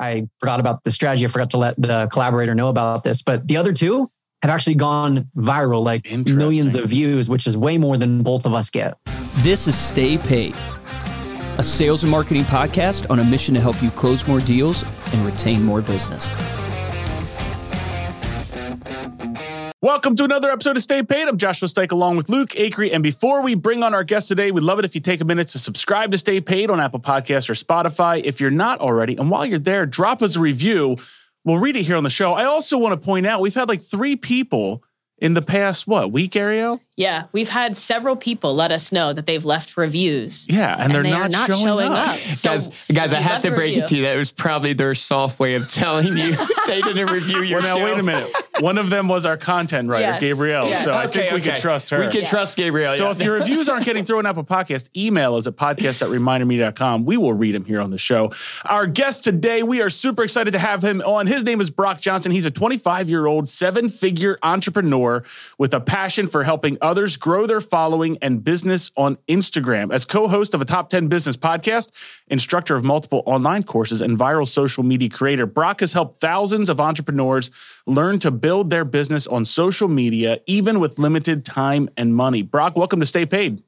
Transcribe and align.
I 0.00 0.28
forgot 0.40 0.60
about 0.60 0.84
the 0.84 0.90
strategy. 0.90 1.24
I 1.24 1.28
forgot 1.28 1.50
to 1.50 1.58
let 1.58 1.80
the 1.80 2.08
collaborator 2.12 2.54
know 2.54 2.68
about 2.68 3.04
this. 3.04 3.22
But 3.22 3.46
the 3.48 3.56
other 3.56 3.72
two 3.72 4.10
have 4.42 4.50
actually 4.50 4.76
gone 4.76 5.28
viral, 5.36 5.82
like 5.82 6.10
millions 6.26 6.76
of 6.76 6.88
views, 6.88 7.28
which 7.28 7.46
is 7.46 7.56
way 7.56 7.76
more 7.78 7.96
than 7.96 8.22
both 8.22 8.46
of 8.46 8.54
us 8.54 8.70
get. 8.70 8.96
This 9.38 9.66
is 9.66 9.76
Stay 9.76 10.18
Paid, 10.18 10.54
a 11.58 11.62
sales 11.62 12.02
and 12.02 12.10
marketing 12.10 12.42
podcast 12.42 13.10
on 13.10 13.18
a 13.18 13.24
mission 13.24 13.54
to 13.54 13.60
help 13.60 13.82
you 13.82 13.90
close 13.90 14.26
more 14.26 14.40
deals 14.40 14.84
and 15.12 15.26
retain 15.26 15.62
more 15.62 15.82
business. 15.82 16.30
Welcome 19.80 20.16
to 20.16 20.24
another 20.24 20.50
episode 20.50 20.76
of 20.76 20.82
Stay 20.82 21.04
Paid. 21.04 21.28
I'm 21.28 21.38
Joshua 21.38 21.68
Stike 21.68 21.92
along 21.92 22.16
with 22.16 22.28
Luke 22.28 22.50
Acree. 22.50 22.92
And 22.92 23.00
before 23.00 23.42
we 23.42 23.54
bring 23.54 23.84
on 23.84 23.94
our 23.94 24.02
guest 24.02 24.26
today, 24.26 24.50
we'd 24.50 24.64
love 24.64 24.80
it 24.80 24.84
if 24.84 24.92
you 24.96 25.00
take 25.00 25.20
a 25.20 25.24
minute 25.24 25.46
to 25.48 25.58
subscribe 25.60 26.10
to 26.10 26.18
Stay 26.18 26.40
Paid 26.40 26.68
on 26.68 26.80
Apple 26.80 26.98
Podcasts 26.98 27.48
or 27.48 27.52
Spotify 27.52 28.20
if 28.24 28.40
you're 28.40 28.50
not 28.50 28.80
already. 28.80 29.16
And 29.16 29.30
while 29.30 29.46
you're 29.46 29.60
there, 29.60 29.86
drop 29.86 30.20
us 30.20 30.34
a 30.34 30.40
review. 30.40 30.96
We'll 31.44 31.58
read 31.58 31.76
it 31.76 31.84
here 31.84 31.94
on 31.94 32.02
the 32.02 32.10
show. 32.10 32.32
I 32.32 32.42
also 32.46 32.76
want 32.76 33.00
to 33.00 33.06
point 33.06 33.24
out 33.24 33.40
we've 33.40 33.54
had 33.54 33.68
like 33.68 33.82
three 33.82 34.16
people 34.16 34.82
in 35.18 35.34
the 35.34 35.42
past, 35.42 35.86
what, 35.86 36.10
week, 36.10 36.34
Ariel? 36.34 36.80
Yeah, 36.98 37.26
we've 37.30 37.48
had 37.48 37.76
several 37.76 38.16
people 38.16 38.56
let 38.56 38.72
us 38.72 38.90
know 38.90 39.12
that 39.12 39.24
they've 39.24 39.44
left 39.44 39.76
reviews. 39.76 40.48
Yeah, 40.50 40.72
and, 40.72 40.82
and 40.82 40.94
they're 40.94 41.02
they 41.04 41.10
not, 41.10 41.30
not, 41.30 41.46
showing, 41.46 41.62
showing 41.62 41.92
up. 41.92 42.08
up. 42.08 42.18
So 42.18 42.50
guys, 42.50 42.70
guys 42.92 43.12
I 43.12 43.20
have 43.20 43.40
to 43.42 43.50
break 43.50 43.76
review. 43.76 43.82
it 43.84 43.86
to 43.86 43.96
you. 43.98 44.02
That 44.02 44.16
was 44.16 44.32
probably 44.32 44.72
their 44.72 44.96
soft 44.96 45.38
way 45.38 45.54
of 45.54 45.70
telling 45.70 46.16
you 46.16 46.34
they 46.66 46.80
didn't 46.80 47.06
review 47.06 47.44
your 47.44 47.60
well, 47.60 47.78
now, 47.78 47.84
wait 47.84 48.00
a 48.00 48.02
minute. 48.02 48.28
One 48.58 48.78
of 48.78 48.90
them 48.90 49.06
was 49.06 49.26
our 49.26 49.36
content 49.36 49.88
writer, 49.88 50.02
yes. 50.02 50.20
Gabrielle. 50.20 50.68
Yes. 50.68 50.82
So 50.82 50.90
okay, 50.90 50.98
I 50.98 51.06
think 51.06 51.30
we 51.30 51.38
okay. 51.38 51.50
can 51.52 51.60
trust 51.60 51.90
her. 51.90 52.00
We 52.00 52.08
can 52.08 52.26
trust 52.26 52.56
Gabrielle. 52.56 52.96
So 52.96 53.04
yeah. 53.04 53.10
if 53.12 53.22
your 53.22 53.34
reviews 53.34 53.68
aren't 53.68 53.84
getting 53.84 54.04
through 54.04 54.18
on 54.18 54.26
a 54.26 54.34
Podcast, 54.34 54.88
email 54.96 55.36
us 55.36 55.46
at 55.46 55.54
podcast 55.54 56.02
at 56.02 56.08
remindermedia.com. 56.08 57.04
We 57.04 57.16
will 57.16 57.32
read 57.32 57.54
them 57.54 57.64
here 57.64 57.80
on 57.80 57.90
the 57.90 57.98
show. 57.98 58.32
Our 58.64 58.88
guest 58.88 59.22
today, 59.22 59.62
we 59.62 59.82
are 59.82 59.90
super 59.90 60.24
excited 60.24 60.50
to 60.50 60.58
have 60.58 60.82
him 60.82 61.00
on. 61.02 61.28
His 61.28 61.44
name 61.44 61.60
is 61.60 61.70
Brock 61.70 62.00
Johnson. 62.00 62.32
He's 62.32 62.46
a 62.46 62.50
25 62.50 63.08
year 63.08 63.26
old, 63.26 63.48
seven 63.48 63.88
figure 63.88 64.36
entrepreneur 64.42 65.22
with 65.58 65.72
a 65.74 65.80
passion 65.80 66.26
for 66.26 66.42
helping 66.42 66.76
others 66.88 67.18
grow 67.18 67.46
their 67.46 67.60
following 67.60 68.16
and 68.22 68.42
business 68.42 68.90
on 68.96 69.16
Instagram. 69.28 69.92
As 69.92 70.06
co 70.06 70.26
host 70.26 70.54
of 70.54 70.62
a 70.62 70.64
top 70.64 70.88
10 70.88 71.08
business 71.08 71.36
podcast, 71.36 71.92
instructor 72.28 72.74
of 72.74 72.82
multiple 72.82 73.22
online 73.26 73.62
courses, 73.62 74.00
and 74.00 74.18
viral 74.18 74.48
social 74.48 74.82
media 74.82 75.10
creator, 75.10 75.44
Brock 75.44 75.80
has 75.80 75.92
helped 75.92 76.20
thousands 76.20 76.70
of 76.70 76.80
entrepreneurs 76.80 77.50
learn 77.86 78.18
to 78.20 78.30
build 78.30 78.70
their 78.70 78.86
business 78.86 79.26
on 79.26 79.44
social 79.44 79.88
media, 79.88 80.40
even 80.46 80.80
with 80.80 80.98
limited 80.98 81.44
time 81.44 81.90
and 81.98 82.16
money. 82.16 82.40
Brock, 82.40 82.74
welcome 82.74 83.00
to 83.00 83.06
Stay 83.06 83.26
Paid. 83.26 83.62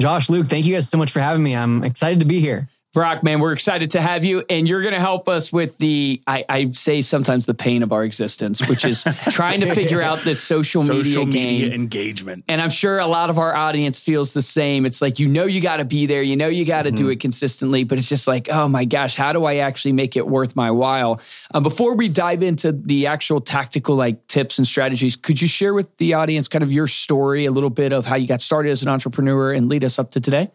Josh, 0.00 0.30
Luke, 0.30 0.48
thank 0.48 0.64
you 0.64 0.74
guys 0.74 0.88
so 0.88 0.96
much 0.96 1.10
for 1.10 1.20
having 1.20 1.42
me. 1.42 1.54
I'm 1.54 1.84
excited 1.84 2.20
to 2.20 2.26
be 2.26 2.40
here. 2.40 2.68
Brock, 2.98 3.22
man, 3.22 3.38
we're 3.38 3.52
excited 3.52 3.92
to 3.92 4.00
have 4.00 4.24
you. 4.24 4.42
And 4.50 4.66
you're 4.66 4.82
going 4.82 4.92
to 4.92 4.98
help 4.98 5.28
us 5.28 5.52
with 5.52 5.78
the, 5.78 6.20
I, 6.26 6.44
I, 6.48 6.70
say 6.70 7.00
sometimes 7.00 7.46
the 7.46 7.54
pain 7.54 7.84
of 7.84 7.92
our 7.92 8.02
existence, 8.02 8.68
which 8.68 8.84
is 8.84 9.04
trying 9.30 9.60
to 9.60 9.72
figure 9.72 10.02
out 10.02 10.18
this 10.22 10.42
social, 10.42 10.82
social 10.82 11.24
media, 11.24 11.42
media 11.42 11.68
game. 11.68 11.80
engagement. 11.80 12.44
And 12.48 12.60
I'm 12.60 12.70
sure 12.70 12.98
a 12.98 13.06
lot 13.06 13.30
of 13.30 13.38
our 13.38 13.54
audience 13.54 14.00
feels 14.00 14.32
the 14.32 14.42
same. 14.42 14.84
It's 14.84 15.00
like, 15.00 15.20
you 15.20 15.28
know, 15.28 15.44
you 15.44 15.60
got 15.60 15.76
to 15.76 15.84
be 15.84 16.06
there, 16.06 16.22
you 16.22 16.34
know, 16.34 16.48
you 16.48 16.64
got 16.64 16.82
to 16.82 16.88
mm-hmm. 16.88 16.96
do 16.96 17.08
it 17.10 17.20
consistently, 17.20 17.84
but 17.84 17.98
it's 17.98 18.08
just 18.08 18.26
like, 18.26 18.48
oh 18.50 18.66
my 18.66 18.84
gosh, 18.84 19.14
how 19.14 19.32
do 19.32 19.44
I 19.44 19.58
actually 19.58 19.92
make 19.92 20.16
it 20.16 20.26
worth 20.26 20.56
my 20.56 20.72
while? 20.72 21.20
Um, 21.54 21.62
before 21.62 21.94
we 21.94 22.08
dive 22.08 22.42
into 22.42 22.72
the 22.72 23.06
actual 23.06 23.40
tactical 23.40 23.94
like 23.94 24.26
tips 24.26 24.58
and 24.58 24.66
strategies, 24.66 25.14
could 25.14 25.40
you 25.40 25.46
share 25.46 25.72
with 25.72 25.96
the 25.98 26.14
audience 26.14 26.48
kind 26.48 26.64
of 26.64 26.72
your 26.72 26.88
story, 26.88 27.44
a 27.44 27.52
little 27.52 27.70
bit 27.70 27.92
of 27.92 28.06
how 28.06 28.16
you 28.16 28.26
got 28.26 28.40
started 28.40 28.72
as 28.72 28.82
an 28.82 28.88
entrepreneur 28.88 29.52
and 29.52 29.68
lead 29.68 29.84
us 29.84 30.00
up 30.00 30.10
to 30.10 30.20
today? 30.20 30.50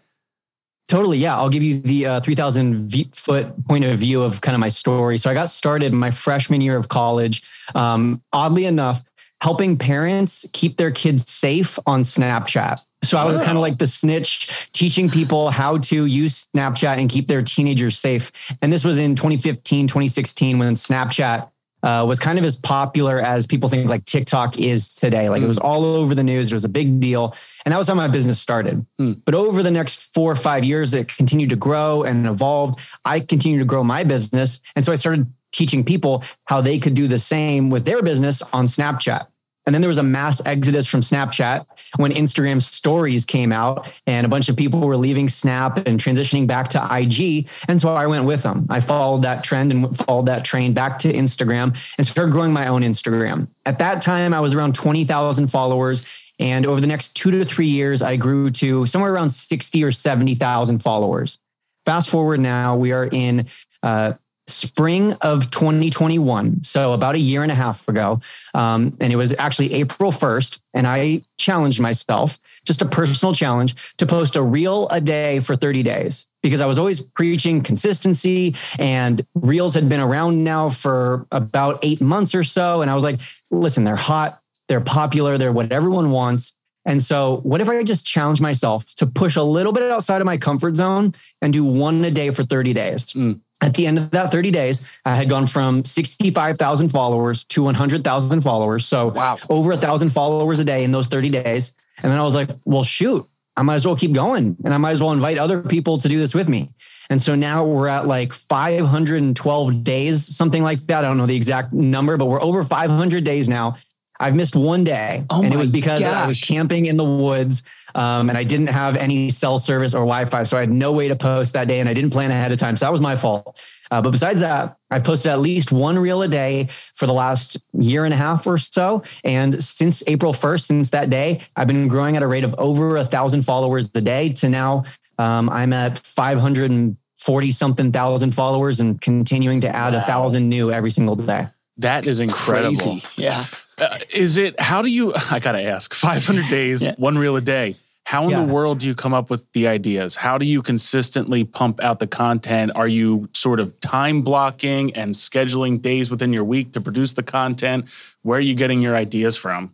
Totally. 0.87 1.17
Yeah. 1.17 1.37
I'll 1.37 1.49
give 1.49 1.63
you 1.63 1.79
the 1.79 2.05
uh, 2.05 2.19
3000 2.19 3.15
foot 3.15 3.67
point 3.67 3.85
of 3.85 3.97
view 3.99 4.21
of 4.21 4.41
kind 4.41 4.53
of 4.53 4.59
my 4.59 4.67
story. 4.67 5.17
So 5.17 5.29
I 5.29 5.33
got 5.33 5.49
started 5.49 5.93
my 5.93 6.11
freshman 6.11 6.61
year 6.61 6.77
of 6.77 6.89
college. 6.89 7.41
Um, 7.73 8.21
oddly 8.33 8.65
enough, 8.65 9.03
helping 9.41 9.77
parents 9.77 10.45
keep 10.53 10.77
their 10.77 10.91
kids 10.91 11.29
safe 11.29 11.79
on 11.85 12.03
Snapchat. 12.03 12.81
So 13.03 13.17
I 13.17 13.25
was 13.25 13.41
kind 13.41 13.57
of 13.57 13.61
like 13.61 13.77
the 13.77 13.87
snitch, 13.87 14.49
teaching 14.71 15.09
people 15.09 15.51
how 15.51 15.77
to 15.79 16.05
use 16.05 16.47
Snapchat 16.55 16.97
and 16.97 17.09
keep 17.09 17.27
their 17.27 17.41
teenagers 17.41 17.99
safe. 17.99 18.31
And 18.61 18.71
this 18.71 18.85
was 18.85 18.97
in 18.97 19.15
2015, 19.15 19.87
2016, 19.87 20.57
when 20.57 20.75
Snapchat 20.75 21.49
uh, 21.83 22.05
was 22.07 22.17
kind 22.17 22.39
of 22.39 22.45
as 22.45 22.55
popular 22.55 23.19
as 23.19 23.45
people 23.45 23.69
think 23.69 23.87
like 23.89 24.05
TikTok 24.05 24.57
is 24.57 24.95
today. 24.95 25.29
Like 25.29 25.41
mm. 25.41 25.45
it 25.45 25.47
was 25.47 25.57
all 25.57 25.83
over 25.83 26.15
the 26.15 26.23
news. 26.23 26.51
It 26.51 26.55
was 26.55 26.63
a 26.63 26.69
big 26.69 26.99
deal. 26.99 27.35
And 27.65 27.73
that 27.73 27.77
was 27.77 27.87
how 27.89 27.93
my 27.93 28.07
business 28.07 28.39
started. 28.39 28.85
Mm. 28.99 29.21
But 29.25 29.35
over 29.35 29.61
the 29.61 29.71
next 29.71 30.13
four 30.13 30.31
or 30.31 30.35
five 30.35 30.63
years, 30.63 30.93
it 30.93 31.09
continued 31.09 31.49
to 31.49 31.55
grow 31.55 32.03
and 32.03 32.25
evolved. 32.25 32.79
I 33.03 33.19
continued 33.19 33.59
to 33.59 33.65
grow 33.65 33.83
my 33.83 34.03
business. 34.03 34.61
And 34.75 34.83
so 34.83 34.91
I 34.91 34.95
started 34.95 35.31
teaching 35.51 35.83
people 35.83 36.23
how 36.45 36.61
they 36.61 36.79
could 36.79 36.93
do 36.93 37.07
the 37.07 37.19
same 37.19 37.69
with 37.69 37.85
their 37.85 38.01
business 38.01 38.41
on 38.53 38.65
Snapchat. 38.65 39.27
And 39.65 39.73
then 39.73 39.81
there 39.81 39.89
was 39.89 39.97
a 39.97 40.03
mass 40.03 40.41
exodus 40.45 40.87
from 40.87 41.01
Snapchat 41.01 41.65
when 41.95 42.11
Instagram 42.11 42.61
stories 42.61 43.25
came 43.25 43.51
out 43.51 43.89
and 44.05 44.25
a 44.25 44.29
bunch 44.29 44.49
of 44.49 44.57
people 44.57 44.81
were 44.81 44.97
leaving 44.97 45.29
Snap 45.29 45.87
and 45.87 45.99
transitioning 45.99 46.47
back 46.47 46.69
to 46.71 46.87
IG. 46.91 47.47
And 47.67 47.79
so 47.79 47.93
I 47.93 48.07
went 48.07 48.25
with 48.25 48.43
them. 48.43 48.67
I 48.69 48.81
followed 48.81 49.21
that 49.21 49.43
trend 49.43 49.71
and 49.71 49.97
followed 49.97 50.25
that 50.25 50.43
train 50.43 50.73
back 50.73 50.99
to 50.99 51.13
Instagram 51.13 51.77
and 51.97 52.05
started 52.05 52.31
growing 52.31 52.51
my 52.51 52.67
own 52.67 52.81
Instagram. 52.81 53.47
At 53.65 53.79
that 53.79 54.01
time, 54.01 54.33
I 54.33 54.41
was 54.41 54.53
around 54.53 54.75
20,000 54.75 55.47
followers. 55.47 56.03
And 56.39 56.65
over 56.65 56.81
the 56.81 56.87
next 56.87 57.15
two 57.15 57.31
to 57.31 57.45
three 57.45 57.67
years, 57.67 58.01
I 58.01 58.17
grew 58.17 58.49
to 58.51 58.85
somewhere 58.85 59.13
around 59.13 59.29
60 59.29 59.83
or 59.83 59.91
70,000 59.91 60.79
followers. 60.79 61.39
Fast 61.85 62.09
forward 62.09 62.39
now, 62.39 62.75
we 62.75 62.91
are 62.91 63.05
in 63.05 63.45
uh, 63.81 64.13
spring 64.53 65.13
of 65.13 65.51
2021. 65.51 66.63
So 66.63 66.93
about 66.93 67.15
a 67.15 67.19
year 67.19 67.43
and 67.43 67.51
a 67.51 67.55
half 67.55 67.87
ago. 67.87 68.21
Um, 68.53 68.95
and 68.99 69.11
it 69.11 69.15
was 69.15 69.33
actually 69.37 69.73
April 69.73 70.11
1st. 70.11 70.61
And 70.73 70.87
I 70.87 71.21
challenged 71.37 71.79
myself, 71.79 72.39
just 72.65 72.81
a 72.81 72.85
personal 72.85 73.33
challenge, 73.33 73.75
to 73.97 74.05
post 74.05 74.35
a 74.35 74.41
reel 74.41 74.87
a 74.89 75.01
day 75.01 75.39
for 75.39 75.55
30 75.55 75.83
days 75.83 76.27
because 76.41 76.61
I 76.61 76.65
was 76.65 76.77
always 76.77 77.01
preaching 77.01 77.61
consistency 77.61 78.55
and 78.77 79.25
reels 79.33 79.73
had 79.73 79.89
been 79.89 80.01
around 80.01 80.43
now 80.43 80.69
for 80.69 81.25
about 81.31 81.79
eight 81.83 82.01
months 82.01 82.35
or 82.35 82.43
so. 82.43 82.81
And 82.81 82.91
I 82.91 82.95
was 82.95 83.03
like, 83.03 83.21
listen, 83.49 83.83
they're 83.85 83.95
hot, 83.95 84.41
they're 84.67 84.81
popular, 84.81 85.37
they're 85.37 85.53
what 85.53 85.71
everyone 85.71 86.11
wants. 86.11 86.53
And 86.85 87.01
so, 87.01 87.39
what 87.43 87.61
if 87.61 87.69
I 87.69 87.81
just 87.83 88.05
challenge 88.05 88.41
myself 88.41 88.93
to 88.95 89.07
push 89.07 89.37
a 89.37 89.43
little 89.43 89.71
bit 89.71 89.89
outside 89.89 90.19
of 90.19 90.25
my 90.25 90.37
comfort 90.37 90.75
zone 90.75 91.15
and 91.41 91.53
do 91.53 91.63
one 91.63 92.03
a 92.03 92.11
day 92.11 92.29
for 92.29 92.43
30 92.43 92.73
days? 92.73 93.05
Mm 93.13 93.39
at 93.63 93.73
the 93.73 93.87
end 93.87 93.97
of 93.97 94.11
that 94.11 94.29
30 94.29 94.51
days, 94.51 94.85
I 95.05 95.15
had 95.15 95.29
gone 95.29 95.47
from 95.47 95.85
65,000 95.85 96.89
followers 96.89 97.45
to 97.45 97.63
100,000 97.63 98.41
followers. 98.41 98.85
So 98.85 99.07
wow. 99.09 99.37
over 99.49 99.71
a 99.71 99.77
thousand 99.77 100.09
followers 100.09 100.59
a 100.59 100.65
day 100.65 100.83
in 100.83 100.91
those 100.91 101.07
30 101.07 101.29
days. 101.29 101.71
And 102.01 102.11
then 102.11 102.19
I 102.19 102.23
was 102.23 102.35
like, 102.35 102.49
well, 102.65 102.83
shoot, 102.83 103.25
I 103.55 103.61
might 103.61 103.75
as 103.75 103.85
well 103.85 103.95
keep 103.95 104.11
going 104.11 104.57
and 104.65 104.73
I 104.73 104.77
might 104.77 104.91
as 104.91 105.01
well 105.01 105.13
invite 105.13 105.37
other 105.37 105.61
people 105.61 105.97
to 105.99 106.09
do 106.09 106.19
this 106.19 106.35
with 106.35 106.49
me. 106.49 106.71
And 107.09 107.21
so 107.21 107.35
now 107.35 107.63
we're 107.65 107.87
at 107.87 108.05
like 108.05 108.33
512 108.33 109.83
days, 109.83 110.25
something 110.35 110.63
like 110.63 110.85
that. 110.87 111.05
I 111.05 111.07
don't 111.07 111.17
know 111.17 111.25
the 111.25 111.35
exact 111.35 111.71
number, 111.71 112.17
but 112.17 112.25
we're 112.25 112.41
over 112.41 112.63
500 112.63 113.23
days 113.23 113.47
now. 113.47 113.75
I've 114.19 114.35
missed 114.35 114.55
one 114.55 114.83
day. 114.83 115.25
Oh 115.29 115.43
and 115.43 115.53
it 115.53 115.57
was 115.57 115.69
because 115.69 115.99
gosh. 115.99 116.13
I 116.13 116.27
was 116.27 116.39
camping 116.39 116.85
in 116.85 116.97
the 116.97 117.03
woods 117.03 117.63
um, 117.95 118.29
and 118.29 118.37
I 118.37 118.43
didn't 118.43 118.67
have 118.67 118.95
any 118.95 119.29
cell 119.29 119.57
service 119.57 119.93
or 119.93 119.99
Wi 119.99 120.25
Fi. 120.25 120.43
So 120.43 120.57
I 120.57 120.61
had 120.61 120.71
no 120.71 120.91
way 120.91 121.07
to 121.07 121.15
post 121.15 121.53
that 121.53 121.67
day 121.67 121.79
and 121.79 121.89
I 121.89 121.93
didn't 121.93 122.11
plan 122.11 122.31
ahead 122.31 122.51
of 122.51 122.59
time. 122.59 122.77
So 122.77 122.85
that 122.85 122.91
was 122.91 123.01
my 123.01 123.15
fault. 123.15 123.59
Uh, 123.91 124.01
but 124.01 124.11
besides 124.11 124.39
that, 124.39 124.77
I've 124.89 125.03
posted 125.03 125.31
at 125.31 125.39
least 125.39 125.71
one 125.71 125.99
reel 125.99 126.23
a 126.23 126.27
day 126.27 126.69
for 126.95 127.05
the 127.05 127.13
last 127.13 127.57
year 127.73 128.05
and 128.05 128.13
a 128.13 128.17
half 128.17 128.47
or 128.47 128.57
so. 128.57 129.03
And 129.23 129.63
since 129.63 130.03
April 130.07 130.33
1st, 130.33 130.65
since 130.65 130.89
that 130.91 131.09
day, 131.09 131.41
I've 131.55 131.67
been 131.67 131.87
growing 131.87 132.15
at 132.15 132.23
a 132.23 132.27
rate 132.27 132.43
of 132.43 132.55
over 132.57 132.97
a 132.97 133.05
thousand 133.05 133.43
followers 133.43 133.91
a 133.93 134.01
day 134.01 134.29
to 134.29 134.49
now 134.49 134.85
um, 135.17 135.49
I'm 135.49 135.73
at 135.73 135.99
540 135.99 137.51
something 137.51 137.91
thousand 137.91 138.33
followers 138.33 138.79
and 138.79 138.99
continuing 138.99 139.61
to 139.61 139.75
add 139.75 139.93
wow. 139.93 139.99
a 139.99 140.01
thousand 140.03 140.49
new 140.49 140.71
every 140.71 140.91
single 140.91 141.15
day. 141.15 141.47
That 141.77 142.07
is 142.07 142.19
incredible. 142.19 142.75
Crazy. 142.75 143.03
Yeah. 143.15 143.45
Uh, 143.77 143.97
is 144.13 144.37
it, 144.37 144.59
how 144.59 144.81
do 144.81 144.89
you, 144.89 145.13
I 145.31 145.39
got 145.39 145.53
to 145.53 145.61
ask, 145.61 145.93
500 145.93 146.49
days, 146.49 146.83
yeah. 146.83 146.95
one 146.97 147.17
reel 147.17 147.35
a 147.35 147.41
day. 147.41 147.77
How 148.05 148.25
in 148.25 148.31
yeah. 148.31 148.45
the 148.45 148.53
world 148.53 148.79
do 148.79 148.85
you 148.85 148.95
come 148.95 149.13
up 149.13 149.29
with 149.29 149.49
the 149.53 149.67
ideas? 149.67 150.15
How 150.15 150.37
do 150.37 150.45
you 150.45 150.61
consistently 150.61 151.45
pump 151.45 151.81
out 151.81 151.99
the 151.99 152.07
content? 152.07 152.73
Are 152.75 152.87
you 152.87 153.29
sort 153.33 153.61
of 153.61 153.79
time 153.79 154.21
blocking 154.23 154.93
and 154.93 155.15
scheduling 155.15 155.81
days 155.81 156.11
within 156.11 156.33
your 156.33 156.43
week 156.43 156.73
to 156.73 156.81
produce 156.81 157.13
the 157.13 157.23
content? 157.23 157.89
Where 158.21 158.37
are 158.37 158.41
you 158.41 158.55
getting 158.55 158.81
your 158.81 158.95
ideas 158.95 159.37
from? 159.37 159.73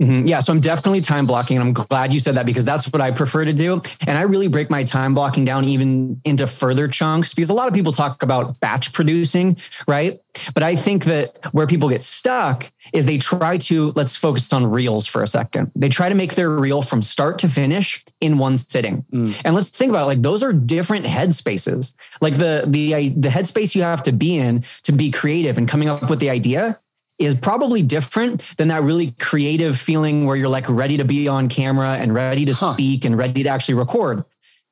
Mhm. 0.00 0.28
Yeah, 0.28 0.40
so 0.40 0.52
I'm 0.52 0.60
definitely 0.60 1.00
time 1.00 1.26
blocking. 1.26 1.56
And 1.56 1.66
I'm 1.66 1.72
glad 1.72 2.12
you 2.12 2.20
said 2.20 2.34
that 2.34 2.44
because 2.44 2.64
that's 2.64 2.92
what 2.92 3.00
I 3.00 3.10
prefer 3.10 3.44
to 3.44 3.52
do. 3.52 3.80
And 4.06 4.18
I 4.18 4.22
really 4.22 4.48
break 4.48 4.68
my 4.68 4.84
time 4.84 5.14
blocking 5.14 5.44
down 5.44 5.64
even 5.64 6.20
into 6.24 6.46
further 6.46 6.86
chunks 6.86 7.32
because 7.32 7.48
a 7.48 7.54
lot 7.54 7.68
of 7.68 7.74
people 7.74 7.92
talk 7.92 8.22
about 8.22 8.60
batch 8.60 8.92
producing, 8.92 9.56
right? 9.88 10.20
But 10.52 10.62
I 10.62 10.76
think 10.76 11.04
that 11.06 11.38
where 11.52 11.66
people 11.66 11.88
get 11.88 12.04
stuck 12.04 12.70
is 12.92 13.06
they 13.06 13.16
try 13.16 13.56
to, 13.58 13.92
let's 13.96 14.16
focus 14.16 14.52
on 14.52 14.66
reels 14.66 15.06
for 15.06 15.22
a 15.22 15.26
second. 15.26 15.72
They 15.74 15.88
try 15.88 16.10
to 16.10 16.14
make 16.14 16.34
their 16.34 16.50
reel 16.50 16.82
from 16.82 17.00
start 17.00 17.38
to 17.38 17.48
finish 17.48 18.04
in 18.20 18.36
one 18.36 18.58
sitting. 18.58 19.06
And 19.46 19.54
let's 19.54 19.70
think 19.70 19.88
about 19.90 20.02
it 20.02 20.06
like 20.06 20.22
those 20.22 20.42
are 20.42 20.52
different 20.52 21.06
headspaces. 21.06 21.94
Like 22.20 22.36
the 22.36 22.64
the 22.66 23.08
the 23.16 23.28
headspace 23.30 23.74
you 23.74 23.82
have 23.82 24.02
to 24.02 24.12
be 24.12 24.36
in 24.36 24.64
to 24.82 24.92
be 24.92 25.10
creative 25.10 25.56
and 25.56 25.66
coming 25.66 25.88
up 25.88 26.10
with 26.10 26.20
the 26.20 26.28
idea 26.28 26.78
is 27.18 27.34
probably 27.34 27.82
different 27.82 28.42
than 28.56 28.68
that 28.68 28.82
really 28.82 29.12
creative 29.12 29.78
feeling 29.78 30.26
where 30.26 30.36
you're 30.36 30.48
like 30.48 30.68
ready 30.68 30.96
to 30.98 31.04
be 31.04 31.28
on 31.28 31.48
camera 31.48 31.96
and 31.98 32.14
ready 32.14 32.44
to 32.44 32.52
Huh. 32.54 32.72
speak 32.74 33.04
and 33.04 33.16
ready 33.16 33.42
to 33.42 33.48
actually 33.48 33.74
record. 33.74 34.24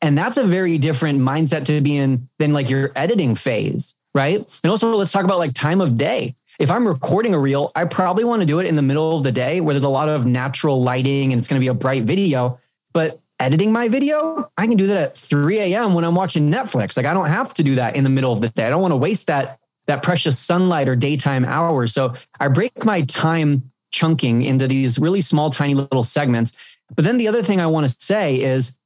And 0.03 0.19
that's 0.19 0.37
a 0.37 0.45
very 0.45 0.77
different 0.77 1.21
mindset 1.21 1.65
to 1.67 1.81
be 1.81 1.97
in 1.97 2.29
than 2.39 2.53
like 2.53 2.69
your 2.69 2.93
editing 2.95 3.35
phase, 3.35 3.95
right? 4.15 4.39
And 4.63 4.71
also, 4.71 4.91
let's 4.95 5.13
talk 5.13 5.25
about 5.25 5.39
like 5.39 5.55
time 5.55 5.81
of 5.81 5.97
day. 5.97 6.37
If 6.59 6.71
I'm 6.71 6.87
recording 6.87 7.33
a 7.35 7.39
reel, 7.39 7.73
I 7.75 7.85
probably 7.87 8.25
want 8.25 8.41
to 8.41 8.47
do 8.47 8.59
it 8.61 8.67
in 8.67 8.77
the 8.77 8.83
middle 8.83 9.17
of 9.17 9.25
the 9.25 9.33
day 9.33 9.61
where 9.61 9.73
there's 9.73 9.83
a 9.83 9.89
lot 9.89 10.09
of 10.09 10.27
natural 10.27 10.83
lighting 10.83 11.33
and 11.33 11.39
it's 11.39 11.49
going 11.49 11.59
to 11.59 11.65
be 11.65 11.69
a 11.69 11.75
bright 11.75 12.05
video. 12.05 12.61
But 12.93 13.21
editing 13.41 13.73
my 13.73 13.89
video, 13.89 14.51
I 14.57 14.67
can 14.67 14.77
do 14.77 14.87
that 14.89 14.97
at 14.97 15.17
3 15.17 15.59
a.m. 15.59 15.95
when 15.95 16.05
I'm 16.05 16.15
watching 16.15 16.51
Netflix. 16.51 16.97
Like 16.97 17.07
I 17.07 17.15
don't 17.15 17.27
have 17.27 17.55
to 17.55 17.63
do 17.65 17.75
that 17.77 17.97
in 17.97 18.05
the 18.05 18.11
middle 18.11 18.33
of 18.33 18.41
the 18.41 18.51
day. 18.51 18.67
I 18.67 18.71
don't 18.71 18.83
want 18.83 18.93
to 18.93 18.97
waste 18.97 19.27
that 19.29 19.59
that 19.87 20.03
precious 20.03 20.39
sunlight 20.39 20.89
or 20.89 20.97
daytime 20.97 21.45
hours. 21.45 21.93
So 21.93 22.15
I 22.41 22.49
break 22.49 22.85
my 22.85 23.03
time 23.03 23.71
chunking 23.91 24.43
into 24.43 24.67
these 24.67 24.99
really 24.99 25.21
small, 25.21 25.51
tiny 25.51 25.75
little 25.75 26.03
segments. 26.03 26.53
But 26.95 27.05
then 27.05 27.17
the 27.17 27.29
other 27.29 27.43
thing 27.43 27.61
I 27.61 27.67
want 27.67 27.89
to 27.89 27.97
say 27.99 28.41
is 28.41 28.77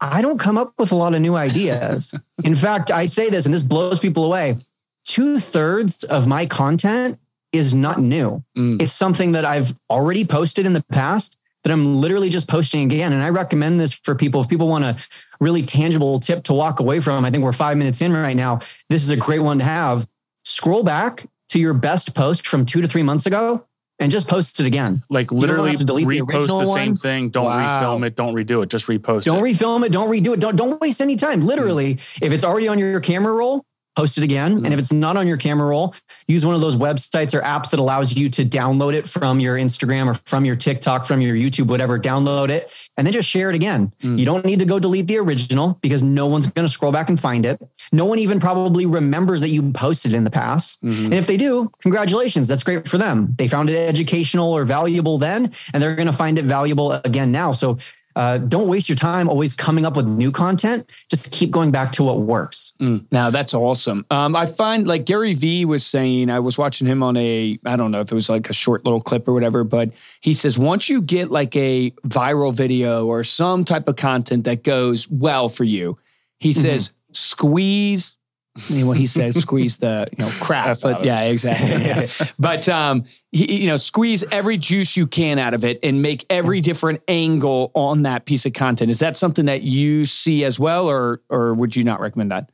I 0.00 0.22
don't 0.22 0.38
come 0.38 0.58
up 0.58 0.74
with 0.78 0.92
a 0.92 0.96
lot 0.96 1.14
of 1.14 1.20
new 1.20 1.36
ideas. 1.36 2.14
In 2.44 2.54
fact, 2.54 2.90
I 2.90 3.06
say 3.06 3.30
this 3.30 3.44
and 3.44 3.54
this 3.54 3.62
blows 3.62 3.98
people 3.98 4.24
away. 4.24 4.56
Two 5.04 5.38
thirds 5.38 6.04
of 6.04 6.26
my 6.26 6.46
content 6.46 7.18
is 7.52 7.74
not 7.74 8.00
new. 8.00 8.42
Mm. 8.56 8.80
It's 8.80 8.92
something 8.92 9.32
that 9.32 9.44
I've 9.44 9.74
already 9.90 10.24
posted 10.24 10.64
in 10.64 10.72
the 10.72 10.82
past 10.90 11.36
that 11.62 11.70
I'm 11.70 12.00
literally 12.00 12.28
just 12.28 12.48
posting 12.48 12.82
again. 12.82 13.12
And 13.12 13.22
I 13.22 13.28
recommend 13.28 13.78
this 13.78 13.92
for 13.92 14.14
people. 14.14 14.40
If 14.40 14.48
people 14.48 14.68
want 14.68 14.84
a 14.84 14.96
really 15.40 15.62
tangible 15.62 16.18
tip 16.18 16.44
to 16.44 16.54
walk 16.54 16.80
away 16.80 17.00
from, 17.00 17.24
I 17.24 17.30
think 17.30 17.44
we're 17.44 17.52
five 17.52 17.76
minutes 17.76 18.00
in 18.00 18.12
right 18.12 18.36
now. 18.36 18.60
This 18.88 19.04
is 19.04 19.10
a 19.10 19.16
great 19.16 19.40
one 19.40 19.58
to 19.58 19.64
have. 19.64 20.08
Scroll 20.44 20.82
back 20.82 21.26
to 21.48 21.58
your 21.58 21.74
best 21.74 22.14
post 22.14 22.46
from 22.46 22.64
two 22.66 22.80
to 22.80 22.88
three 22.88 23.02
months 23.02 23.26
ago 23.26 23.64
and 23.98 24.10
just 24.10 24.26
post 24.26 24.58
it 24.58 24.66
again. 24.66 25.02
Like 25.10 25.30
literally 25.30 25.70
have 25.70 25.78
to 25.80 25.84
delete 25.84 26.08
the 26.08 26.20
repost 26.20 26.26
the, 26.30 26.36
original 26.56 26.66
same 26.74 26.88
one. 26.92 26.96
thing. 26.96 27.30
Don't 27.30 27.44
Wow. 27.46 27.80
refilm 27.80 28.06
it. 28.06 28.16
Don't 28.16 28.34
redo 28.34 28.62
it. 28.62 28.68
Just 28.68 28.86
repost 28.86 29.24
Don't 29.24 29.46
it. 29.46 29.54
refilm 29.54 29.84
it. 29.86 29.92
Don't 29.92 30.08
redo 30.10 30.32
it. 30.34 30.40
Don't 30.40 30.56
don't 30.56 30.80
waste 30.80 31.00
any 31.00 31.14
time. 31.16 31.42
Literally, 31.42 31.98
if 32.20 32.32
it's 32.32 32.44
already 32.44 32.68
on 32.68 32.78
your 32.78 32.98
camera 33.00 33.32
roll, 33.32 33.64
post 33.94 34.18
it 34.18 34.24
again. 34.24 34.64
And 34.64 34.72
if 34.72 34.78
it's 34.78 34.92
not 34.92 35.16
on 35.16 35.26
your 35.26 35.36
camera 35.36 35.68
roll, 35.68 35.94
use 36.26 36.46
one 36.46 36.54
of 36.54 36.60
those 36.60 36.76
websites 36.76 37.34
or 37.34 37.42
apps 37.42 37.70
that 37.70 37.80
allows 37.80 38.16
you 38.16 38.28
to 38.30 38.44
download 38.44 38.94
it 38.94 39.08
from 39.08 39.38
your 39.38 39.56
Instagram 39.56 40.06
or 40.06 40.14
from 40.24 40.44
your 40.44 40.56
TikTok, 40.56 41.04
from 41.04 41.20
your 41.20 41.36
YouTube, 41.36 41.68
whatever. 41.68 41.98
Download 41.98 42.48
it 42.48 42.72
and 42.96 43.06
then 43.06 43.12
just 43.12 43.28
share 43.28 43.50
it 43.50 43.54
again. 43.54 43.92
Mm. 44.02 44.18
You 44.18 44.24
don't 44.24 44.44
need 44.44 44.58
to 44.60 44.64
go 44.64 44.78
delete 44.78 45.06
the 45.08 45.18
original 45.18 45.78
because 45.82 46.02
no 46.02 46.26
one's 46.26 46.46
going 46.46 46.66
to 46.66 46.72
scroll 46.72 46.92
back 46.92 47.08
and 47.08 47.20
find 47.20 47.44
it. 47.44 47.60
No 47.92 48.06
one 48.06 48.18
even 48.18 48.40
probably 48.40 48.86
remembers 48.86 49.40
that 49.40 49.50
you 49.50 49.70
posted 49.72 50.14
in 50.14 50.24
the 50.24 50.30
past. 50.30 50.82
Mhm. 50.82 51.04
And 51.06 51.14
if 51.14 51.26
they 51.26 51.36
do, 51.36 51.70
congratulations. 51.80 52.48
That's 52.48 52.62
great 52.62 52.88
for 52.88 52.98
them. 52.98 53.34
They 53.36 53.48
found 53.48 53.68
it 53.68 53.76
educational 53.76 54.52
or 54.52 54.64
valuable 54.64 55.18
then, 55.18 55.52
and 55.72 55.82
they're 55.82 55.94
going 55.94 56.06
to 56.06 56.12
find 56.12 56.38
it 56.38 56.44
valuable 56.44 56.92
again 56.92 57.32
now. 57.32 57.52
So 57.52 57.78
uh, 58.16 58.38
don't 58.38 58.68
waste 58.68 58.88
your 58.88 58.96
time 58.96 59.28
always 59.28 59.54
coming 59.54 59.84
up 59.84 59.96
with 59.96 60.06
new 60.06 60.30
content. 60.30 60.90
Just 61.08 61.30
keep 61.32 61.50
going 61.50 61.70
back 61.70 61.92
to 61.92 62.02
what 62.02 62.20
works. 62.20 62.72
Now 63.10 63.30
that's 63.30 63.54
awesome. 63.54 64.04
Um, 64.10 64.34
I 64.36 64.46
find 64.46 64.86
like 64.86 65.04
Gary 65.04 65.34
Vee 65.34 65.64
was 65.64 65.86
saying, 65.86 66.30
I 66.30 66.40
was 66.40 66.58
watching 66.58 66.86
him 66.86 67.02
on 67.02 67.16
a, 67.16 67.58
I 67.64 67.76
don't 67.76 67.90
know 67.90 68.00
if 68.00 68.10
it 68.10 68.14
was 68.14 68.28
like 68.28 68.50
a 68.50 68.52
short 68.52 68.84
little 68.84 69.00
clip 69.00 69.26
or 69.28 69.32
whatever, 69.32 69.64
but 69.64 69.90
he 70.20 70.34
says 70.34 70.58
once 70.58 70.88
you 70.88 71.00
get 71.00 71.30
like 71.30 71.54
a 71.56 71.90
viral 72.06 72.52
video 72.52 73.06
or 73.06 73.24
some 73.24 73.64
type 73.64 73.88
of 73.88 73.96
content 73.96 74.44
that 74.44 74.64
goes 74.64 75.08
well 75.08 75.48
for 75.48 75.64
you, 75.64 75.98
he 76.38 76.52
says 76.52 76.92
squeeze. 77.12 78.16
I 78.54 78.72
mean, 78.72 78.86
well, 78.86 78.96
he 78.96 79.06
says 79.06 79.40
squeeze 79.40 79.78
the 79.78 80.06
you 80.16 80.24
know 80.24 80.30
crap, 80.40 80.80
but 80.82 81.04
yeah, 81.04 81.22
exactly. 81.22 81.70
Yeah. 81.70 82.06
but 82.38 82.68
um, 82.68 83.04
he, 83.30 83.62
you 83.62 83.66
know, 83.66 83.78
squeeze 83.78 84.24
every 84.30 84.58
juice 84.58 84.94
you 84.94 85.06
can 85.06 85.38
out 85.38 85.54
of 85.54 85.64
it 85.64 85.78
and 85.82 86.02
make 86.02 86.26
every 86.28 86.60
different 86.60 87.00
angle 87.08 87.70
on 87.74 88.02
that 88.02 88.26
piece 88.26 88.44
of 88.44 88.52
content. 88.52 88.90
Is 88.90 88.98
that 88.98 89.16
something 89.16 89.46
that 89.46 89.62
you 89.62 90.04
see 90.04 90.44
as 90.44 90.60
well, 90.60 90.88
or 90.90 91.22
or 91.30 91.54
would 91.54 91.74
you 91.74 91.82
not 91.82 92.00
recommend 92.00 92.30
that? 92.30 92.50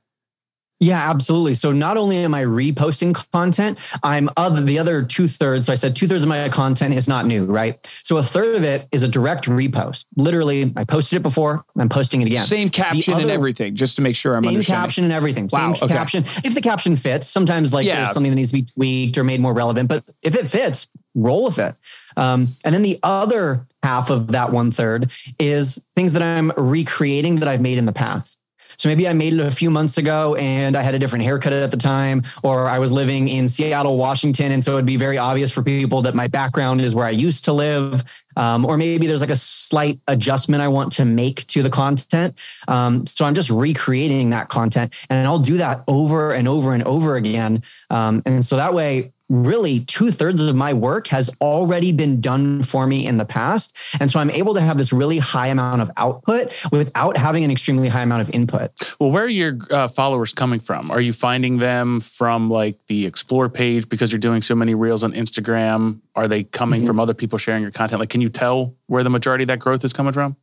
Yeah, 0.80 1.10
absolutely. 1.10 1.54
So 1.54 1.72
not 1.72 1.96
only 1.96 2.18
am 2.18 2.34
I 2.34 2.44
reposting 2.44 3.12
content, 3.32 3.80
I'm 4.04 4.30
other 4.36 4.62
the 4.62 4.78
other 4.78 5.02
two 5.02 5.26
thirds. 5.26 5.66
So 5.66 5.72
I 5.72 5.76
said 5.76 5.96
two 5.96 6.06
thirds 6.06 6.22
of 6.22 6.28
my 6.28 6.48
content 6.50 6.94
is 6.94 7.08
not 7.08 7.26
new, 7.26 7.46
right? 7.46 7.84
So 8.04 8.16
a 8.18 8.22
third 8.22 8.54
of 8.54 8.62
it 8.62 8.86
is 8.92 9.02
a 9.02 9.08
direct 9.08 9.46
repost. 9.46 10.06
Literally, 10.16 10.72
I 10.76 10.84
posted 10.84 11.16
it 11.16 11.22
before. 11.22 11.64
I'm 11.76 11.88
posting 11.88 12.22
it 12.22 12.26
again. 12.26 12.44
Same 12.44 12.70
caption 12.70 13.18
and 13.20 13.30
everything, 13.30 13.74
just 13.74 13.96
to 13.96 14.02
make 14.02 14.14
sure 14.14 14.36
I'm 14.36 14.44
Same 14.44 14.50
understanding. 14.50 14.82
caption 14.82 15.04
and 15.04 15.12
everything. 15.12 15.48
Wow, 15.52 15.74
Same 15.74 15.84
okay. 15.84 15.94
caption. 15.94 16.24
If 16.44 16.54
the 16.54 16.60
caption 16.60 16.96
fits, 16.96 17.26
sometimes 17.28 17.72
like 17.72 17.84
Yeah. 17.84 17.96
there's 18.04 18.14
something 18.14 18.30
that 18.30 18.36
needs 18.36 18.50
to 18.50 18.56
be 18.58 18.62
tweaked 18.62 19.18
or 19.18 19.24
made 19.24 19.40
more 19.40 19.52
relevant. 19.54 19.88
But 19.88 20.04
if 20.22 20.36
it 20.36 20.46
fits, 20.46 20.86
roll 21.16 21.44
with 21.44 21.58
it. 21.58 21.74
Um, 22.16 22.48
and 22.64 22.72
then 22.72 22.82
the 22.82 23.00
other 23.02 23.66
half 23.82 24.10
of 24.10 24.28
that 24.28 24.52
one 24.52 24.70
third 24.70 25.10
is 25.40 25.82
things 25.96 26.12
that 26.12 26.22
I'm 26.22 26.52
recreating 26.56 27.36
that 27.36 27.48
I've 27.48 27.60
made 27.60 27.78
in 27.78 27.86
the 27.86 27.92
past. 27.92 28.38
So 28.76 28.88
maybe 28.88 29.08
I 29.08 29.12
made 29.12 29.32
it 29.32 29.40
a 29.40 29.50
few 29.50 29.70
months 29.70 29.98
ago 29.98 30.34
and 30.36 30.76
I 30.76 30.82
had 30.82 30.94
a 30.94 30.98
different 30.98 31.24
haircut 31.24 31.52
at 31.52 31.70
the 31.70 31.76
time, 31.76 32.22
or 32.42 32.68
I 32.68 32.78
was 32.78 32.92
living 32.92 33.28
in 33.28 33.48
Seattle, 33.48 33.96
Washington. 33.96 34.52
And 34.52 34.64
so 34.64 34.74
it'd 34.74 34.86
be 34.86 34.96
very 34.96 35.18
obvious 35.18 35.50
for 35.50 35.62
people 35.62 36.02
that 36.02 36.14
my 36.14 36.26
background 36.26 36.80
is 36.80 36.94
where 36.94 37.06
I 37.06 37.10
used 37.10 37.44
to 37.46 37.52
live. 37.52 38.04
Um, 38.36 38.64
or 38.64 38.76
maybe 38.76 39.06
there's 39.06 39.20
like 39.20 39.30
a 39.30 39.36
slight 39.36 40.00
adjustment 40.06 40.62
I 40.62 40.68
want 40.68 40.92
to 40.92 41.04
make 41.04 41.46
to 41.48 41.62
the 41.62 41.70
content. 41.70 42.38
Um, 42.68 43.04
so 43.06 43.24
I'm 43.24 43.34
just 43.34 43.50
recreating 43.50 44.30
that 44.30 44.48
content 44.48 44.94
and 45.10 45.26
I'll 45.26 45.40
do 45.40 45.56
that 45.56 45.82
over 45.88 46.32
and 46.32 46.46
over 46.46 46.72
and 46.72 46.84
over 46.84 47.16
again. 47.16 47.62
Um, 47.90 48.22
and 48.26 48.44
so 48.44 48.56
that 48.56 48.74
way, 48.74 49.12
really 49.28 49.80
two 49.80 50.10
thirds 50.10 50.40
of 50.40 50.54
my 50.56 50.72
work 50.72 51.06
has 51.08 51.30
already 51.40 51.92
been 51.92 52.20
done 52.20 52.62
for 52.62 52.86
me 52.86 53.06
in 53.06 53.18
the 53.18 53.24
past. 53.24 53.76
And 54.00 54.10
so 54.10 54.20
I'm 54.20 54.30
able 54.30 54.54
to 54.54 54.60
have 54.60 54.78
this 54.78 54.92
really 54.92 55.18
high 55.18 55.48
amount 55.48 55.82
of 55.82 55.90
output 55.96 56.54
without 56.72 57.16
having 57.16 57.44
an 57.44 57.50
extremely 57.50 57.88
high 57.88 58.02
amount 58.02 58.22
of 58.22 58.30
input. 58.34 58.70
Well, 58.98 59.10
where 59.10 59.24
are 59.24 59.28
your 59.28 59.58
uh, 59.70 59.88
followers 59.88 60.32
coming 60.32 60.60
from? 60.60 60.90
Are 60.90 61.00
you 61.00 61.12
finding 61.12 61.58
them 61.58 62.00
from 62.00 62.50
like 62.50 62.78
the 62.86 63.06
explore 63.06 63.48
page 63.48 63.88
because 63.88 64.10
you're 64.12 64.18
doing 64.18 64.42
so 64.42 64.54
many 64.54 64.74
reels 64.74 65.04
on 65.04 65.12
Instagram? 65.12 66.00
Are 66.14 66.26
they 66.28 66.44
coming 66.44 66.82
Mhm. 66.82 66.86
from 66.86 67.00
other 67.00 67.14
people 67.14 67.38
sharing 67.38 67.62
your 67.62 67.70
content? 67.70 68.00
Like, 68.00 68.08
can 68.10 68.20
you 68.20 68.28
tell 68.28 68.74
where 68.86 69.02
the 69.02 69.10
majority 69.10 69.44
of 69.44 69.48
that 69.48 69.58
growth 69.58 69.84
is 69.84 69.92
coming 69.92 70.12
from? 70.12 70.36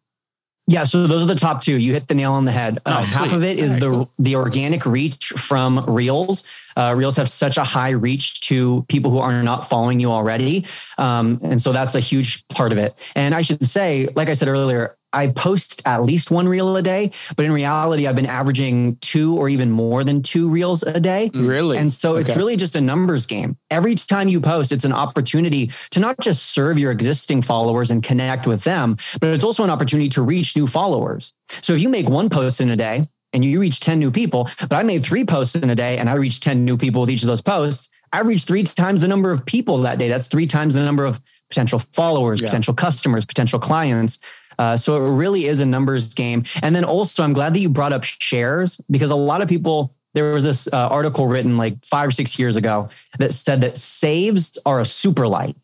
Yeah, 0.68 0.84
so 0.84 1.06
those 1.06 1.22
are 1.24 1.28
the 1.28 1.36
top 1.36 1.62
two. 1.62 1.78
You 1.78 1.94
hit 1.94 2.08
the 2.08 2.16
nail 2.16 2.34
on 2.34 2.46
the 2.46 2.52
head. 2.52 2.80
Oh, 2.88 2.92
Uh, 2.92 3.02
half 3.06 3.34
of 3.34 3.44
it 3.44 3.60
is 3.60 3.72
right, 3.74 3.80
the 3.82 3.90
cool. 3.90 4.12
the 4.18 4.36
organic 4.36 4.86
reach 4.86 5.28
from 5.38 5.86
Reels. 5.86 6.44
Uh, 6.76 6.94
Reels 6.98 7.16
have 7.18 7.32
such 7.32 7.58
a 7.58 7.64
high 7.64 7.92
reach 7.92 8.42
to 8.42 8.84
people 8.88 9.12
who 9.12 9.20
are 9.20 9.44
not 9.44 9.70
following 9.70 10.00
you 10.00 10.10
already, 10.12 10.66
um, 10.98 11.40
and 11.44 11.62
so 11.62 11.72
that's 11.72 11.94
a 11.94 12.00
huge 12.00 12.48
part 12.48 12.72
of 12.72 12.80
it. 12.80 12.98
And 13.16 13.36
I 13.36 13.42
should 13.44 13.68
say, 13.68 14.08
like 14.16 14.28
I 14.30 14.34
said 14.34 14.48
earlier, 14.48 14.98
I 15.16 15.28
post 15.28 15.82
at 15.86 16.04
least 16.04 16.30
one 16.30 16.48
reel 16.48 16.76
a 16.76 16.82
day, 16.82 17.12
but 17.38 17.46
in 17.46 17.52
reality, 17.54 18.06
I've 18.06 18.16
been 18.18 18.26
averaging 18.26 18.98
two 18.98 19.36
or 19.38 19.48
even 19.50 19.72
more 19.72 20.04
than 20.04 20.22
two 20.22 20.50
reels 20.50 20.84
a 20.84 21.00
day. 21.00 21.32
Really? 21.34 21.78
And 21.78 21.92
so 21.92 22.18
it's 22.18 22.30
Okay. 22.30 22.38
really 22.38 22.58
just 22.58 22.76
a 22.76 22.82
numbers 22.82 23.26
game. 23.26 23.56
Every 23.72 23.96
time 23.96 24.28
you 24.28 24.42
post, 24.42 24.72
it's 24.74 24.84
an 24.86 24.92
opportunity 24.92 25.72
to 25.92 26.00
not 26.02 26.20
just 26.20 26.48
serve 26.48 26.78
your 26.78 26.92
existing 26.92 27.42
followers 27.42 27.92
and 27.92 28.04
connect 28.04 28.46
with 28.46 28.64
them, 28.66 28.98
but 29.22 29.30
it's 29.30 29.44
also 29.46 29.64
an 29.64 29.70
opportunity 29.70 30.10
to 30.10 30.22
reach 30.22 30.56
new 30.56 30.68
followers. 30.68 31.34
So 31.62 31.74
if 31.74 31.80
you 31.80 31.88
make 31.90 32.10
one 32.10 32.30
post 32.30 32.60
in 32.60 32.70
a 32.70 32.76
day 32.76 33.08
and 33.32 33.44
you 33.46 33.60
reach 33.60 33.80
10 33.80 33.98
new 34.00 34.12
people, 34.12 34.50
but 34.70 34.74
I 34.74 34.84
made 34.84 35.04
three 35.06 35.24
posts 35.26 35.56
in 35.56 35.70
a 35.70 35.76
day 35.76 35.98
and 35.98 36.10
I 36.10 36.16
reached 36.16 36.44
10 36.44 36.66
new 36.66 36.76
people 36.78 37.02
with 37.02 37.10
each 37.10 37.22
of 37.22 37.28
those 37.28 37.42
posts, 37.42 37.90
I 38.14 38.22
reached 38.22 38.48
three 38.48 38.64
times 38.64 39.02
the 39.02 39.08
number 39.08 39.32
of 39.32 39.46
people 39.46 39.78
that 39.80 39.98
day. 39.98 40.08
That's 40.10 40.28
three 40.28 40.48
times 40.48 40.74
the 40.74 40.82
number 40.84 41.06
of 41.06 41.20
potential 41.50 41.80
followers, 41.94 42.40
Yeah. 42.42 42.48
potential 42.48 42.74
customers, 42.74 43.26
potential 43.26 43.60
clients. 43.60 44.20
Uh, 44.58 44.78
so 44.78 44.96
it 44.98 45.10
really 45.10 45.46
is 45.46 45.60
a 45.60 45.66
numbers 45.66 46.14
game. 46.14 46.44
And 46.62 46.76
then 46.76 46.84
also, 46.84 47.24
I'm 47.24 47.34
glad 47.34 47.54
that 47.54 47.60
you 47.60 47.70
brought 47.70 47.94
up 47.94 48.04
shares 48.04 48.80
because 48.90 49.12
a 49.12 49.16
lot 49.16 49.42
of 49.42 49.50
people, 49.50 49.94
there 50.14 50.32
was 50.32 50.44
this 50.44 50.68
uh, 50.72 50.88
article 50.88 51.28
written 51.28 51.58
like 51.58 51.84
five 51.86 52.08
or 52.08 52.12
six 52.12 52.40
years 52.40 52.56
ago 52.56 52.90
that 53.20 53.34
said 53.34 53.62
that 53.62 53.78
saves 53.78 54.58
are 54.66 54.80
a 54.80 54.86
super 54.86 55.28
light 55.28 55.56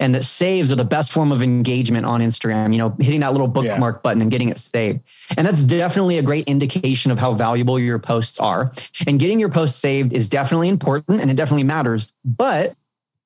and 0.00 0.14
that 0.14 0.24
saves 0.24 0.72
are 0.72 0.76
the 0.76 0.84
best 0.84 1.12
form 1.12 1.30
of 1.30 1.42
engagement 1.42 2.06
on 2.06 2.20
Instagram, 2.20 2.72
you 2.72 2.78
know, 2.78 2.96
hitting 2.98 3.20
that 3.20 3.32
little 3.32 3.46
bookmark 3.46 4.02
button 4.02 4.22
and 4.22 4.30
getting 4.30 4.48
it 4.48 4.58
saved. 4.58 5.00
And 5.36 5.46
that's 5.46 5.62
definitely 5.62 6.16
a 6.16 6.22
great 6.22 6.48
indication 6.48 7.12
of 7.12 7.18
how 7.18 7.34
valuable 7.34 7.78
your 7.78 7.98
posts 7.98 8.38
are. 8.38 8.72
And 9.06 9.20
getting 9.20 9.38
your 9.38 9.50
posts 9.50 9.78
saved 9.78 10.14
is 10.14 10.26
definitely 10.28 10.70
important 10.70 11.20
and 11.20 11.30
it 11.30 11.34
definitely 11.34 11.64
matters. 11.64 12.12
But 12.24 12.74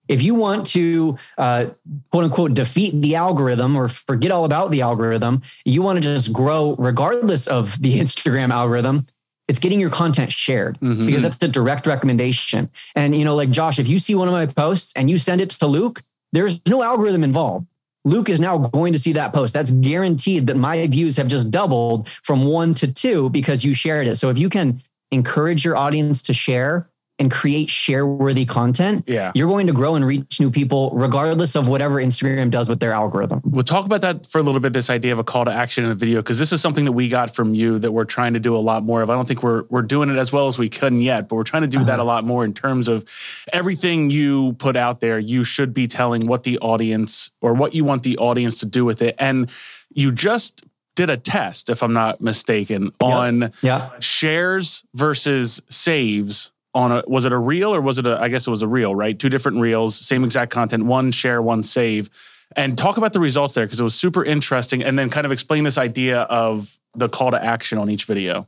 If 0.08 0.22
you 0.22 0.34
want 0.34 0.66
to 0.68 1.16
uh, 1.38 1.66
quote 2.10 2.24
unquote 2.24 2.54
defeat 2.54 3.00
the 3.00 3.14
algorithm 3.16 3.76
or 3.76 3.88
forget 3.88 4.30
all 4.30 4.44
about 4.44 4.70
the 4.70 4.82
algorithm, 4.82 5.42
you 5.64 5.82
want 5.82 5.96
to 5.96 6.02
just 6.02 6.32
grow 6.32 6.74
regardless 6.78 7.46
of 7.46 7.80
the 7.80 7.98
Instagram 8.04 8.50
algorithm. 8.50 9.06
It's 9.46 9.58
getting 9.58 9.78
your 9.80 9.90
content 9.90 10.32
shared 10.32 10.78
Mhm. 10.80 11.04
because 11.06 11.20
that's 11.22 11.42
a 11.42 11.48
direct 11.48 11.86
recommendation. 11.86 12.70
And 12.94 13.14
you 13.14 13.24
know, 13.24 13.34
like 13.34 13.50
Josh, 13.50 13.78
if 13.78 13.86
you 13.88 13.98
see 13.98 14.14
one 14.14 14.28
of 14.28 14.32
my 14.32 14.46
posts 14.46 14.92
and 14.96 15.10
you 15.10 15.18
send 15.18 15.40
it 15.40 15.50
to 15.50 15.66
Luke, 15.66 16.02
there's 16.32 16.60
no 16.68 16.82
algorithm 16.82 17.22
involved. 17.24 17.66
Luke 18.06 18.28
is 18.28 18.40
now 18.40 18.58
going 18.58 18.92
to 18.92 18.98
see 18.98 19.12
that 19.14 19.32
post. 19.32 19.54
That's 19.54 19.70
guaranteed 19.70 20.46
that 20.48 20.56
my 20.58 20.86
views 20.86 21.16
have 21.16 21.26
just 21.26 21.50
doubled 21.50 22.08
from 22.22 22.44
one 22.44 22.74
to 22.74 22.86
two 22.88 23.30
because 23.30 23.64
you 23.64 23.72
shared 23.72 24.06
it. 24.06 24.16
So 24.16 24.28
if 24.30 24.36
you 24.38 24.48
can 24.50 24.82
encourage 25.10 25.64
your 25.64 25.76
audience 25.76 26.20
to 26.22 26.34
share 26.34 26.88
and 27.18 27.30
create 27.30 27.70
share 27.70 28.04
worthy 28.06 28.44
content, 28.44 29.04
Yeah. 29.06 29.30
you're 29.36 29.48
going 29.48 29.68
to 29.68 29.72
grow 29.72 29.94
and 29.94 30.04
reach 30.04 30.40
new 30.40 30.50
people 30.50 30.90
regardless 30.94 31.54
of 31.54 31.68
whatever 31.68 32.02
Instagram 32.02 32.50
does 32.50 32.68
with 32.68 32.80
their 32.80 32.92
algorithm. 32.92 33.40
We'll 33.44 33.62
talk 33.62 33.86
about 33.86 34.00
that 34.00 34.26
for 34.26 34.38
a 34.38 34.42
little 34.42 34.60
bit. 34.60 34.72
This 34.72 34.90
idea 34.90 35.12
of 35.12 35.20
a 35.20 35.24
call 35.24 35.44
to 35.44 35.52
action 35.52 35.84
in 35.84 35.92
a 35.92 35.94
video, 35.94 36.18
because 36.20 36.40
this 36.40 36.52
is 36.52 36.60
something 36.60 36.84
that 36.86 36.92
we 36.92 37.08
got 37.08 37.32
from 37.34 37.54
you 37.54 37.78
that 37.78 37.92
we're 37.92 38.04
trying 38.04 38.32
to 38.32 38.40
do 38.40 38.56
a 38.56 38.58
lot 38.58 38.82
more 38.82 39.00
of. 39.00 39.10
I 39.10 39.14
don't 39.14 39.28
think 39.28 39.42
we're 39.44 39.62
we're 39.70 39.82
doing 39.82 40.10
it 40.10 40.16
as 40.16 40.32
well 40.32 40.48
as 40.48 40.58
we 40.58 40.68
can 40.68 41.00
yet, 41.00 41.28
but 41.28 41.36
we're 41.36 41.44
trying 41.44 41.62
to 41.62 41.68
do 41.68 41.78
that 41.84 41.94
uh-huh. 41.94 42.02
a 42.02 42.04
lot 42.04 42.24
more 42.24 42.44
in 42.44 42.52
terms 42.52 42.88
of 42.88 43.04
everything 43.52 44.10
you 44.10 44.54
put 44.54 44.76
out 44.76 44.98
there. 45.00 45.18
You 45.20 45.44
should 45.44 45.72
be 45.72 45.86
telling 45.86 46.26
what 46.26 46.42
the 46.42 46.58
audience 46.58 47.30
or 47.40 47.54
what 47.54 47.74
you 47.74 47.84
want 47.84 48.02
the 48.02 48.18
audience 48.18 48.58
to 48.60 48.66
do 48.66 48.84
with 48.84 49.00
it, 49.02 49.14
and 49.18 49.50
you 49.92 50.10
just 50.10 50.64
did 50.96 51.10
a 51.10 51.16
test, 51.16 51.70
if 51.70 51.82
I'm 51.82 51.92
not 51.92 52.20
mistaken, 52.20 52.92
on 53.00 53.52
Yeah. 53.62 53.90
shares 54.00 54.84
versus 54.94 55.60
saves 55.68 56.52
on 56.74 56.92
a 56.92 57.02
was 57.06 57.24
it 57.24 57.32
a 57.32 57.38
reel 57.38 57.74
or 57.74 57.80
was 57.80 57.98
it 57.98 58.06
a 58.06 58.20
I 58.20 58.28
guess 58.28 58.46
it 58.46 58.50
was 58.50 58.62
a 58.62 58.68
reel, 58.68 58.94
right? 58.94 59.18
Two 59.18 59.28
different 59.28 59.60
reels, 59.60 59.96
same 59.96 60.24
exact 60.24 60.50
content, 60.50 60.84
one 60.86 61.12
share, 61.12 61.40
one 61.40 61.62
save. 61.62 62.10
And 62.56 62.76
talk 62.76 62.96
about 62.96 63.12
the 63.12 63.20
results 63.20 63.54
there 63.54 63.66
because 63.66 63.80
it 63.80 63.84
was 63.84 63.94
super 63.94 64.24
interesting 64.24 64.82
and 64.82 64.98
then 64.98 65.10
kind 65.10 65.24
of 65.24 65.32
explain 65.32 65.64
this 65.64 65.78
idea 65.78 66.20
of 66.22 66.78
the 66.94 67.08
call 67.08 67.30
to 67.30 67.42
action 67.42 67.78
on 67.78 67.90
each 67.90 68.04
video. 68.04 68.46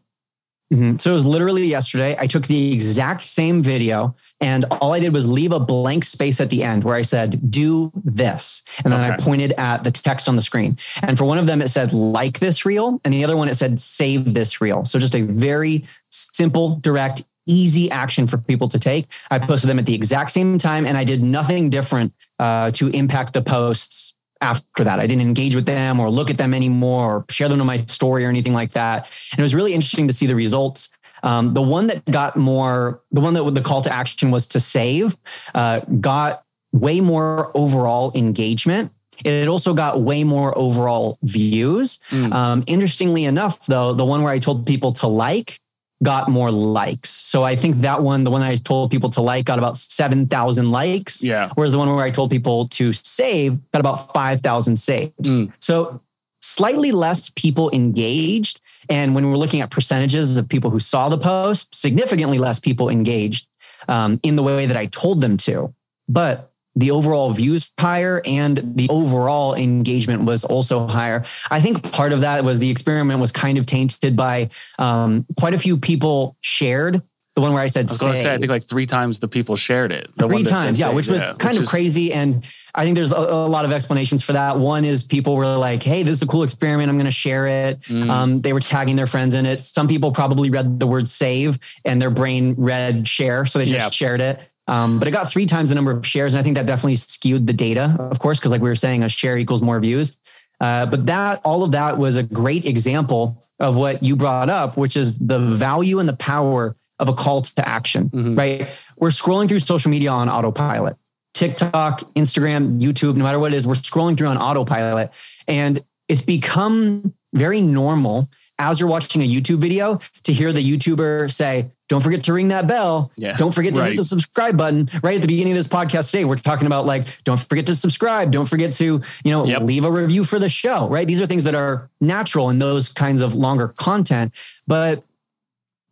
Mhm. 0.73 1.01
So 1.01 1.13
it 1.13 1.15
was 1.15 1.27
literally 1.27 1.65
yesterday. 1.67 2.17
I 2.19 2.27
took 2.27 2.47
the 2.47 2.73
exact 2.73 3.23
same 3.23 3.63
video 3.63 4.17
and 4.41 4.65
all 4.65 4.93
I 4.93 5.01
did 5.01 5.13
was 5.13 5.27
leave 5.27 5.53
a 5.53 5.61
blank 5.61 6.05
space 6.05 6.41
at 6.41 6.51
the 6.51 6.65
end 6.65 6.83
where 6.83 6.97
I 6.97 7.03
said, 7.03 7.51
do 7.51 7.93
this. 8.05 8.63
And 8.85 8.93
then 8.93 9.01
I 9.01 9.17
pointed 9.17 9.53
at 9.59 9.85
the 9.85 9.93
text 9.93 10.29
on 10.29 10.35
the 10.35 10.43
screen. 10.43 10.77
And 11.03 11.17
for 11.17 11.25
one 11.25 11.39
of 11.39 11.47
them, 11.47 11.63
it 11.63 11.69
said, 11.69 11.93
like 11.93 12.41
this 12.41 12.67
reel. 12.67 13.01
And 13.05 13.15
the 13.15 13.23
other 13.23 13.37
one, 13.37 13.49
it 13.49 13.55
said, 13.55 13.81
save 13.81 14.35
this 14.35 14.61
reel. 14.61 14.85
So 14.85 14.99
just 14.99 15.15
a 15.15 15.23
very 15.23 15.85
simple, 16.11 16.77
direct, 16.83 17.23
easy 17.47 17.91
action 17.91 18.27
for 18.27 18.39
people 18.39 18.69
to 18.69 18.79
take. 18.79 19.07
I 19.31 19.39
posted 19.39 19.71
them 19.71 19.79
at 19.79 19.87
the 19.87 19.95
exact 19.95 20.31
same 20.33 20.59
time 20.59 20.87
and 20.87 20.97
I 20.97 21.05
did 21.05 21.23
nothing 21.23 21.71
different 21.71 22.13
uh, 22.39 22.71
to 22.73 22.89
impact 22.89 23.33
the 23.33 23.43
posts 23.43 24.15
after 24.41 24.85
that. 24.85 25.01
I 25.01 25.07
didn't 25.07 25.23
engage 25.23 25.55
with 25.55 25.67
them 25.67 25.99
or 25.99 26.11
look 26.11 26.31
at 26.31 26.39
them 26.39 26.53
anymore 26.53 27.17
or 27.17 27.25
share 27.31 27.49
them 27.49 27.59
to 27.59 27.65
my 27.65 27.79
story 27.87 28.25
or 28.25 28.29
anything 28.29 28.53
like 28.53 28.73
that. 28.73 29.11
And 29.33 29.39
it 29.39 29.43
was 29.43 29.55
really 29.55 29.73
interesting 29.73 30.07
to 30.09 30.15
see 30.15 30.27
the 30.27 30.35
results. 30.35 30.91
Um, 31.23 31.55
the 31.55 31.63
one 31.63 31.87
that 31.87 32.05
got 32.05 32.37
more, 32.37 33.01
the 33.11 33.21
one 33.21 33.35
that 33.35 33.55
the 33.55 33.63
call 33.63 33.83
to 33.83 33.93
action 33.93 34.31
was 34.31 34.47
to 34.49 34.61
save, 34.61 35.17
uh, 35.55 35.81
got 36.01 36.43
way 36.73 37.01
more 37.01 37.51
overall 37.57 38.13
engagement. 38.15 38.93
It 39.25 39.49
also 39.49 39.73
got 39.73 40.03
way 40.03 40.25
more 40.25 40.57
overall 40.59 41.19
views. 41.23 41.99
Mm. 42.11 42.33
Um, 42.33 42.65
interestingly 42.67 43.25
enough, 43.25 43.65
though, 43.65 43.95
the 43.95 44.05
one 44.05 44.23
where 44.23 44.33
I 44.33 44.39
told 44.39 44.67
people 44.67 44.93
to 44.93 45.07
like 45.07 45.59
got 46.03 46.29
more 46.29 46.51
likes. 46.51 47.11
So 47.11 47.43
I 47.43 47.57
think 47.57 47.77
that 47.79 48.03
one, 48.03 48.25
the 48.25 48.31
one 48.31 48.43
I 48.43 48.57
told 48.57 48.91
people 48.91 49.11
to 49.11 49.23
like, 49.23 49.47
got 49.47 49.59
about 49.59 49.77
7,000 49.79 50.71
likes. 50.71 51.23
Yeah. 51.23 51.51
Whereas 51.55 51.73
the 51.73 51.79
one 51.79 51.95
where 51.95 52.05
I 52.05 52.11
told 52.11 52.31
people 52.31 52.69
to 52.69 52.93
save 52.93 53.59
got 53.73 53.81
about 53.81 54.13
5,000 54.13 54.77
saves. 54.77 55.13
Mm. 55.21 55.53
So 55.59 56.01
slightly 56.43 56.93
less 56.93 57.31
people 57.31 57.71
engaged. 57.73 58.61
And 58.89 59.15
when 59.15 59.29
we're 59.29 59.37
looking 59.37 59.63
at 59.63 59.71
percentages 59.71 60.37
of 60.39 60.49
people 60.49 60.71
who 60.71 60.79
saw 60.79 61.09
the 61.09 61.19
post, 61.19 61.75
significantly 61.75 62.39
less 62.39 62.59
people 62.59 62.89
engaged 62.89 63.47
um, 63.89 64.21
in 64.23 64.37
the 64.37 64.43
way 64.43 64.67
that 64.67 64.77
I 64.77 64.87
told 64.87 65.21
them 65.21 65.37
to. 65.39 65.75
But 66.09 66.53
the 66.77 66.91
overall 66.91 67.31
views 67.33 67.73
higher 67.81 68.21
and 68.27 68.77
the 68.77 68.87
overall 68.91 69.55
engagement 69.55 70.23
was 70.25 70.45
also 70.45 70.87
higher. 70.87 71.25
I 71.51 71.61
think 71.61 71.91
part 71.93 72.13
of 72.13 72.21
that 72.21 72.45
was 72.45 72.59
the 72.59 72.71
experiment 72.71 73.19
was 73.21 73.33
kind 73.33 73.59
of 73.59 73.67
tainted 73.67 74.15
by 74.17 74.51
um, 74.79 75.25
quite 75.39 75.55
a 75.55 75.59
few 75.59 75.77
people 75.79 76.37
shared 76.43 77.03
the 77.35 77.43
one 77.43 77.53
where 77.53 77.63
I 77.63 77.67
said 77.67 77.87
I 77.89 77.93
was 77.93 77.99
going 77.99 78.15
to 78.15 78.19
say, 78.19 78.33
I 78.33 78.39
think 78.39 78.49
like 78.49 78.67
three 78.67 78.87
times 78.87 79.19
the 79.19 79.29
people 79.29 79.57
shared 79.57 79.93
it. 79.93 80.11
The 80.17 80.27
three 80.27 80.37
one 80.37 80.45
times 80.45 80.81
yeah 80.81 80.87
save, 80.87 80.95
which 80.97 81.09
was 81.09 81.23
kind 81.39 81.57
of 81.59 81.65
is- 81.65 81.69
crazy 81.69 82.13
and 82.13 82.43
i 82.75 82.85
think 82.85 82.95
there's 82.95 83.13
a, 83.13 83.17
a 83.17 83.47
lot 83.49 83.65
of 83.65 83.73
explanations 83.73 84.23
for 84.23 84.33
that 84.35 84.59
one 84.59 84.85
is 84.85 85.03
people 85.03 85.35
were 85.37 85.57
like 85.57 85.83
hey 85.83 86.03
this 86.03 86.13
is 86.19 86.23
a 86.23 86.27
cool 86.27 86.43
experiment 86.43 86.91
i'm 86.91 86.97
going 86.97 87.05
to 87.07 87.11
share 87.11 87.47
it 87.47 87.81
Mm. 87.83 88.11
um, 88.11 88.41
they 88.43 88.53
were 88.53 88.61
tagging 88.61 88.97
their 88.97 89.07
friends 89.07 89.33
in 89.35 89.47
it 89.47 89.63
some 89.63 89.87
people 89.89 90.13
probably 90.13 90.51
read 90.51 90.79
the 90.81 90.87
word 90.87 91.09
save 91.09 91.59
and 91.87 92.01
their 92.03 92.11
brain 92.11 92.55
read 92.59 93.07
share 93.09 93.47
so 93.47 93.59
they 93.59 93.65
just 93.65 93.75
Yeah. 93.75 93.89
shared 93.91 94.21
it 94.21 94.41
um, 94.69 94.99
but 94.99 95.07
it 95.09 95.11
got 95.13 95.31
three 95.31 95.47
times 95.47 95.69
the 95.69 95.75
number 95.75 95.91
of 95.91 96.07
shares 96.07 96.35
and 96.35 96.41
i 96.41 96.43
think 96.43 96.57
that 96.57 96.67
definitely 96.67 96.97
skewed 96.97 97.47
the 97.47 97.53
data 97.53 97.97
of 97.99 98.19
course 98.19 98.39
because 98.39 98.53
like 98.53 98.61
we 98.61 98.69
were 98.69 98.75
saying 98.77 99.03
a 99.03 99.09
share 99.09 99.37
equals 99.39 99.63
more 99.63 99.79
views 99.81 100.17
uh, 100.61 100.87
but 100.87 101.05
that 101.07 101.41
all 101.45 101.63
of 101.63 101.73
that 101.73 101.99
was 101.99 102.17
a 102.17 102.23
great 102.23 102.65
example 102.65 103.43
of 103.61 103.77
what 103.77 104.03
you 104.03 104.17
brought 104.17 104.49
up 104.49 104.77
which 104.77 104.97
is 104.97 105.19
the 105.19 105.39
value 105.39 105.99
and 105.99 106.09
the 106.09 106.17
power 106.17 106.77
of 106.99 107.09
a 107.09 107.13
call 107.13 107.43
to 107.43 107.69
action 107.69 108.09
Mhm. 108.11 108.39
right 108.39 108.69
we're 108.97 109.09
scrolling 109.11 109.49
through 109.49 109.61
social 109.61 109.91
media 109.91 110.11
on 110.11 110.29
autopilot 110.29 110.97
TikTok, 111.35 112.01
Instagram, 112.15 112.81
YouTube, 112.81 113.15
no 113.15 113.23
matter 113.23 113.39
what 113.39 113.53
it 113.53 113.57
is, 113.57 113.67
we're 113.67 113.75
scrolling 113.75 114.17
through 114.17 114.29
on 114.29 114.39
autopilot. 114.39 115.13
And 115.47 115.85
it's 116.09 116.23
become 116.23 117.13
very 117.35 117.61
normal 117.61 118.31
as 118.59 118.81
you're 118.81 118.89
watching 118.89 119.23
a 119.23 119.29
YouTube 119.29 119.59
video 119.59 120.01
to 120.25 120.33
hear 120.33 120.53
the 120.53 120.61
YouTuber 120.63 121.33
say, 121.33 121.71
don't 121.89 122.01
forget 122.01 122.25
to 122.25 122.33
ring 122.33 122.49
that 122.49 122.67
bell. 122.67 123.13
Yeah, 123.17 123.37
Don't 123.37 123.55
forget 123.55 123.75
to 123.75 123.81
right. 123.81 123.91
hit 123.91 123.97
the 123.97 124.05
subscribe 124.05 124.57
button. 124.57 124.89
Right 125.05 125.15
at 125.15 125.21
the 125.23 125.29
beginning 125.29 125.53
of 125.53 125.57
this 125.57 125.69
podcast 125.69 126.11
today, 126.11 126.25
we're 126.25 126.37
talking 126.37 126.67
about 126.67 126.85
like, 126.85 127.23
don't 127.23 127.39
forget 127.39 127.67
to 127.67 127.77
subscribe. 127.77 128.33
Don't 128.33 128.47
forget 128.47 128.73
to, 128.73 128.85
you 129.25 129.31
know, 129.31 129.45
Yep. 129.47 129.63
leave 129.63 129.85
a 129.85 129.91
review 129.91 130.25
for 130.25 130.39
the 130.41 130.49
show, 130.49 130.89
right? 130.89 131.07
These 131.07 131.21
are 131.21 131.27
things 131.27 131.45
that 131.45 131.55
are 131.55 131.89
natural 132.01 132.51
in 132.51 132.59
those 132.59 132.89
kinds 132.89 133.21
of 133.21 133.35
longer 133.37 133.69
content. 133.69 134.33
But 134.67 135.05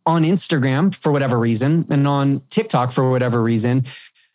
on 0.05 0.23
Instagram, 0.23 0.93
for 0.93 1.11
whatever 1.11 1.39
reason, 1.39 1.85
and 1.89 2.07
on 2.07 2.41
TikTok, 2.49 2.91
for 2.91 3.09
whatever 3.09 3.41
reason, 3.41 3.83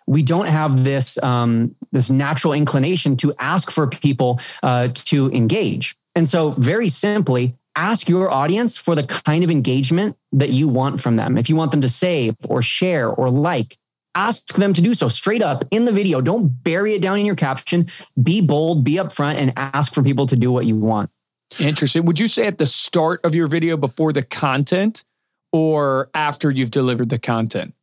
we 0.07 0.23
don't 0.23 0.47
have 0.47 0.83
this 0.83 1.19
um, 1.23 1.75
this 1.93 2.09
natural 2.11 2.53
inclination 2.55 3.17
to 3.19 3.35
ask 3.39 3.71
for 3.71 3.87
people 3.87 4.41
uh, 4.63 4.89
to 4.95 5.31
engage. 5.33 5.95
And 6.17 6.29
so, 6.29 6.53
very 6.53 6.89
simply, 6.89 7.55
ask 7.81 8.11
your 8.11 8.31
audience 8.31 8.77
for 8.77 8.95
the 8.95 9.03
kind 9.03 9.43
of 9.43 9.51
engagement 9.51 10.15
that 10.33 10.51
you 10.51 10.69
want 10.69 11.01
from 11.01 11.17
them. 11.17 11.39
If 11.39 11.49
you 11.49 11.57
want 11.57 11.71
them 11.71 11.81
to 11.81 11.89
save 11.89 12.37
or 12.47 12.61
share 12.61 13.09
or 13.09 13.31
like, 13.31 13.79
ask 14.15 14.55
them 14.55 14.75
to 14.75 14.83
do 14.83 14.93
so 14.93 15.09
straight 15.09 15.41
up 15.41 15.65
in 15.71 15.87
the 15.87 15.93
video. 15.93 16.21
Don't 16.21 16.63
bury 16.63 16.93
it 16.93 17.01
down 17.01 17.19
in 17.19 17.25
your 17.25 17.37
caption. 17.37 17.87
Be 18.23 18.43
bold, 18.43 18.85
be 18.85 18.97
upfront, 18.97 19.37
and 19.37 19.55
ask 19.57 19.95
for 19.95 20.03
people 20.03 20.27
to 20.27 20.37
do 20.37 20.53
what 20.53 20.67
you 20.67 20.77
want. 20.77 21.11
Interesting. 21.59 22.05
Would 22.05 22.19
you 22.19 22.29
say 22.29 22.47
at 22.47 22.59
the 22.59 22.67
start 22.67 23.25
of 23.25 23.35
your 23.35 23.49
video 23.49 23.79
before 23.79 24.13
the 24.13 24.23
content 24.23 25.03
or 25.51 26.11
after 26.15 26.51
you've 26.51 26.71
delivered 26.71 27.09
the 27.09 27.19
content? 27.19 27.75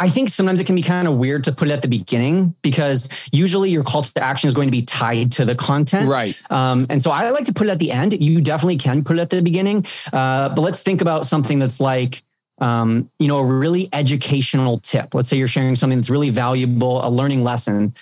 I 0.00 0.08
think 0.08 0.30
sometimes 0.30 0.60
it 0.60 0.64
can 0.64 0.74
be 0.74 0.82
kind 0.82 1.06
of 1.06 1.14
weird 1.14 1.44
to 1.44 1.52
put 1.52 1.68
it 1.68 1.72
at 1.72 1.82
the 1.82 1.88
beginning 1.88 2.54
because 2.62 3.06
usually 3.32 3.68
your 3.68 3.84
call 3.84 4.02
to 4.02 4.22
action 4.22 4.48
is 4.48 4.54
going 4.54 4.66
to 4.66 4.72
be 4.72 4.80
tied 4.80 5.32
to 5.32 5.44
the 5.44 5.54
content. 5.54 6.08
Right. 6.08 6.34
Um, 6.50 6.86
and 6.88 7.02
so 7.02 7.10
I 7.10 7.28
like 7.30 7.44
to 7.44 7.52
put 7.52 7.66
it 7.66 7.70
at 7.70 7.78
the 7.78 7.92
end. 7.92 8.20
You 8.20 8.40
definitely 8.40 8.78
can 8.78 9.04
put 9.04 9.18
it 9.18 9.20
at 9.20 9.28
the 9.28 9.42
beginning. 9.42 9.84
Uh, 10.10 10.48
but 10.48 10.62
let's 10.62 10.82
think 10.82 11.02
about 11.02 11.26
something 11.26 11.58
that's 11.58 11.80
like, 11.80 12.22
um, 12.62 13.10
you 13.18 13.28
know, 13.28 13.38
a 13.38 13.44
really 13.44 13.90
educational 13.92 14.78
tip. 14.80 15.14
Let's 15.14 15.28
say 15.28 15.36
you're 15.36 15.48
sharing 15.48 15.76
something 15.76 15.98
that's 15.98 16.10
really 16.10 16.30
valuable, 16.30 17.06
a 17.06 17.10
learning 17.10 17.44
lesson. 17.44 17.94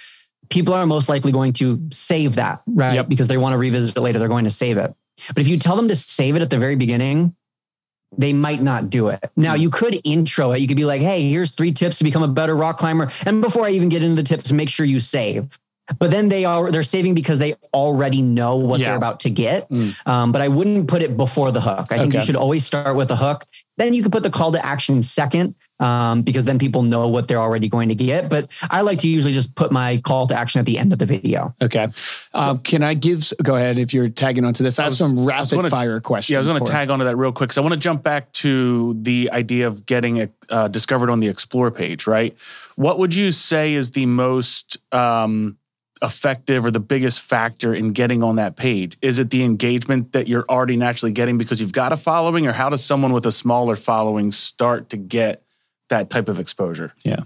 People 0.50 0.74
are 0.74 0.86
most 0.86 1.08
likely 1.08 1.32
going 1.32 1.52
to 1.54 1.80
save 1.90 2.36
that, 2.36 2.62
right? 2.68 2.94
Yep. 2.94 3.08
Because 3.08 3.26
they 3.26 3.38
want 3.38 3.54
to 3.54 3.58
revisit 3.58 3.96
it 3.96 4.00
later. 4.00 4.20
They're 4.20 4.28
going 4.28 4.44
to 4.44 4.50
save 4.50 4.76
it. 4.76 4.94
But 5.34 5.38
if 5.38 5.48
you 5.48 5.58
tell 5.58 5.74
them 5.74 5.88
to 5.88 5.96
save 5.96 6.36
it 6.36 6.42
at 6.42 6.50
the 6.50 6.58
very 6.58 6.76
beginning, 6.76 7.34
they 8.16 8.32
might 8.32 8.62
not 8.62 8.90
do 8.90 9.08
it. 9.08 9.30
Now, 9.36 9.54
you 9.54 9.70
could 9.70 10.00
intro 10.04 10.52
it. 10.52 10.60
You 10.60 10.66
could 10.66 10.76
be 10.76 10.84
like, 10.84 11.02
hey, 11.02 11.28
here's 11.28 11.52
three 11.52 11.72
tips 11.72 11.98
to 11.98 12.04
become 12.04 12.22
a 12.22 12.28
better 12.28 12.56
rock 12.56 12.78
climber. 12.78 13.10
And 13.26 13.42
before 13.42 13.66
I 13.66 13.70
even 13.70 13.88
get 13.88 14.02
into 14.02 14.20
the 14.20 14.26
tips, 14.26 14.50
make 14.52 14.68
sure 14.68 14.86
you 14.86 15.00
save. 15.00 15.58
But 15.98 16.10
then 16.10 16.28
they 16.28 16.44
are 16.44 16.70
they're 16.70 16.82
saving 16.82 17.14
because 17.14 17.38
they 17.38 17.54
already 17.72 18.20
know 18.20 18.56
what 18.56 18.78
Yeah. 18.80 18.88
they're 18.88 18.96
about 18.96 19.20
to 19.20 19.30
get. 19.30 19.70
Mm. 19.70 19.94
Um, 20.06 20.32
but 20.32 20.42
I 20.42 20.48
wouldn't 20.48 20.86
put 20.86 21.02
it 21.02 21.16
before 21.16 21.50
the 21.50 21.62
hook. 21.62 21.90
I 21.90 21.98
think 21.98 22.12
you 22.12 22.22
should 22.22 22.36
always 22.36 22.64
start 22.64 22.94
with 22.94 23.10
a 23.10 23.16
hook. 23.16 23.46
Then 23.78 23.94
you 23.94 24.02
can 24.02 24.10
put 24.10 24.24
the 24.24 24.30
call 24.30 24.52
to 24.52 24.64
action 24.64 25.02
second 25.02 25.54
um, 25.80 26.22
because 26.22 26.44
then 26.44 26.58
people 26.58 26.82
know 26.82 27.08
what 27.08 27.28
they're 27.28 27.40
already 27.40 27.68
going 27.68 27.88
to 27.88 27.94
get. 27.94 28.28
But 28.28 28.50
I 28.70 28.80
like 28.80 28.98
to 28.98 29.08
usually 29.08 29.32
just 29.32 29.54
put 29.54 29.70
my 29.70 29.98
call 29.98 30.26
to 30.26 30.36
action 30.36 30.58
at 30.58 30.66
the 30.66 30.76
end 30.76 30.92
of 30.92 30.98
the 30.98 31.06
video. 31.06 31.54
Okay. 31.62 31.86
Um, 32.34 32.58
can 32.58 32.82
I 32.82 32.94
give, 32.94 33.32
go 33.42 33.54
ahead 33.54 33.78
if 33.78 33.94
you're 33.94 34.08
tagging 34.08 34.44
onto 34.44 34.64
this. 34.64 34.78
I, 34.78 34.82
have 34.82 34.90
was- 34.90 34.98
some 34.98 35.24
rapid 35.24 35.50
gonna- 35.54 35.70
fire 35.70 36.00
questions. 36.00 36.32
Yeah, 36.32 36.38
I 36.38 36.40
was 36.40 36.48
going 36.48 36.58
to 36.58 36.64
you. 36.64 36.70
tag 36.70 36.90
onto 36.90 37.04
that 37.04 37.16
real 37.16 37.32
quick. 37.32 37.52
So 37.52 37.62
I 37.62 37.64
want 37.64 37.74
to 37.74 37.80
jump 37.80 38.02
back 38.02 38.30
to 38.32 38.94
the 39.00 39.30
idea 39.32 39.68
of 39.68 39.86
getting 39.86 40.16
it 40.16 40.32
uh, 40.50 40.68
discovered 40.68 41.08
on 41.08 41.20
the 41.20 41.28
Explore 41.28 41.70
page, 41.70 42.06
right? 42.06 42.36
What 42.74 42.98
would 42.98 43.14
you 43.14 43.30
say 43.32 43.74
is 43.74 43.92
the 43.92 44.06
most 44.06 44.76
um, 44.92 45.56
effective 46.02 46.64
or 46.64 46.70
the 46.70 46.80
biggest 46.80 47.20
factor 47.20 47.74
in 47.74 47.92
getting 47.92 48.22
on 48.22 48.36
that 48.36 48.56
page? 48.56 48.96
Is 49.02 49.18
it 49.18 49.30
the 49.30 49.42
engagement 49.44 50.12
that 50.12 50.28
you're 50.28 50.44
already 50.48 50.76
naturally 50.76 51.12
getting 51.12 51.38
because 51.38 51.60
you've 51.60 51.72
got 51.72 51.92
a 51.92 51.96
following, 51.96 52.46
or 52.46 52.52
how 52.52 52.68
does 52.68 52.84
someone 52.84 53.12
with 53.12 53.26
a 53.26 53.32
smaller 53.32 53.76
following 53.76 54.30
start 54.30 54.90
to 54.90 54.96
get 54.96 55.42
that 55.88 56.10
type 56.10 56.28
of 56.28 56.38
exposure? 56.38 56.92
Yeah, 57.04 57.20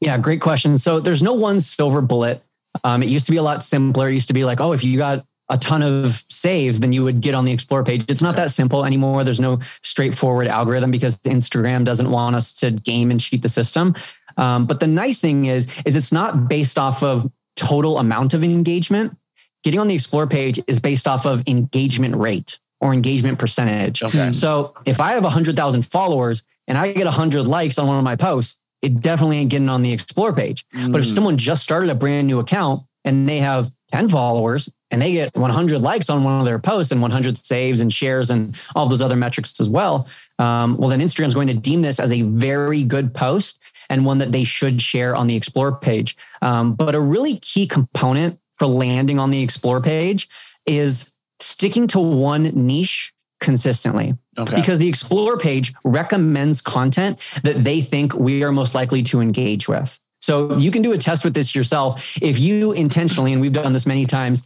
Yeah, 0.00 0.18
great 0.18 0.40
question. 0.40 0.78
So 0.78 1.00
there's 1.00 1.22
no 1.22 1.34
one 1.34 1.60
silver 1.60 2.00
bullet. 2.00 2.42
Um, 2.84 3.02
it 3.02 3.08
used 3.08 3.26
to 3.26 3.32
be 3.32 3.38
a 3.38 3.42
lot 3.42 3.64
simpler. 3.64 4.08
It 4.08 4.14
used 4.14 4.28
to 4.28 4.34
be 4.34 4.44
like, 4.44 4.60
oh, 4.60 4.72
if 4.72 4.82
you 4.82 4.98
got 4.98 5.24
a 5.48 5.58
ton 5.58 5.82
of 5.82 6.24
saves, 6.28 6.80
then 6.80 6.92
you 6.92 7.04
would 7.04 7.20
get 7.20 7.34
on 7.34 7.44
the 7.44 7.52
Explore 7.52 7.84
page. 7.84 8.04
It's 8.08 8.22
not 8.22 8.36
that 8.36 8.50
simple 8.50 8.84
anymore. 8.84 9.22
There's 9.22 9.40
no 9.40 9.58
straightforward 9.82 10.48
algorithm 10.48 10.90
because 10.90 11.18
Instagram 11.18 11.84
doesn't 11.84 12.10
want 12.10 12.36
us 12.36 12.54
to 12.54 12.70
game 12.70 13.10
and 13.10 13.20
cheat 13.20 13.42
the 13.42 13.48
system. 13.48 13.94
Um, 14.38 14.64
but 14.64 14.80
the 14.80 14.86
nice 14.86 15.20
thing 15.20 15.46
is, 15.46 15.66
is 15.84 15.94
it's 15.94 16.10
not 16.10 16.48
based 16.48 16.78
off 16.78 17.02
of 17.02 17.30
total 17.56 17.98
amount 17.98 18.34
of 18.34 18.42
engagement. 18.44 19.16
Getting 19.64 19.80
on 19.80 19.88
the 19.88 19.94
Explore 19.94 20.26
page 20.26 20.60
is 20.66 20.80
based 20.80 21.06
off 21.06 21.24
of 21.26 21.46
engagement 21.46 22.16
rate 22.16 22.58
or 22.80 22.92
engagement 22.92 23.38
percentage. 23.38 24.02
Okay. 24.02 24.32
So 24.32 24.74
if 24.84 25.00
I 25.00 25.12
have 25.12 25.22
100,000 25.22 25.82
followers 25.82 26.42
and 26.66 26.76
I 26.76 26.92
get 26.92 27.04
100 27.04 27.46
likes 27.46 27.78
on 27.78 27.86
one 27.86 27.98
of 27.98 28.04
my 28.04 28.16
posts, 28.16 28.58
it 28.82 29.00
definitely 29.00 29.38
ain't 29.38 29.50
getting 29.50 29.68
on 29.68 29.82
the 29.82 29.92
Explore 29.92 30.32
page. 30.32 30.64
But 30.72 30.96
if 31.00 31.06
Mm. 31.06 31.14
someone 31.14 31.36
just 31.36 31.62
started 31.62 31.90
a 31.90 31.94
brand 31.94 32.26
new 32.26 32.40
account 32.40 32.82
and 33.04 33.28
they 33.28 33.38
have 33.38 33.70
10 33.92 34.08
followers 34.08 34.68
and 34.92 35.02
they 35.02 35.12
get 35.12 35.34
100 35.34 35.80
likes 35.80 36.08
on 36.08 36.22
one 36.22 36.38
of 36.38 36.44
their 36.44 36.58
posts 36.58 36.92
and 36.92 37.02
100 37.02 37.38
saves 37.38 37.80
and 37.80 37.92
shares 37.92 38.30
and 38.30 38.56
all 38.76 38.86
those 38.86 39.02
other 39.02 39.16
metrics 39.16 39.58
as 39.58 39.68
well, 39.68 40.06
um, 40.38 40.76
well, 40.76 40.90
then 40.90 41.00
Instagram's 41.00 41.34
going 41.34 41.48
to 41.48 41.54
deem 41.54 41.82
this 41.82 41.98
as 41.98 42.12
a 42.12 42.22
very 42.22 42.84
good 42.84 43.14
post 43.14 43.58
and 43.88 44.04
one 44.04 44.18
that 44.18 44.30
they 44.30 44.44
should 44.44 44.80
share 44.80 45.16
on 45.16 45.26
the 45.26 45.34
Explore 45.34 45.72
page. 45.72 46.16
Um, 46.42 46.74
but 46.74 46.94
a 46.94 47.00
really 47.00 47.38
key 47.38 47.66
component 47.66 48.38
for 48.54 48.66
landing 48.66 49.18
on 49.18 49.30
the 49.30 49.42
Explore 49.42 49.80
page 49.80 50.28
is 50.66 51.14
sticking 51.40 51.86
to 51.88 51.98
one 51.98 52.44
niche 52.44 53.12
consistently 53.40 54.16
okay. 54.38 54.54
because 54.54 54.78
the 54.78 54.88
explore 54.88 55.36
page 55.36 55.74
recommends 55.82 56.60
content 56.60 57.18
that 57.42 57.64
they 57.64 57.80
think 57.80 58.14
we 58.14 58.44
are 58.44 58.52
most 58.52 58.72
likely 58.72 59.02
to 59.02 59.20
engage 59.20 59.68
with. 59.68 59.98
So 60.20 60.56
you 60.56 60.70
can 60.70 60.82
do 60.82 60.92
a 60.92 60.98
test 60.98 61.24
with 61.24 61.34
this 61.34 61.52
yourself. 61.52 62.16
If 62.22 62.38
you 62.38 62.70
intentionally, 62.70 63.32
and 63.32 63.42
we've 63.42 63.52
done 63.52 63.72
this 63.72 63.86
many 63.86 64.06
times, 64.06 64.42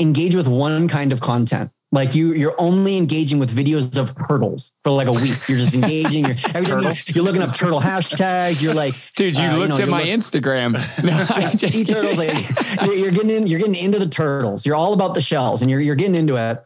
engage 0.00 0.34
with 0.34 0.48
one 0.48 0.88
kind 0.88 1.12
of 1.12 1.20
content. 1.20 1.70
Like 1.92 2.16
you, 2.16 2.32
you're 2.34 2.60
only 2.60 2.96
engaging 2.96 3.38
with 3.38 3.54
videos 3.56 3.96
of 3.96 4.12
turtles 4.26 4.72
for 4.82 4.90
like 4.90 5.06
a 5.06 5.12
week. 5.12 5.36
You're 5.48 5.58
just 5.58 5.74
engaging. 5.74 6.24
You're, 6.24 6.34
every 6.52 6.64
time 6.66 6.82
you, 6.82 6.92
you're 7.14 7.22
looking 7.22 7.40
up 7.40 7.54
turtle 7.54 7.80
hashtags. 7.80 8.60
You're 8.60 8.74
like, 8.74 8.96
Dude, 9.14 9.36
you 9.36 9.44
uh, 9.44 9.56
looked 9.58 9.68
know, 9.76 9.78
at 9.78 9.88
my 9.88 9.98
look- 10.02 10.08
Instagram. 10.08 10.74
No, 11.04 11.10
yeah, 11.40 11.50
sea 11.50 11.84
turtles. 11.84 12.18
Like, 12.18 12.36
you're, 12.84 12.96
you're 12.96 13.10
getting 13.12 13.30
in, 13.30 13.46
you're 13.46 13.60
getting 13.60 13.76
into 13.76 14.00
the 14.00 14.08
turtles. 14.08 14.66
You're 14.66 14.74
all 14.74 14.92
about 14.92 15.14
the 15.14 15.20
shells, 15.22 15.62
and 15.62 15.70
you're 15.70 15.80
you're 15.80 15.94
getting 15.94 16.16
into 16.16 16.34
it. 16.36 16.64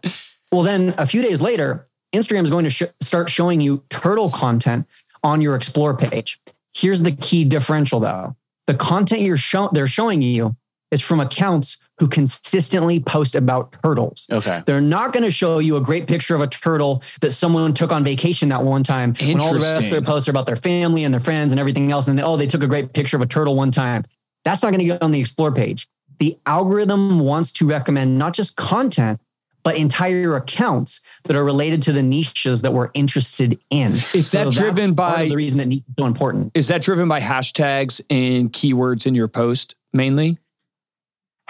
Well, 0.50 0.62
then 0.62 0.94
a 0.96 1.04
few 1.04 1.20
days 1.20 1.42
later, 1.42 1.86
Instagram 2.14 2.44
is 2.44 2.50
going 2.50 2.64
to 2.64 2.70
sh- 2.70 2.84
start 3.02 3.28
showing 3.28 3.60
you 3.60 3.82
turtle 3.90 4.30
content 4.30 4.86
on 5.22 5.42
your 5.42 5.54
explore 5.56 5.94
page. 5.94 6.40
Here's 6.72 7.02
the 7.02 7.12
key 7.12 7.44
differential, 7.44 8.00
though: 8.00 8.34
the 8.66 8.72
content 8.72 9.20
you're 9.20 9.36
show- 9.36 9.68
they're 9.74 9.86
showing 9.86 10.22
you 10.22 10.56
is 10.90 11.02
from 11.02 11.20
accounts 11.20 11.76
who 11.98 12.08
consistently 12.08 13.00
post 13.00 13.34
about 13.34 13.76
turtles. 13.82 14.26
okay. 14.30 14.62
They're 14.66 14.80
not 14.80 15.12
going 15.12 15.24
to 15.24 15.30
show 15.30 15.58
you 15.58 15.76
a 15.76 15.80
great 15.80 16.06
picture 16.06 16.34
of 16.34 16.40
a 16.40 16.46
turtle 16.46 17.02
that 17.20 17.30
someone 17.32 17.74
took 17.74 17.90
on 17.92 18.04
vacation 18.04 18.48
that 18.50 18.62
one 18.62 18.84
time 18.84 19.14
when 19.20 19.40
all 19.40 19.52
the 19.52 19.60
rest 19.60 19.86
of 19.86 19.90
their 19.90 20.02
posts 20.02 20.28
are 20.28 20.30
about 20.30 20.46
their 20.46 20.56
family 20.56 21.04
and 21.04 21.12
their 21.12 21.20
friends 21.20 21.52
and 21.52 21.58
everything 21.58 21.90
else. 21.90 22.06
And 22.06 22.18
they, 22.18 22.22
oh, 22.22 22.36
they 22.36 22.46
took 22.46 22.62
a 22.62 22.66
great 22.66 22.92
picture 22.92 23.16
of 23.16 23.22
a 23.22 23.26
turtle 23.26 23.56
one 23.56 23.70
time. 23.70 24.04
That's 24.44 24.62
not 24.62 24.70
going 24.70 24.80
to 24.80 24.84
get 24.84 25.02
on 25.02 25.10
the 25.10 25.20
explore 25.20 25.52
page. 25.52 25.88
The 26.20 26.38
algorithm 26.46 27.20
wants 27.20 27.52
to 27.52 27.66
recommend 27.66 28.18
not 28.18 28.32
just 28.32 28.56
content, 28.56 29.20
but 29.64 29.76
entire 29.76 30.36
accounts 30.36 31.00
that 31.24 31.36
are 31.36 31.44
related 31.44 31.82
to 31.82 31.92
the 31.92 32.02
niches 32.02 32.62
that 32.62 32.72
we're 32.72 32.90
interested 32.94 33.58
in. 33.70 34.00
Is 34.14 34.30
that 34.30 34.44
that's 34.44 34.56
driven 34.56 34.94
by- 34.94 35.28
the 35.28 35.36
reason 35.36 35.58
that 35.58 35.66
niche 35.66 35.82
is 35.88 35.94
so 35.98 36.06
important? 36.06 36.52
Is 36.54 36.68
that 36.68 36.82
driven 36.82 37.08
by 37.08 37.20
hashtags 37.20 38.00
and 38.08 38.52
keywords 38.52 39.06
in 39.06 39.14
your 39.14 39.28
post 39.28 39.74
mainly? 39.92 40.38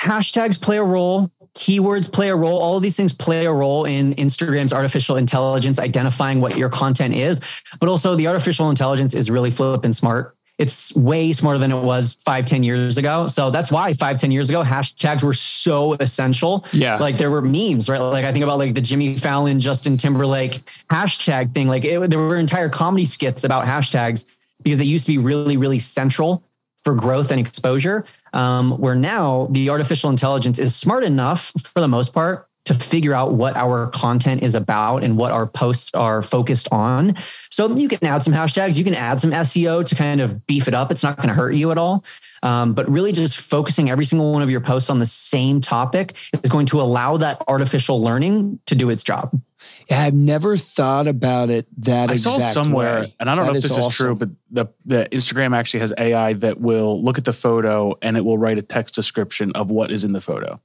Hashtags 0.01 0.61
play 0.61 0.77
a 0.77 0.83
role 0.83 1.31
keywords 1.55 2.11
play 2.11 2.29
a 2.29 2.37
role 2.37 2.59
all 2.59 2.77
of 2.77 2.83
these 2.83 2.97
things 2.97 3.13
play 3.13 3.45
a 3.45 3.53
role 3.53 3.85
in 3.85 4.15
instagram's 4.15 4.73
artificial 4.73 5.17
intelligence 5.17 5.79
identifying 5.79 6.41
what 6.41 6.57
your 6.57 6.69
content 6.69 7.15
is. 7.15 7.41
But 7.81 7.89
also 7.89 8.15
the 8.15 8.29
artificial 8.29 8.71
intelligence 8.71 9.13
is 9.13 9.31
really 9.31 9.51
flipping 9.51 9.93
smart. 9.93 10.37
It's 10.59 10.95
way 10.97 11.33
smarter 11.33 11.59
than 11.59 11.71
it 11.71 11.83
was 11.83 12.15
five 12.25 12.45
ten 12.45 12.63
years 12.63 12.99
ago. 12.99 13.29
So 13.29 13.51
that's 13.51 13.71
why 13.73 13.93
five 13.95 14.19
ten 14.19 14.31
years 14.31 14.49
ago 14.51 14.63
hashtags 14.63 15.23
were 15.23 15.35
so 15.35 15.95
essential. 15.95 16.65
Yeah. 16.73 16.97
like 16.99 17.17
there 17.17 17.31
were 17.31 17.43
memes 17.43 17.89
right? 17.89 17.99
Like 17.99 18.25
i 18.25 18.33
think 18.33 18.45
about 18.45 18.59
like 18.59 18.75
the 18.75 18.81
jimmy 18.81 19.17
fallon 19.17 19.59
justin 19.59 19.97
timberlake 19.97 20.63
hashtag 20.91 21.55
thing. 21.55 21.67
Like 21.67 21.85
it, 21.85 22.09
there 22.11 22.19
were 22.21 22.37
entire 22.37 22.69
comedy 22.69 23.05
skits 23.05 23.43
about 23.43 23.67
hashtags 23.67 24.25
because 24.63 24.79
they 24.79 24.85
used 24.85 25.07
to 25.07 25.13
be 25.13 25.19
really 25.19 25.57
really 25.57 25.79
central 25.81 26.45
for 26.85 26.95
growth 26.95 27.31
and 27.31 27.41
exposure. 27.41 28.05
Um, 28.33 28.73
where 28.73 28.95
now 28.95 29.49
the 29.51 29.71
artificial 29.71 30.11
intelligence 30.11 30.59
is 30.59 30.75
smart 30.75 31.05
enough 31.05 31.53
for 31.75 31.81
the 31.81 31.89
most 31.89 32.13
part 32.13 32.49
to 32.69 32.75
figure 32.75 33.15
out 33.15 33.33
what 33.33 33.57
our 33.57 33.87
content 33.87 34.43
is 34.43 34.55
about 34.55 35.03
and 35.03 35.17
what 35.17 35.33
our 35.33 35.47
posts 35.47 35.91
are 35.95 36.21
focused 36.21 36.69
on. 36.71 37.17
So 37.51 37.75
you 37.75 37.89
can 37.89 38.05
add 38.05 38.23
some 38.23 38.35
hashtags, 38.35 38.77
you 38.77 38.85
can 38.85 38.95
add 38.95 39.23
some 39.23 39.31
SEO 39.31 39.87
to 39.87 39.95
kind 39.95 40.21
of 40.21 40.47
beef 40.47 40.69
it 40.69 40.75
up. 40.75 40.93
It's 40.93 41.03
not 41.03 41.17
going 41.17 41.29
to 41.29 41.35
hurt 41.35 41.55
you 41.55 41.71
at 41.71 41.79
all. 41.79 42.05
Um, 42.43 42.75
but 42.75 42.89
really, 42.91 43.13
just 43.13 43.39
focusing 43.39 43.89
every 43.89 44.05
single 44.05 44.33
one 44.33 44.43
of 44.43 44.51
your 44.51 44.61
posts 44.61 44.91
on 44.91 44.99
the 44.99 45.07
same 45.07 45.63
topic 45.63 46.17
is 46.43 46.51
going 46.51 46.67
to 46.67 46.81
allow 46.81 47.17
that 47.17 47.43
artificial 47.49 48.03
learning 48.03 48.61
to 48.67 48.75
do 48.75 48.91
its 48.91 49.03
job. 49.03 49.41
Yeah, 49.89 50.03
I've 50.03 50.15
never 50.15 50.57
thought 50.59 51.07
about 51.07 51.49
it 51.49 51.67
that 51.83 52.11
I 52.11 52.17
saw 52.17 52.39
somewhere, 52.39 53.01
way. 53.01 53.15
and 53.19 53.31
I 53.31 53.35
don't 53.35 53.47
know 53.47 53.55
That 53.55 53.65
if 53.65 53.71
this 53.71 53.79
is 53.79 53.89
true, 53.89 54.15
but 54.15 54.29
the, 54.51 54.67
the 54.85 55.09
Instagram 55.11 55.57
actually 55.57 55.81
has 55.81 55.95
AI 55.97 56.35
that 56.35 56.61
will 56.61 57.03
look 57.03 57.17
at 57.17 57.25
the 57.25 57.33
photo 57.33 57.97
and 58.03 58.17
it 58.17 58.25
will 58.25 58.37
write 58.37 58.59
a 58.59 58.63
text 58.63 58.95
description 58.95 59.51
of 59.53 59.71
what 59.71 59.91
is 59.91 60.05
in 60.05 60.13
the 60.13 60.21
photo. 60.21 60.61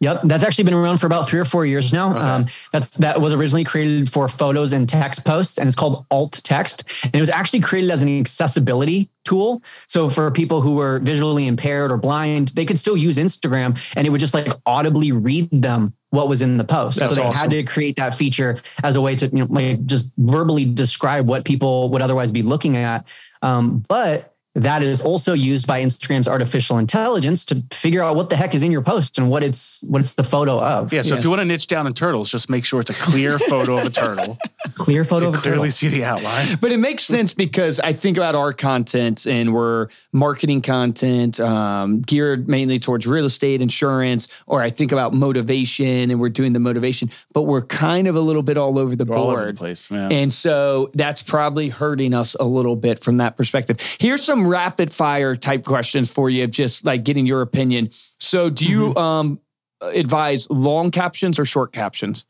Yep, 0.00 0.22
that's 0.24 0.44
actually 0.44 0.64
been 0.64 0.74
around 0.74 0.98
for 0.98 1.06
about 1.06 1.26
three 1.26 1.40
or 1.40 1.46
four 1.46 1.64
years 1.64 1.90
now. 1.90 2.10
Okay. 2.10 2.20
Um, 2.20 2.46
that's 2.70 2.96
that 2.98 3.18
was 3.20 3.32
originally 3.32 3.64
created 3.64 4.12
for 4.12 4.28
photos 4.28 4.74
and 4.74 4.86
text 4.86 5.24
posts, 5.24 5.56
and 5.56 5.66
it's 5.66 5.76
called 5.76 6.04
alt 6.10 6.38
text. 6.44 6.84
And 7.02 7.14
it 7.14 7.20
was 7.20 7.30
actually 7.30 7.60
created 7.60 7.90
as 7.90 8.02
an 8.02 8.20
accessibility 8.20 9.08
tool. 9.24 9.62
So 9.86 10.10
for 10.10 10.30
people 10.30 10.60
who 10.60 10.72
were 10.72 10.98
visually 10.98 11.46
impaired 11.46 11.90
or 11.90 11.96
blind, 11.96 12.48
they 12.48 12.66
could 12.66 12.78
still 12.78 12.96
use 12.96 13.16
Instagram, 13.16 13.78
and 13.96 14.06
it 14.06 14.10
would 14.10 14.20
just 14.20 14.34
like 14.34 14.48
audibly 14.66 15.12
read 15.12 15.48
them 15.50 15.94
what 16.10 16.28
was 16.28 16.42
in 16.42 16.56
the 16.56 16.64
post. 16.64 16.98
That's 16.98 17.10
so 17.10 17.16
they 17.16 17.22
awesome. 17.22 17.40
had 17.40 17.50
to 17.50 17.62
create 17.64 17.96
that 17.96 18.14
feature 18.14 18.60
as 18.84 18.96
a 18.96 19.00
way 19.00 19.16
to 19.16 19.26
you 19.26 19.44
know 19.44 19.46
like 19.50 19.84
just 19.86 20.10
verbally 20.18 20.64
describe 20.64 21.26
what 21.26 21.44
people 21.44 21.90
would 21.90 22.02
otherwise 22.02 22.30
be 22.30 22.42
looking 22.42 22.76
at. 22.76 23.08
Um, 23.42 23.84
but 23.88 24.35
that 24.56 24.82
is 24.82 25.00
also 25.00 25.32
used 25.34 25.66
by 25.66 25.82
Instagram's 25.82 26.26
artificial 26.26 26.78
intelligence 26.78 27.44
to 27.46 27.62
figure 27.72 28.02
out 28.02 28.16
what 28.16 28.30
the 28.30 28.36
heck 28.36 28.54
is 28.54 28.62
in 28.62 28.72
your 28.72 28.82
post 28.82 29.18
and 29.18 29.30
what 29.30 29.44
it's 29.44 29.82
what 29.84 30.00
it's 30.00 30.14
the 30.14 30.24
photo 30.24 30.60
of. 30.60 30.92
Yeah, 30.92 31.02
so 31.02 31.14
if 31.14 31.22
you 31.24 31.30
want 31.30 31.40
to 31.40 31.44
niche 31.44 31.66
down 31.66 31.86
in 31.86 31.94
turtles, 31.94 32.30
just 32.30 32.50
make 32.50 32.64
sure 32.64 32.80
it's 32.80 32.90
a 32.90 32.94
clear 32.94 33.38
photo 33.38 33.78
of 33.78 33.86
a 33.86 33.90
turtle. 33.90 34.38
Clear 34.74 35.04
photo 35.04 35.26
You 35.26 35.28
of 35.28 35.34
a 35.34 35.36
turtle. 35.38 35.50
clearly 35.52 35.68
turtle. 35.68 35.72
see 35.76 35.88
the 35.88 36.04
outline. 36.04 36.48
But 36.60 36.72
it 36.72 36.78
makes 36.78 37.04
sense 37.04 37.32
because 37.32 37.78
I 37.80 37.92
think 37.92 38.16
about 38.16 38.34
our 38.34 38.52
content 38.52 39.24
and 39.26 39.54
we're 39.54 39.88
marketing 40.12 40.60
content 40.60 41.38
um, 41.38 42.00
geared 42.00 42.48
mainly 42.48 42.80
towards 42.80 43.06
real 43.06 43.26
estate, 43.26 43.62
insurance, 43.62 44.26
or 44.46 44.60
I 44.62 44.70
think 44.70 44.90
about 44.90 45.14
motivation 45.14 46.10
and 46.10 46.18
we're 46.20 46.30
doing 46.30 46.52
the 46.52 46.58
motivation, 46.60 47.10
but 47.32 47.42
we're 47.42 47.62
kind 47.62 48.08
of 48.08 48.16
a 48.16 48.20
little 48.20 48.42
bit 48.42 48.56
all 48.56 48.78
over 48.78 48.96
the 48.96 49.04
We're 49.04 49.16
all 49.16 49.26
board. 49.26 49.38
over 49.38 49.46
the 49.52 49.54
place, 49.54 49.88
man. 49.90 50.10
And 50.12 50.32
so 50.32 50.90
that's 50.94 51.22
probably 51.22 51.68
hurting 51.68 52.12
us 52.14 52.34
a 52.40 52.44
little 52.44 52.74
bit 52.76 53.04
from 53.04 53.18
that 53.18 53.36
perspective. 53.36 53.78
Here's 54.00 54.22
some 54.24 54.45
rapid 54.46 54.92
fire 54.92 55.36
type 55.36 55.64
questions 55.64 56.10
for 56.10 56.30
you, 56.30 56.46
just 56.46 56.84
like 56.84 57.04
getting 57.04 57.26
your 57.26 57.42
opinion. 57.42 57.90
So, 58.20 58.48
do 58.50 58.64
you 58.66 58.88
Mm-hmm. 58.90 58.98
um, 58.98 59.40
advise 59.82 60.48
long 60.50 60.90
captions 60.90 61.38
or 61.38 61.44
short 61.44 61.72
captions? 61.72 62.24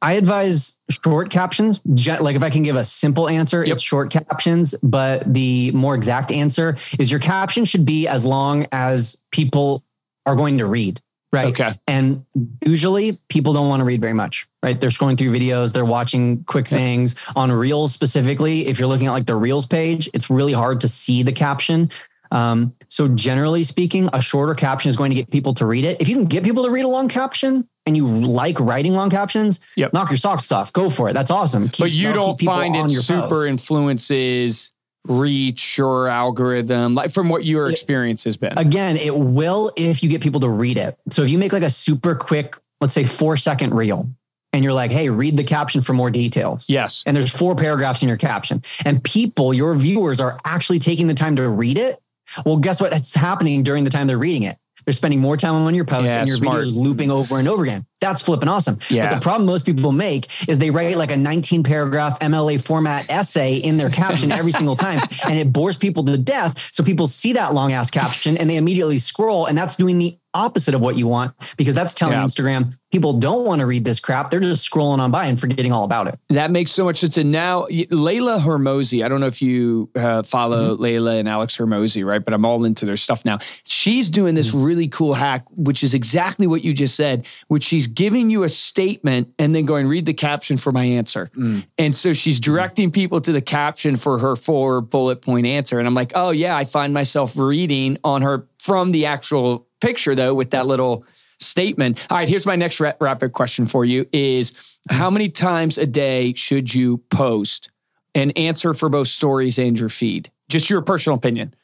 I 0.00 0.12
advise 0.12 0.76
short 0.90 1.28
captions. 1.30 1.80
Like 1.84 2.36
if 2.36 2.42
I 2.42 2.50
can 2.50 2.62
give 2.62 2.76
a 2.76 2.84
simple 2.84 3.28
answer, 3.28 3.64
Yep. 3.64 3.74
it's 3.74 3.82
short 3.82 4.10
captions. 4.10 4.74
But 4.82 5.32
the 5.32 5.72
more 5.72 5.94
exact 5.96 6.30
answer 6.30 6.76
is 7.00 7.10
your 7.10 7.18
caption 7.20 7.64
should 7.64 7.84
be 7.84 8.06
as 8.06 8.24
long 8.24 8.66
as 8.70 9.16
people 9.32 9.82
are 10.24 10.36
going 10.36 10.58
to 10.58 10.66
read. 10.66 11.00
Right? 11.32 11.46
Okay. 11.46 11.72
And 11.86 12.24
usually 12.64 13.18
people 13.28 13.52
don't 13.52 13.68
want 13.68 13.80
to 13.80 13.84
read 13.84 14.00
very 14.00 14.12
much, 14.14 14.48
right? 14.62 14.80
They're 14.80 14.90
scrolling 14.90 15.18
through 15.18 15.32
videos, 15.32 15.72
they're 15.72 15.84
watching 15.84 16.44
quick 16.44 16.66
things 16.66 17.14
on 17.36 17.52
Reels 17.52 17.92
specifically. 17.92 18.66
If 18.66 18.78
you're 18.78 18.88
looking 18.88 19.06
at 19.08 19.12
like 19.12 19.26
the 19.26 19.34
Reels 19.36 19.66
page, 19.66 20.08
it's 20.14 20.30
really 20.30 20.52
hard 20.54 20.80
to 20.82 20.88
see 20.88 21.22
the 21.22 21.32
caption. 21.32 21.90
Um, 22.30 22.74
so 22.88 23.08
generally 23.08 23.64
speaking, 23.64 24.10
a 24.12 24.20
shorter 24.20 24.54
caption 24.54 24.90
is 24.90 24.96
going 24.98 25.10
to 25.10 25.14
get 25.14 25.30
people 25.30 25.54
to 25.54 25.64
read 25.66 25.84
it. 25.86 26.00
If 26.00 26.08
you 26.08 26.14
can 26.16 26.26
get 26.26 26.44
people 26.44 26.62
to 26.64 26.70
read 26.70 26.84
a 26.84 26.88
long 26.88 27.08
caption 27.08 27.66
and 27.86 27.96
you 27.96 28.06
like 28.06 28.60
writing 28.60 28.92
long 28.94 29.08
captions, 29.08 29.60
Yep. 29.76 29.94
knock 29.94 30.10
your 30.10 30.18
socks 30.18 30.52
off. 30.52 30.70
Go 30.74 30.90
for 30.90 31.08
it. 31.08 31.14
That's 31.14 31.30
awesome. 31.30 31.70
Keep- 31.70 31.84
but 31.84 31.90
you 31.90 32.12
don't 32.12 32.38
find 32.40 32.76
it 32.76 32.90
super 33.02 33.28
post. 33.28 33.48
influences 33.48 34.72
reach 35.06 35.78
or 35.78 36.08
algorithm, 36.08 36.94
like 36.94 37.10
from 37.12 37.28
what 37.28 37.44
your 37.44 37.70
experience 37.70 38.24
has 38.24 38.36
been. 38.36 38.56
Again, 38.58 38.96
it 38.96 39.16
will 39.16 39.72
if 39.76 40.02
you 40.02 40.08
get 40.08 40.20
people 40.22 40.40
to 40.40 40.48
read 40.48 40.76
it. 40.76 40.98
So 41.10 41.22
if 41.22 41.30
you 41.30 41.38
make 41.38 41.52
like 41.52 41.62
a 41.62 41.70
super 41.70 42.14
quick, 42.14 42.56
let's 42.80 42.94
say 42.94 43.04
four 43.04 43.36
second 43.36 43.74
reel, 43.74 44.08
and 44.52 44.64
you're 44.64 44.72
like, 44.72 44.90
hey, 44.90 45.10
read 45.10 45.36
the 45.36 45.44
caption 45.44 45.80
for 45.82 45.92
more 45.92 46.10
details. 46.10 46.68
yes. 46.70 47.02
And 47.06 47.16
there's 47.16 47.30
four 47.30 47.54
paragraphs 47.54 48.02
in 48.02 48.08
your 48.08 48.16
caption. 48.16 48.62
And 48.84 49.02
people, 49.04 49.52
your 49.52 49.74
viewers, 49.74 50.20
are 50.20 50.38
actually 50.44 50.78
taking 50.78 51.06
the 51.06 51.14
time 51.14 51.36
to 51.36 51.46
read 51.48 51.76
it. 51.76 52.00
Well, 52.46 52.56
guess 52.56 52.80
what? 52.80 52.92
It's 52.94 53.14
happening 53.14 53.62
during 53.62 53.84
the 53.84 53.90
time 53.90 54.06
they're 54.06 54.16
reading 54.18 54.44
it. 54.44 54.56
They're 54.84 54.94
spending 54.94 55.20
more 55.20 55.36
time 55.36 55.54
on 55.54 55.74
your 55.74 55.84
post 55.84 56.06
Yeah, 56.06 56.20
and 56.20 56.28
your 56.28 56.38
smart. 56.38 56.64
videos 56.64 56.76
looping 56.76 57.10
over 57.10 57.38
and 57.38 57.46
over 57.46 57.62
again. 57.62 57.84
That's 58.00 58.20
flipping 58.20 58.48
awesome. 58.48 58.78
Yeah. 58.90 59.08
But 59.10 59.16
the 59.16 59.20
problem 59.22 59.46
most 59.46 59.66
people 59.66 59.90
make 59.92 60.48
is 60.48 60.58
they 60.58 60.70
write 60.70 60.96
like 60.96 61.10
a 61.10 61.16
19 61.16 61.62
paragraph 61.64 62.18
MLA 62.20 62.60
format 62.62 63.10
essay 63.10 63.56
in 63.56 63.76
their 63.76 63.90
caption 63.90 64.30
every 64.32 64.52
single 64.52 64.76
time. 64.76 65.00
And 65.28 65.38
it 65.38 65.52
bores 65.52 65.76
people 65.76 66.04
to 66.04 66.16
death. 66.16 66.68
So 66.72 66.82
people 66.84 67.06
see 67.06 67.32
that 67.34 67.52
long 67.54 67.72
ass 67.72 67.90
caption 67.90 68.36
and 68.38 68.48
they 68.48 68.56
immediately 68.56 68.98
scroll. 68.98 69.46
And 69.46 69.58
that's 69.58 69.76
doing 69.76 69.98
the 69.98 70.16
opposite 70.34 70.74
of 70.74 70.80
what 70.80 70.96
you 70.96 71.06
want 71.08 71.34
because 71.56 71.74
that's 71.74 71.94
telling 71.94 72.14
Yeah. 72.18 72.24
Instagram 72.24 72.74
people 72.90 73.12
don't 73.14 73.44
want 73.44 73.60
to 73.60 73.66
read 73.66 73.84
this 73.84 74.00
crap. 74.00 74.30
They're 74.30 74.40
just 74.40 74.70
scrolling 74.70 74.98
on 75.00 75.10
by 75.10 75.26
and 75.26 75.38
forgetting 75.38 75.72
all 75.72 75.84
about 75.84 76.08
it. 76.08 76.18
That 76.30 76.50
makes 76.50 76.70
so 76.70 76.84
much 76.84 76.98
sense. 77.00 77.18
And 77.18 77.30
now, 77.30 77.66
Leila 77.90 78.38
Hormozi, 78.38 79.04
I 79.04 79.08
don't 79.08 79.20
know 79.20 79.26
if 79.26 79.42
you 79.42 79.90
uh, 79.94 80.22
follow 80.22 80.72
Mm-hmm. 80.74 80.82
Leila 80.82 81.16
and 81.16 81.28
Alex 81.28 81.56
Hormozi, 81.58 82.04
right? 82.04 82.24
But 82.24 82.32
I'm 82.32 82.46
all 82.46 82.64
into 82.64 82.86
their 82.86 82.96
stuff 82.96 83.24
now. 83.26 83.38
She's 83.64 84.08
doing 84.10 84.34
this 84.34 84.48
Mm-hmm. 84.48 84.62
really 84.62 84.88
cool 84.88 85.12
hack, 85.14 85.44
which 85.50 85.82
is 85.82 85.92
exactly 85.92 86.46
what 86.46 86.64
you 86.64 86.72
just 86.72 86.94
said, 86.96 87.26
which 87.48 87.64
she's 87.64 87.86
giving 87.88 88.30
you 88.30 88.42
a 88.42 88.48
statement 88.48 89.32
and 89.38 89.54
then 89.54 89.64
going, 89.64 89.86
read 89.86 90.06
the 90.06 90.14
caption 90.14 90.56
for 90.56 90.72
my 90.72 90.84
answer. 90.84 91.30
Mm. 91.36 91.66
And 91.78 91.94
so 91.94 92.12
she's 92.12 92.38
directing 92.38 92.90
people 92.90 93.20
to 93.20 93.32
the 93.32 93.42
caption 93.42 93.96
for 93.96 94.18
her 94.18 94.36
four 94.36 94.80
bullet 94.80 95.22
point 95.22 95.46
answer. 95.46 95.78
And 95.78 95.86
I'm 95.86 95.94
like, 95.94 96.12
oh, 96.14 96.30
yeah, 96.30 96.56
I 96.56 96.64
find 96.64 96.94
myself 96.94 97.36
reading 97.36 97.98
on 98.04 98.22
her 98.22 98.46
from 98.58 98.92
the 98.92 99.06
actual 99.06 99.66
picture, 99.80 100.14
though, 100.14 100.34
with 100.34 100.50
that 100.50 100.66
little 100.66 101.04
statement. 101.40 102.04
All 102.10 102.16
right, 102.16 102.28
here's 102.28 102.46
my 102.46 102.56
next 102.56 102.80
ra- 102.80 102.94
rapid 103.00 103.32
question 103.32 103.66
for 103.66 103.84
you 103.84 104.06
is 104.12 104.52
how 104.90 105.10
many 105.10 105.28
times 105.28 105.78
a 105.78 105.86
day 105.86 106.34
should 106.34 106.74
you 106.74 106.98
post 107.10 107.70
an 108.14 108.30
answer 108.32 108.74
for 108.74 108.88
both 108.88 109.08
stories 109.08 109.58
and 109.58 109.78
your 109.78 109.88
feed? 109.88 110.30
Just 110.48 110.70
your 110.70 110.82
personal 110.82 111.16
opinion. 111.16 111.54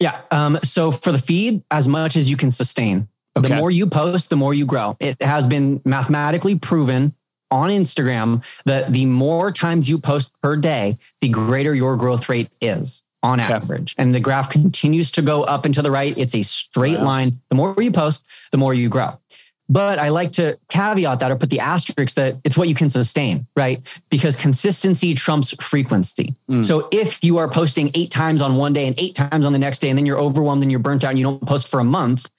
Yeah. 0.00 0.20
Um, 0.30 0.58
so 0.62 0.90
for 0.90 1.12
the 1.12 1.18
feed, 1.18 1.62
as 1.70 1.88
much 1.88 2.16
as 2.16 2.28
you 2.28 2.36
can 2.36 2.50
sustain. 2.50 3.08
Okay. 3.36 3.48
The 3.48 3.56
more 3.56 3.70
you 3.70 3.86
post, 3.86 4.30
the 4.30 4.36
more 4.36 4.54
you 4.54 4.66
grow. 4.66 4.96
It 4.98 5.20
has 5.22 5.46
been 5.46 5.80
mathematically 5.84 6.56
proven 6.58 7.14
on 7.50 7.68
Instagram 7.70 8.42
that 8.64 8.92
the 8.92 9.04
more 9.06 9.52
times 9.52 9.88
you 9.88 9.98
post 9.98 10.32
per 10.42 10.56
day, 10.56 10.98
the 11.20 11.28
greater 11.28 11.74
your 11.74 11.96
growth 11.96 12.28
rate 12.28 12.48
is 12.60 13.02
on 13.22 13.40
Okay. 13.40 13.52
average. 13.52 13.94
And 13.98 14.14
the 14.14 14.20
graph 14.20 14.50
continues 14.50 15.10
to 15.12 15.22
go 15.22 15.42
up 15.44 15.64
and 15.64 15.74
to 15.74 15.82
the 15.82 15.90
right. 15.90 16.16
It's 16.16 16.34
a 16.34 16.42
straight 16.42 17.00
line. 17.00 17.40
The 17.50 17.56
more 17.56 17.74
you 17.78 17.90
post, 17.92 18.26
the 18.52 18.58
more 18.58 18.74
you 18.74 18.88
grow. 18.88 19.18
But 19.68 19.98
I 19.98 20.10
like 20.10 20.30
to 20.32 20.56
caveat 20.68 21.18
that 21.18 21.30
or 21.32 21.36
put 21.36 21.50
the 21.50 21.58
asterisk 21.58 22.14
that 22.14 22.36
it's 22.44 22.56
what 22.56 22.68
you 22.68 22.74
can 22.74 22.88
sustain, 22.88 23.48
right? 23.56 23.80
Because 24.10 24.36
consistency 24.36 25.12
trumps 25.14 25.52
frequency. 25.60 26.36
Hmm. 26.48 26.62
So 26.62 26.88
if 26.92 27.22
you 27.24 27.38
are 27.38 27.48
posting 27.48 27.90
eight 27.94 28.12
times 28.12 28.40
on 28.42 28.56
one 28.56 28.72
day 28.72 28.86
and 28.86 28.94
eight 28.96 29.16
times 29.16 29.44
on 29.44 29.52
the 29.52 29.58
next 29.58 29.80
day, 29.80 29.88
and 29.88 29.98
then 29.98 30.06
you're 30.06 30.20
overwhelmed 30.20 30.62
and 30.62 30.70
you're 30.70 30.78
burnt 30.78 31.02
out 31.02 31.10
and 31.10 31.18
you 31.18 31.24
don't 31.24 31.44
post 31.44 31.66
for 31.66 31.80
a 31.80 31.84
month, 31.84 32.30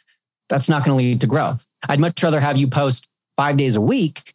that's 0.50 0.70
not 0.70 0.84
going 0.84 0.98
to 0.98 1.04
lead 1.04 1.22
to 1.22 1.28
growth. 1.28 1.66
I'd 1.88 2.00
much 2.00 2.22
rather 2.24 2.40
have 2.40 2.58
you 2.58 2.68
post 2.68 3.08
five 3.36 3.58
days 3.58 3.76
a 3.76 3.82
week 3.82 4.34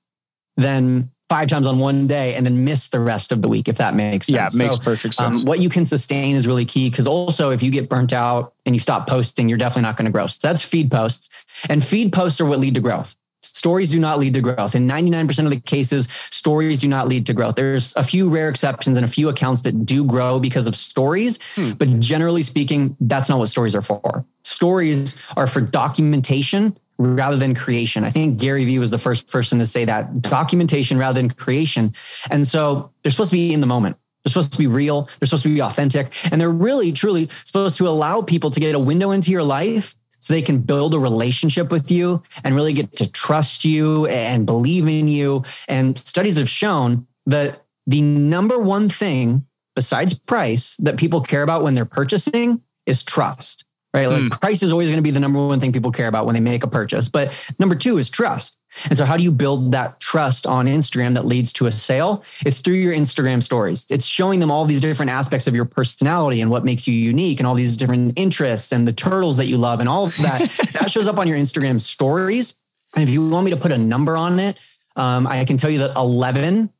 than 0.57 1.11
five 1.29 1.49
times 1.49 1.67
on 1.67 1.79
one 1.79 2.07
day 2.07 2.35
and 2.35 2.45
then 2.45 2.63
miss 2.63 2.89
the 2.89 3.01
rest 3.01 3.33
of 3.33 3.41
the 3.41 3.49
week, 3.49 3.67
if 3.67 3.79
that 3.79 3.95
makes 3.95 4.27
sense. 4.27 4.35
Yeah, 4.35 4.47
it 4.47 4.55
makes 4.69 4.77
So, 4.77 4.83
perfect 4.83 5.19
um, 5.19 5.35
sense. 5.35 5.47
what 5.47 5.61
you 5.61 5.71
can 5.71 5.87
sustain 5.87 6.37
is 6.37 6.47
really 6.47 6.67
key 6.67 6.91
because 6.91 7.07
also 7.07 7.49
if 7.51 7.63
you 7.63 7.71
get 7.71 7.89
burnt 7.89 8.13
out 8.13 8.53
and 8.67 8.75
you 8.75 8.79
stop 8.79 9.07
posting, 9.07 9.49
you're 9.49 9.57
definitely 9.57 9.83
not 9.83 9.97
going 9.97 10.05
to 10.05 10.13
grow. 10.13 10.27
So 10.27 10.37
that's 10.43 10.61
feed 10.63 10.91
posts. 10.91 11.31
And 11.71 11.83
feed 11.83 12.13
posts 12.13 12.39
are 12.41 12.45
what 12.45 12.61
lead 12.61 12.75
to 12.75 12.81
growth. 12.81 13.17
Stories 13.43 13.91
do 13.91 13.99
not 13.99 14.19
lead 14.19 14.35
to 14.35 14.41
growth. 14.41 14.75
In 14.75 14.87
99% 14.87 15.45
of 15.45 15.51
the 15.51 15.61
cases, 15.61 16.09
stories 16.31 16.79
do 16.79 16.89
not 16.89 17.09
lead 17.09 17.27
to 17.27 17.35
growth. 17.35 17.57
There's 17.57 17.95
a 17.97 18.05
few 18.05 18.29
rare 18.29 18.49
exceptions 18.49 18.97
and 18.97 19.05
a 19.05 19.09
few 19.09 19.29
accounts 19.29 19.63
that 19.63 19.85
do 19.85 20.05
grow 20.05 20.39
because 20.39 20.67
of 20.67 20.77
stories. 20.77 21.39
Hmm. 21.57 21.73
But 21.73 22.01
generally 22.01 22.43
speaking, 22.43 22.97
that's 23.01 23.29
not 23.29 23.39
what 23.39 23.49
stories 23.49 23.75
are 23.75 23.83
for. 23.83 24.25
Stories 24.45 25.17
are 25.37 25.47
for 25.47 25.61
documentation 25.61 26.77
rather 26.99 27.37
than 27.37 27.55
creation. 27.55 28.05
I 28.05 28.11
think 28.11 28.39
Gary 28.39 28.65
Vee 28.65 28.79
was 28.79 28.91
the 28.91 28.99
first 28.99 29.27
person 29.29 29.59
to 29.59 29.67
say 29.67 29.85
that 29.85 30.23
documentation 30.23 30.99
rather 30.99 31.21
than 31.21 31.31
creation. 31.31 31.95
And 32.31 32.47
so 32.47 32.91
they're 33.03 33.11
supposed 33.11 33.31
to 33.31 33.37
be 33.37 33.53
in 33.53 33.61
the 33.61 33.67
moment. 33.67 33.97
They're 34.23 34.31
supposed 34.31 34.53
to 34.53 34.59
be 34.59 34.69
real. 34.69 35.09
They're 35.19 35.27
supposed 35.27 35.43
to 35.43 35.53
be 35.53 35.61
authentic. 35.61 36.13
And 36.31 36.41
they're 36.41 36.51
really, 36.51 36.93
truly 36.93 37.29
supposed 37.45 37.77
to 37.79 37.89
allow 37.89 38.23
people 38.23 38.53
to 38.53 38.61
get 38.61 38.75
a 38.75 38.79
window 38.79 39.11
into 39.11 39.33
your 39.33 39.43
life 39.43 39.97
so 40.23 40.33
they 40.33 40.41
can 40.41 40.59
build 40.59 40.95
a 40.95 40.99
relationship 40.99 41.73
with 41.73 41.91
you 41.91 42.23
and 42.45 42.55
really 42.55 42.73
get 42.73 42.95
to 42.97 43.11
trust 43.11 43.65
you 43.65 44.07
and 44.07 44.47
believe 44.47 44.87
in 44.87 45.09
you. 45.09 45.43
And 45.67 45.99
studies 45.99 46.37
have 46.37 46.49
shown 46.49 47.07
that 47.27 47.65
the 47.89 48.01
number 48.01 48.57
one 48.59 48.89
thing 48.89 49.45
besides 49.75 50.15
price 50.15 50.77
that 50.77 50.97
people 50.97 51.21
care 51.21 51.43
about 51.43 51.65
when 51.65 51.75
they're 51.75 51.85
purchasing 51.85 52.63
is 52.87 53.03
trust. 53.03 53.65
Right. 53.93 54.07
Like 54.07 54.23
hmm. 54.23 54.29
price 54.29 54.63
is 54.63 54.73
always 54.73 54.89
going 54.89 54.97
to 54.99 55.03
be 55.03 55.11
the 55.11 55.21
number 55.21 55.45
one 55.45 55.61
thing 55.61 55.73
people 55.73 55.91
care 55.91 56.07
about 56.07 56.25
when 56.25 56.35
they 56.35 56.41
make 56.41 56.63
a 56.63 56.69
purchase. 56.69 57.09
But 57.09 57.35
number 57.59 57.75
two 57.75 57.99
is 57.99 58.09
trust. 58.09 58.57
And 58.89 58.97
so, 58.97 59.05
how 59.05 59.17
do 59.17 59.23
you 59.23 59.33
build 59.33 59.73
that 59.73 60.01
trust 60.01 60.47
on 60.47 60.67
Instagram 60.67 61.15
that 61.15 61.27
leads 61.27 61.53
to 61.55 61.67
a 61.67 61.73
sale? 61.73 62.25
It's 62.45 62.61
through 62.61 62.75
your 62.75 62.95
Instagram 62.95 63.43
stories. 63.43 63.87
It's 63.91 64.07
showing 64.07 64.41
them 64.41 64.51
all 64.51 64.65
these 64.65 64.81
different 64.81 65.11
aspects 65.11 65.47
of 65.47 65.55
your 65.55 65.65
personality 65.65 66.41
and 66.41 66.51
what 66.51 66.65
makes 66.65 66.87
you 66.87 66.95
unique 66.95 67.41
and 67.41 67.47
all 67.47 67.55
these 67.55 67.77
different 67.77 68.19
interests 68.19 68.73
and 68.73 68.87
the 68.87 68.93
turtles 68.93 69.37
that 69.37 69.47
you 69.47 69.57
love 69.57 69.81
and 69.81 69.89
all 69.89 70.07
of 70.07 70.17
that. 70.19 70.51
that 70.73 70.91
shows 70.91 71.09
up 71.09 71.19
on 71.19 71.29
your 71.29 71.37
Instagram 71.37 71.81
stories. 71.81 72.55
And 72.95 73.03
if 73.03 73.11
you 73.11 73.27
want 73.29 73.45
me 73.45 73.51
to 73.51 73.57
put 73.57 73.73
a 73.73 73.79
number 73.79 74.17
on 74.17 74.39
it, 74.39 74.59
um, 74.97 75.27
I 75.27 75.45
can 75.45 75.57
tell 75.57 75.71
you 75.71 75.79
that 75.79 75.97
11 75.97 76.71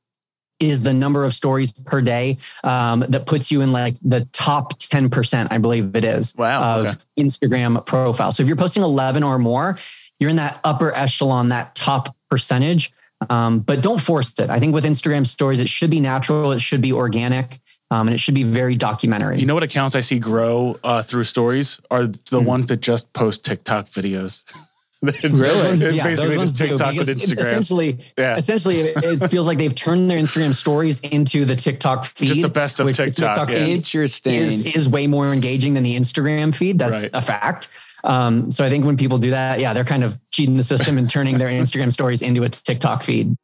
is 0.61 0.83
the 0.83 0.93
number 0.93 1.25
of 1.25 1.35
stories 1.35 1.73
per 1.73 2.01
day 2.01 2.39
um, 2.63 3.01
that 3.09 3.27
puts 3.27 3.51
you 3.51 3.63
in 3.63 3.73
like 3.73 3.97
the 4.03 4.27
top 4.33 4.79
10%, 4.79 5.49
I 5.51 5.59
believe 5.59 5.97
it 5.97 6.05
is, 6.05 6.35
Wow, 6.37 6.79
of 6.79 6.87
okay. 6.87 6.99
Instagram 7.19 7.85
profile. 7.85 8.33
So 8.33 8.43
if 8.43 8.47
you're 8.47 8.57
posting 8.57 8.83
11 8.83 9.23
or 9.23 9.39
more, 9.39 9.79
you're 10.23 10.31
in 10.31 10.37
that 10.37 10.59
upper 10.65 10.95
echelon, 10.95 11.51
that 11.51 11.75
top 11.75 12.17
percentage. 12.31 12.93
Um, 13.29 13.59
but 13.61 13.83
don't 13.83 14.01
force 14.01 14.33
it. 14.39 14.49
I 14.51 14.59
think 14.59 14.75
with 14.75 14.85
Instagram 14.85 15.27
stories, 15.27 15.61
it 15.61 15.69
should 15.69 15.91
be 15.91 16.01
natural, 16.01 16.51
it 16.53 16.61
should 16.61 16.81
be 16.81 16.93
organic, 16.93 17.61
um, 17.91 18.09
and 18.09 18.15
it 18.15 18.19
should 18.19 18.35
be 18.35 18.43
very 18.43 18.75
documentary. 18.75 19.39
You 19.39 19.47
know 19.47 19.55
what 19.55 19.63
accounts 19.63 19.95
I 19.95 20.01
see 20.01 20.19
grow 20.19 20.79
uh, 20.83 21.03
through 21.03 21.25
stories 21.25 21.79
are 21.91 22.07
the 22.07 22.41
Hmm. 22.41 22.47
ones 22.47 22.67
that 22.67 22.81
just 22.81 23.13
post 23.13 23.45
TikTok 23.45 23.87
videos. 23.87 24.43
it's, 25.03 25.41
Really? 25.41 25.69
It's 25.85 25.95
Yeah, 25.97 26.03
basically 26.05 26.37
just 26.39 26.57
TikTok 26.57 26.95
with 26.97 27.07
because 27.07 27.31
it- 27.31 27.37
Instagram. 27.39 27.41
Essentially, 27.47 28.13
Yeah. 28.19 28.37
essentially, 28.37 28.81
it, 28.81 29.05
it 29.23 29.29
feels 29.29 29.47
like 29.47 29.59
they've 29.59 29.75
turned 29.75 30.11
their 30.11 30.19
Instagram 30.19 30.53
stories 30.55 30.99
into 31.01 31.45
the 31.45 31.55
TikTok 31.55 32.07
feed. 32.07 32.27
Just 32.29 32.43
the 32.43 32.49
best 32.49 32.81
of 32.81 32.87
which 32.87 32.97
the 32.99 33.05
TikTok, 33.07 33.51
yeah. 33.51 33.67
feed 33.67 33.73
Interesting. 33.73 34.35
is 34.35 34.67
is 34.67 34.89
way 34.89 35.07
more 35.07 35.33
engaging 35.33 35.75
than 35.75 35.83
the 35.85 35.97
Instagram 35.97 36.53
feed. 36.55 36.79
That's 36.79 37.03
Right. 37.03 37.11
a 37.13 37.23
fact. 37.23 37.69
Um, 38.05 38.51
so 38.51 38.65
I 38.65 38.69
think 38.69 38.85
when 38.85 38.97
people 38.97 39.19
do 39.19 39.31
that, 39.31 39.61
yeah, 39.61 39.73
they're 39.73 39.85
kind 39.85 40.05
of 40.05 40.19
cheating 40.31 40.57
the 40.57 40.65
system 40.65 40.99
and 40.99 41.09
turning 41.09 41.39
their 41.39 41.49
Instagram 41.49 41.93
stories 41.93 42.23
into 42.23 42.43
a 42.43 42.49
TikTok 42.49 43.03
feed. 43.03 43.37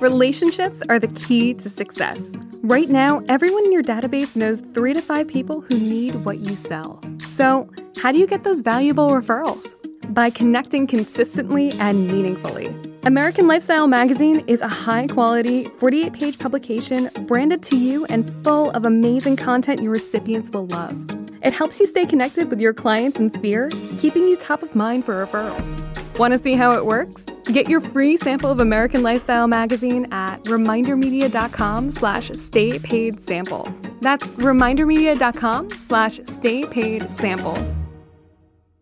Relationships 0.00 0.82
are 0.88 0.98
the 0.98 1.08
key 1.08 1.54
to 1.54 1.70
success. 1.70 2.34
Right 2.62 2.88
now, 2.88 3.22
everyone 3.28 3.64
in 3.64 3.72
your 3.72 3.82
database 3.82 4.34
knows 4.36 4.60
three 4.60 4.92
to 4.92 5.00
five 5.00 5.28
people 5.28 5.60
who 5.60 5.78
need 5.78 6.24
what 6.24 6.40
you 6.40 6.56
sell. 6.56 7.00
So, 7.28 7.70
how 7.98 8.10
do 8.10 8.18
you 8.18 8.26
get 8.26 8.44
those 8.44 8.60
valuable 8.60 9.10
referrals? 9.10 9.74
By 10.12 10.30
connecting 10.30 10.86
consistently 10.86 11.72
and 11.78 12.08
meaningfully. 12.08 12.74
American 13.04 13.46
Lifestyle 13.46 13.86
Magazine 13.86 14.42
is 14.46 14.62
a 14.62 14.68
high 14.68 15.06
quality, 15.06 15.64
48 15.78 16.12
page 16.12 16.38
publication 16.38 17.10
branded 17.26 17.62
to 17.64 17.76
you 17.76 18.04
and 18.06 18.30
full 18.42 18.70
of 18.70 18.86
amazing 18.86 19.36
content 19.36 19.80
your 19.82 19.92
recipients 19.92 20.50
will 20.50 20.66
love. 20.66 21.23
It 21.44 21.52
helps 21.52 21.78
you 21.78 21.86
stay 21.86 22.06
connected 22.06 22.48
with 22.48 22.58
your 22.58 22.72
clients 22.72 23.18
and 23.18 23.30
sphere, 23.30 23.68
keeping 23.98 24.26
you 24.26 24.34
top 24.34 24.62
of 24.62 24.74
mind 24.74 25.04
for 25.04 25.26
referrals. 25.26 25.78
Want 26.18 26.32
to 26.32 26.38
see 26.38 26.54
how 26.54 26.74
it 26.74 26.86
works? 26.86 27.26
Get 27.44 27.68
your 27.68 27.82
free 27.82 28.16
sample 28.16 28.50
of 28.50 28.60
American 28.60 29.02
Lifestyle 29.02 29.46
magazine 29.46 30.06
at 30.10 30.42
remindermedia.com 30.44 31.90
slash 31.90 32.30
stay 32.30 32.78
paid 32.78 33.20
sample. 33.20 33.68
That's 34.00 34.30
remindermedia.com 34.30 35.70
slash 35.70 36.20
stay 36.24 36.64
paid 36.64 37.12
sample. 37.12 37.58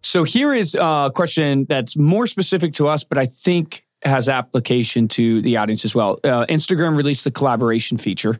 So 0.04 0.22
here 0.22 0.52
is 0.52 0.76
a 0.76 1.10
question 1.12 1.66
that's 1.68 1.96
more 1.96 2.28
specific 2.28 2.74
to 2.74 2.86
us, 2.86 3.02
but 3.02 3.18
I 3.18 3.26
think 3.26 3.84
has 4.04 4.28
application 4.28 5.08
to 5.08 5.42
the 5.42 5.56
audience 5.56 5.84
as 5.84 5.94
well. 5.94 6.20
Uh, 6.22 6.46
Instagram 6.46 6.96
released 6.96 7.24
the 7.24 7.30
collaboration 7.32 7.98
feature. 7.98 8.38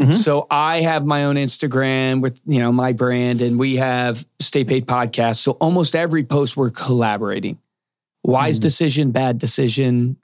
Mm-hmm. 0.00 0.12
So 0.12 0.46
I 0.50 0.80
have 0.80 1.04
my 1.04 1.24
own 1.24 1.36
Instagram 1.36 2.22
with 2.22 2.40
you 2.46 2.58
know 2.58 2.72
my 2.72 2.92
brand, 2.92 3.42
and 3.42 3.58
we 3.58 3.76
have 3.76 4.24
Stay 4.38 4.64
Paid 4.64 4.86
podcast. 4.86 5.36
So 5.36 5.52
almost 5.52 5.94
every 5.94 6.24
post 6.24 6.56
we're 6.56 6.70
collaborating. 6.70 7.58
Wise 8.24 8.56
mm-hmm. 8.56 8.62
decision, 8.62 9.10
bad 9.10 9.38
decision. 9.38 10.16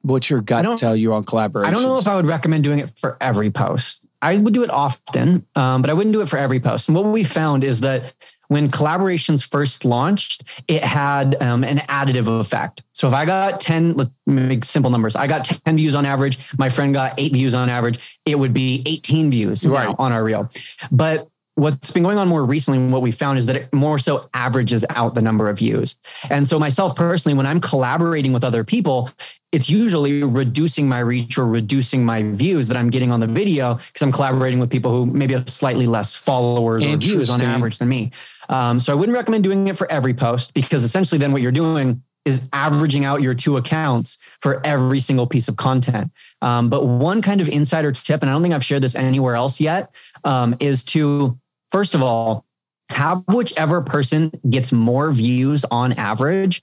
What's 0.00 0.30
your 0.30 0.40
gut 0.40 0.78
tell 0.78 0.96
you 0.96 1.12
on 1.12 1.24
collaboration? 1.24 1.68
I 1.68 1.78
don't 1.78 1.82
know 1.86 1.96
if 1.96 2.08
I 2.08 2.16
would 2.16 2.26
recommend 2.26 2.64
doing 2.64 2.78
it 2.78 2.98
for 2.98 3.16
every 3.20 3.50
post. 3.50 4.00
I 4.22 4.36
would 4.36 4.54
do 4.54 4.62
it 4.62 4.70
often, 4.70 5.46
um, 5.56 5.82
but 5.82 5.90
I 5.90 5.94
wouldn't 5.94 6.12
do 6.12 6.20
it 6.20 6.28
for 6.28 6.38
every 6.38 6.60
post. 6.60 6.88
And 6.88 6.96
what 6.96 7.04
we 7.06 7.24
found 7.24 7.64
is 7.64 7.80
that 7.80 8.14
when 8.52 8.70
collaborations 8.70 9.48
first 9.48 9.84
launched, 9.84 10.44
it 10.68 10.84
had 10.84 11.40
um, 11.42 11.64
an 11.64 11.78
additive 11.78 12.28
effect. 12.40 12.82
So 12.92 13.08
if 13.08 13.14
I 13.14 13.24
got 13.24 13.60
10, 13.60 13.94
let's 13.94 14.10
make 14.26 14.64
simple 14.64 14.90
numbers, 14.90 15.16
I 15.16 15.26
got 15.26 15.44
10 15.44 15.76
views 15.76 15.94
on 15.94 16.04
average, 16.04 16.38
my 16.58 16.68
friend 16.68 16.92
got 16.92 17.14
eight 17.18 17.32
views 17.32 17.54
on 17.54 17.68
average, 17.68 18.18
it 18.26 18.38
would 18.38 18.52
be 18.52 18.82
18 18.84 19.30
views 19.30 19.66
right. 19.66 19.94
on 19.98 20.12
our 20.12 20.22
reel. 20.22 20.50
But 20.90 21.28
what's 21.54 21.90
been 21.90 22.02
going 22.02 22.18
on 22.18 22.28
more 22.28 22.44
recently 22.44 22.78
and 22.78 22.92
what 22.92 23.02
we 23.02 23.12
found 23.12 23.38
is 23.38 23.46
that 23.46 23.56
it 23.56 23.72
more 23.72 23.98
so 23.98 24.28
averages 24.32 24.84
out 24.90 25.14
the 25.14 25.22
number 25.22 25.48
of 25.48 25.58
views. 25.58 25.96
And 26.30 26.46
so 26.46 26.58
myself 26.58 26.96
personally, 26.96 27.36
when 27.36 27.46
I'm 27.46 27.60
collaborating 27.60 28.32
with 28.32 28.42
other 28.42 28.64
people, 28.64 29.10
it's 29.52 29.68
usually 29.68 30.22
reducing 30.22 30.88
my 30.88 31.00
reach 31.00 31.36
or 31.36 31.46
reducing 31.46 32.04
my 32.06 32.22
views 32.22 32.68
that 32.68 32.76
I'm 32.76 32.88
getting 32.88 33.12
on 33.12 33.20
the 33.20 33.26
video 33.26 33.74
because 33.74 34.00
I'm 34.00 34.12
collaborating 34.12 34.60
with 34.60 34.70
people 34.70 34.90
who 34.90 35.04
maybe 35.04 35.34
have 35.34 35.48
slightly 35.48 35.86
less 35.86 36.14
followers 36.14 36.84
or 36.86 36.96
views 36.96 37.28
on 37.28 37.42
average 37.42 37.78
than 37.78 37.88
me. 37.90 38.12
Um, 38.48 38.80
so 38.80 38.92
I 38.92 38.96
wouldn't 38.96 39.16
recommend 39.16 39.44
doing 39.44 39.68
it 39.68 39.76
for 39.76 39.90
every 39.90 40.14
post 40.14 40.54
because 40.54 40.84
essentially 40.84 41.18
then 41.18 41.32
what 41.32 41.42
you're 41.42 41.52
doing 41.52 42.02
is 42.24 42.48
averaging 42.52 43.04
out 43.04 43.20
your 43.20 43.34
two 43.34 43.56
accounts 43.56 44.18
for 44.40 44.64
every 44.64 45.00
single 45.00 45.26
piece 45.26 45.48
of 45.48 45.56
content. 45.56 46.10
Um, 46.40 46.68
but 46.68 46.86
one 46.86 47.20
kind 47.20 47.40
of 47.40 47.48
insider 47.48 47.90
tip, 47.92 48.22
and 48.22 48.30
I 48.30 48.34
don't 48.34 48.42
think 48.42 48.54
I've 48.54 48.64
shared 48.64 48.82
this 48.82 48.94
anywhere 48.94 49.34
else 49.34 49.60
yet, 49.60 49.94
um, 50.24 50.56
is 50.60 50.84
to 50.84 51.38
first 51.72 51.94
of 51.94 52.02
all 52.02 52.44
have 52.90 53.24
whichever 53.28 53.80
person 53.80 54.30
gets 54.48 54.70
more 54.70 55.10
views 55.10 55.64
on 55.70 55.94
average, 55.94 56.62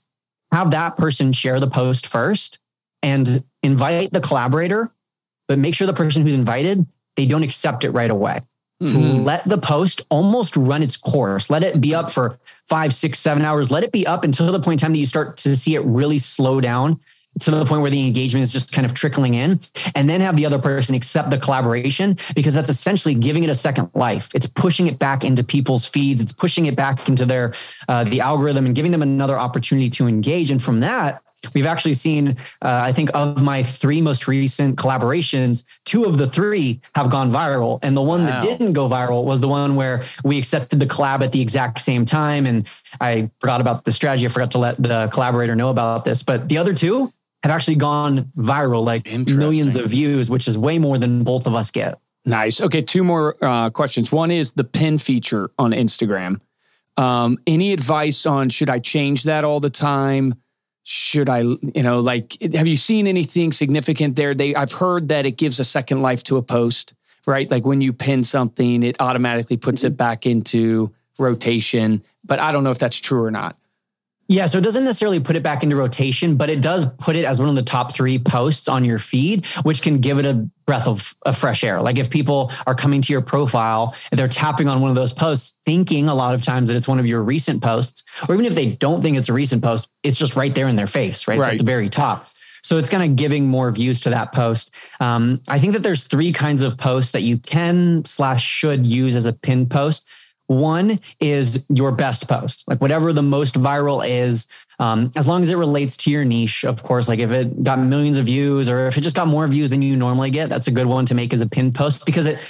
have 0.52 0.70
that 0.70 0.96
person 0.96 1.32
share 1.32 1.60
the 1.60 1.66
post 1.66 2.06
first 2.06 2.58
and 3.02 3.44
invite 3.62 4.12
the 4.12 4.20
collaborator, 4.20 4.92
but 5.48 5.58
make 5.58 5.74
sure 5.74 5.86
the 5.86 5.92
person 5.92 6.22
who's 6.22 6.34
invited 6.34 6.86
they 7.16 7.26
don't 7.26 7.42
accept 7.42 7.84
it 7.84 7.90
right 7.90 8.10
away. 8.10 8.40
Mm-hmm. 8.80 9.24
Let 9.24 9.46
the 9.46 9.58
post 9.58 10.02
almost 10.08 10.56
run 10.56 10.82
its 10.82 10.96
course. 10.96 11.50
Let 11.50 11.62
it 11.62 11.80
be 11.80 11.94
up 11.94 12.10
for 12.10 12.38
five, 12.66 12.94
six, 12.94 13.18
seven 13.18 13.44
hours. 13.44 13.70
Let 13.70 13.84
it 13.84 13.92
be 13.92 14.06
up 14.06 14.24
until 14.24 14.50
the 14.50 14.60
point 14.60 14.80
in 14.80 14.86
time 14.86 14.92
that 14.92 14.98
you 14.98 15.06
start 15.06 15.36
to 15.38 15.54
see 15.54 15.74
it 15.74 15.84
really 15.84 16.18
slow 16.18 16.60
down 16.60 16.98
to 17.38 17.50
the 17.50 17.64
point 17.64 17.82
where 17.82 17.90
the 17.90 18.06
engagement 18.06 18.42
is 18.42 18.52
just 18.52 18.72
kind 18.72 18.84
of 18.84 18.92
trickling 18.92 19.34
in 19.34 19.60
and 19.94 20.10
then 20.10 20.20
have 20.20 20.36
the 20.36 20.44
other 20.44 20.58
person 20.58 20.94
accept 20.94 21.30
the 21.30 21.38
collaboration 21.38 22.16
because 22.34 22.54
that's 22.54 22.68
essentially 22.68 23.14
giving 23.14 23.44
it 23.44 23.50
a 23.50 23.54
second 23.54 23.88
life 23.94 24.30
it's 24.34 24.46
pushing 24.46 24.88
it 24.88 24.98
back 24.98 25.22
into 25.22 25.44
people's 25.44 25.86
feeds 25.86 26.20
it's 26.20 26.32
pushing 26.32 26.66
it 26.66 26.74
back 26.74 27.08
into 27.08 27.24
their 27.24 27.54
uh, 27.88 28.02
the 28.04 28.20
algorithm 28.20 28.66
and 28.66 28.74
giving 28.74 28.90
them 28.90 29.00
another 29.00 29.38
opportunity 29.38 29.88
to 29.88 30.08
engage 30.08 30.50
and 30.50 30.60
from 30.60 30.80
that 30.80 31.22
We've 31.54 31.66
actually 31.66 31.94
seen, 31.94 32.36
uh, 32.62 32.80
I 32.82 32.92
think, 32.92 33.10
of 33.14 33.42
my 33.42 33.62
three 33.62 34.00
most 34.00 34.28
recent 34.28 34.76
collaborations, 34.76 35.64
two 35.84 36.04
of 36.04 36.18
the 36.18 36.26
three 36.26 36.80
have 36.94 37.10
gone 37.10 37.30
viral. 37.30 37.78
And 37.82 37.96
the 37.96 38.02
one 38.02 38.22
wow. 38.22 38.28
that 38.28 38.42
didn't 38.42 38.72
go 38.72 38.88
viral 38.88 39.24
was 39.24 39.40
the 39.40 39.48
one 39.48 39.76
where 39.76 40.04
we 40.24 40.38
accepted 40.38 40.80
the 40.80 40.86
collab 40.86 41.22
at 41.22 41.32
the 41.32 41.40
exact 41.40 41.80
same 41.80 42.04
time. 42.04 42.46
And 42.46 42.68
I 43.00 43.30
forgot 43.40 43.60
about 43.60 43.84
the 43.84 43.92
strategy. 43.92 44.26
I 44.26 44.28
forgot 44.28 44.50
to 44.52 44.58
let 44.58 44.82
the 44.82 45.08
collaborator 45.12 45.54
know 45.54 45.70
about 45.70 46.04
this. 46.04 46.22
But 46.22 46.48
the 46.48 46.58
other 46.58 46.74
two 46.74 47.12
have 47.42 47.52
actually 47.52 47.76
gone 47.76 48.30
viral, 48.36 48.84
like 48.84 49.10
millions 49.28 49.76
of 49.76 49.86
views, 49.86 50.28
which 50.28 50.46
is 50.46 50.58
way 50.58 50.78
more 50.78 50.98
than 50.98 51.24
both 51.24 51.46
of 51.46 51.54
us 51.54 51.70
get. 51.70 51.98
Nice. 52.26 52.60
Okay, 52.60 52.82
two 52.82 53.02
more 53.02 53.36
uh, 53.42 53.70
questions. 53.70 54.12
One 54.12 54.30
is 54.30 54.52
the 54.52 54.64
pin 54.64 54.98
feature 54.98 55.50
on 55.58 55.72
Instagram. 55.72 56.40
Um, 56.96 57.38
any 57.46 57.72
advice 57.72 58.26
on 58.26 58.50
should 58.50 58.68
I 58.68 58.78
change 58.78 59.22
that 59.22 59.42
all 59.42 59.58
the 59.58 59.70
time? 59.70 60.34
Should 60.90 61.28
I, 61.28 61.42
you 61.42 61.82
know, 61.84 62.00
like, 62.00 62.36
have 62.52 62.66
you 62.66 62.76
seen 62.76 63.06
anything 63.06 63.52
significant 63.52 64.16
there? 64.16 64.34
They, 64.34 64.56
I've 64.56 64.72
heard 64.72 65.08
that 65.10 65.24
it 65.24 65.36
gives 65.36 65.60
a 65.60 65.64
second 65.64 66.02
life 66.02 66.24
to 66.24 66.36
a 66.36 66.42
post, 66.42 66.94
right? 67.26 67.48
Like 67.48 67.64
when 67.64 67.80
you 67.80 67.92
pin 67.92 68.24
something, 68.24 68.82
it 68.82 68.96
automatically 68.98 69.56
puts 69.56 69.82
mm-hmm. 69.82 69.92
it 69.92 69.96
back 69.96 70.26
into 70.26 70.92
rotation. 71.16 72.02
But 72.24 72.40
I 72.40 72.50
don't 72.50 72.64
know 72.64 72.72
if 72.72 72.78
that's 72.78 72.98
true 72.98 73.22
or 73.22 73.30
not. 73.30 73.56
Yeah, 74.30 74.46
so 74.46 74.58
it 74.58 74.60
doesn't 74.60 74.84
necessarily 74.84 75.18
put 75.18 75.34
it 75.34 75.42
back 75.42 75.64
into 75.64 75.74
rotation, 75.74 76.36
but 76.36 76.48
it 76.48 76.60
does 76.60 76.86
put 76.98 77.16
it 77.16 77.24
as 77.24 77.40
one 77.40 77.48
of 77.48 77.56
the 77.56 77.64
top 77.64 77.92
three 77.92 78.16
posts 78.16 78.68
on 78.68 78.84
your 78.84 79.00
feed, 79.00 79.44
which 79.64 79.82
can 79.82 79.98
give 79.98 80.20
it 80.20 80.24
a 80.24 80.48
breath 80.66 80.86
of, 80.86 81.16
of 81.22 81.36
fresh 81.36 81.64
air. 81.64 81.82
Like 81.82 81.98
if 81.98 82.10
people 82.10 82.52
are 82.64 82.76
coming 82.76 83.02
to 83.02 83.12
your 83.12 83.22
profile 83.22 83.92
and 84.12 84.16
they're 84.20 84.28
tapping 84.28 84.68
on 84.68 84.80
one 84.80 84.88
of 84.88 84.94
those 84.94 85.12
posts, 85.12 85.54
thinking 85.66 86.06
a 86.06 86.14
lot 86.14 86.36
of 86.36 86.42
times 86.42 86.68
that 86.68 86.76
it's 86.76 86.86
one 86.86 87.00
of 87.00 87.08
your 87.08 87.24
recent 87.24 87.60
posts, 87.60 88.04
or 88.28 88.36
even 88.36 88.46
if 88.46 88.54
they 88.54 88.70
don't 88.70 89.02
think 89.02 89.18
it's 89.18 89.28
a 89.28 89.32
recent 89.32 89.64
post, 89.64 89.90
it's 90.04 90.16
just 90.16 90.36
right 90.36 90.54
there 90.54 90.68
in 90.68 90.76
their 90.76 90.86
face, 90.86 91.26
right, 91.26 91.40
right. 91.40 91.54
at 91.54 91.58
the 91.58 91.64
very 91.64 91.88
top. 91.88 92.28
So 92.62 92.78
it's 92.78 92.88
kind 92.88 93.02
of 93.02 93.16
giving 93.16 93.48
more 93.48 93.72
views 93.72 94.00
to 94.02 94.10
that 94.10 94.30
post. 94.30 94.72
Um, 95.00 95.40
I 95.48 95.58
think 95.58 95.72
that 95.72 95.82
there's 95.82 96.04
three 96.04 96.30
kinds 96.30 96.62
of 96.62 96.78
posts 96.78 97.10
that 97.12 97.22
you 97.22 97.36
can 97.38 98.04
slash 98.04 98.44
should 98.44 98.86
use 98.86 99.16
as 99.16 99.26
a 99.26 99.32
pinned 99.32 99.72
post. 99.72 100.06
One 100.50 100.98
is 101.20 101.64
your 101.68 101.92
best 101.92 102.28
post, 102.28 102.64
like 102.66 102.80
whatever 102.80 103.12
the 103.12 103.22
most 103.22 103.54
viral 103.54 104.04
is, 104.04 104.48
um, 104.80 105.12
as 105.14 105.28
long 105.28 105.44
as 105.44 105.50
it 105.50 105.54
relates 105.54 105.96
to 105.98 106.10
your 106.10 106.24
niche, 106.24 106.64
of 106.64 106.82
course. 106.82 107.06
Like 107.06 107.20
if 107.20 107.30
it 107.30 107.62
got 107.62 107.78
millions 107.78 108.16
of 108.16 108.26
views 108.26 108.68
or 108.68 108.88
if 108.88 108.98
it 108.98 109.02
just 109.02 109.14
got 109.14 109.28
more 109.28 109.46
views 109.46 109.70
than 109.70 109.80
you 109.80 109.94
normally 109.94 110.32
get, 110.32 110.48
that's 110.48 110.66
a 110.66 110.72
good 110.72 110.86
one 110.86 111.06
to 111.06 111.14
make 111.14 111.32
as 111.32 111.40
a 111.40 111.46
pinned 111.46 111.76
post 111.76 112.04
because 112.04 112.26
it 112.26 112.40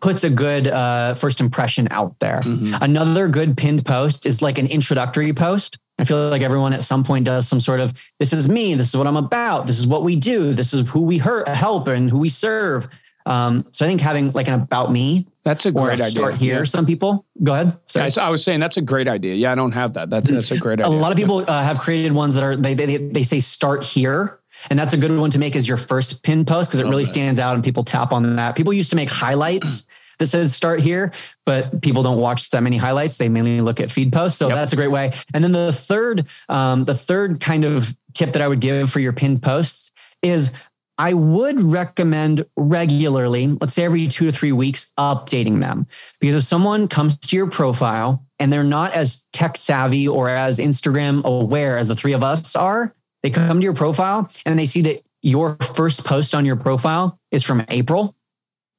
puts 0.00 0.24
a 0.24 0.30
good 0.30 0.66
uh, 0.66 1.14
first 1.14 1.40
impression 1.40 1.86
out 1.92 2.18
there. 2.18 2.40
Mm-hmm. 2.40 2.74
Another 2.80 3.28
good 3.28 3.56
pinned 3.56 3.86
post 3.86 4.26
is 4.26 4.42
like 4.42 4.58
an 4.58 4.66
introductory 4.66 5.32
post. 5.32 5.78
I 6.00 6.04
feel 6.04 6.28
like 6.30 6.42
everyone 6.42 6.72
at 6.72 6.82
some 6.82 7.04
point 7.04 7.26
does 7.26 7.46
some 7.46 7.60
sort 7.60 7.78
of 7.78 7.92
this 8.18 8.32
is 8.32 8.48
me, 8.48 8.74
this 8.74 8.88
is 8.88 8.96
what 8.96 9.06
I'm 9.06 9.16
about, 9.16 9.68
this 9.68 9.78
is 9.78 9.86
what 9.86 10.02
we 10.02 10.16
do, 10.16 10.52
this 10.52 10.74
is 10.74 10.88
who 10.88 11.02
we 11.02 11.18
hurt, 11.18 11.46
help 11.46 11.86
and 11.86 12.10
who 12.10 12.18
we 12.18 12.28
serve. 12.28 12.88
Um, 13.26 13.66
so 13.72 13.84
I 13.84 13.88
think 13.88 14.00
having 14.00 14.32
like 14.32 14.48
an 14.48 14.54
about 14.54 14.90
me. 14.90 15.26
That's 15.42 15.66
a 15.66 15.72
great 15.72 16.00
a 16.00 16.04
idea. 16.04 16.32
here. 16.32 16.58
Yeah. 16.58 16.64
Some 16.64 16.86
people 16.86 17.26
go 17.42 17.52
ahead. 17.52 17.76
Yeah, 17.94 18.08
I 18.18 18.30
was 18.30 18.42
saying 18.42 18.60
that's 18.60 18.76
a 18.76 18.82
great 18.82 19.08
idea. 19.08 19.34
Yeah, 19.34 19.52
I 19.52 19.54
don't 19.54 19.72
have 19.72 19.94
that. 19.94 20.10
That's 20.10 20.30
that's 20.30 20.50
a 20.50 20.58
great 20.58 20.80
idea. 20.80 20.88
A 20.88 20.94
lot 20.94 21.12
of 21.12 21.18
people 21.18 21.38
uh, 21.38 21.62
have 21.62 21.78
created 21.78 22.12
ones 22.12 22.34
that 22.34 22.44
are 22.44 22.56
they, 22.56 22.74
they 22.74 22.96
they 22.96 23.22
say 23.22 23.40
start 23.40 23.84
here. 23.84 24.40
And 24.70 24.78
that's 24.78 24.94
a 24.94 24.96
good 24.96 25.14
one 25.14 25.30
to 25.32 25.38
make 25.38 25.54
as 25.54 25.68
your 25.68 25.76
first 25.76 26.22
pin 26.22 26.44
post 26.46 26.70
because 26.70 26.80
it 26.80 26.86
really 26.86 27.04
that. 27.04 27.10
stands 27.10 27.38
out 27.38 27.54
and 27.54 27.62
people 27.62 27.84
tap 27.84 28.10
on 28.12 28.36
that. 28.36 28.56
People 28.56 28.72
used 28.72 28.88
to 28.90 28.96
make 28.96 29.10
highlights 29.10 29.86
that 30.18 30.26
says 30.26 30.54
start 30.54 30.80
here, 30.80 31.12
but 31.44 31.82
people 31.82 32.02
don't 32.02 32.18
watch 32.18 32.48
that 32.50 32.62
many 32.62 32.78
highlights. 32.78 33.18
They 33.18 33.28
mainly 33.28 33.60
look 33.60 33.80
at 33.80 33.90
feed 33.90 34.12
posts. 34.12 34.38
So 34.38 34.48
yep. 34.48 34.56
that's 34.56 34.72
a 34.72 34.76
great 34.76 34.90
way. 34.90 35.12
And 35.34 35.44
then 35.44 35.52
the 35.52 35.74
third, 35.74 36.26
um, 36.48 36.86
the 36.86 36.94
third 36.94 37.38
kind 37.38 37.66
of 37.66 37.94
tip 38.14 38.32
that 38.32 38.40
I 38.40 38.48
would 38.48 38.60
give 38.60 38.90
for 38.90 38.98
your 38.98 39.12
pinned 39.12 39.42
posts 39.42 39.92
is 40.22 40.52
I 40.98 41.12
would 41.12 41.60
recommend 41.60 42.46
regularly, 42.56 43.48
let's 43.60 43.74
say 43.74 43.84
every 43.84 44.08
two 44.08 44.26
to 44.26 44.32
three 44.32 44.52
weeks, 44.52 44.92
updating 44.98 45.60
them. 45.60 45.86
Because 46.20 46.36
if 46.36 46.44
someone 46.44 46.88
comes 46.88 47.18
to 47.18 47.36
your 47.36 47.48
profile 47.48 48.24
and 48.38 48.52
they're 48.52 48.64
not 48.64 48.94
as 48.94 49.24
tech 49.32 49.56
savvy 49.56 50.08
or 50.08 50.28
as 50.28 50.58
Instagram 50.58 51.22
aware 51.24 51.76
as 51.76 51.88
the 51.88 51.96
three 51.96 52.12
of 52.12 52.22
us 52.22 52.56
are, 52.56 52.94
they 53.22 53.30
come 53.30 53.60
to 53.60 53.64
your 53.64 53.74
profile 53.74 54.30
and 54.46 54.58
they 54.58 54.66
see 54.66 54.82
that 54.82 55.02
your 55.22 55.56
first 55.74 56.04
post 56.04 56.34
on 56.34 56.46
your 56.46 56.56
profile 56.56 57.18
is 57.30 57.42
from 57.42 57.64
April 57.68 58.14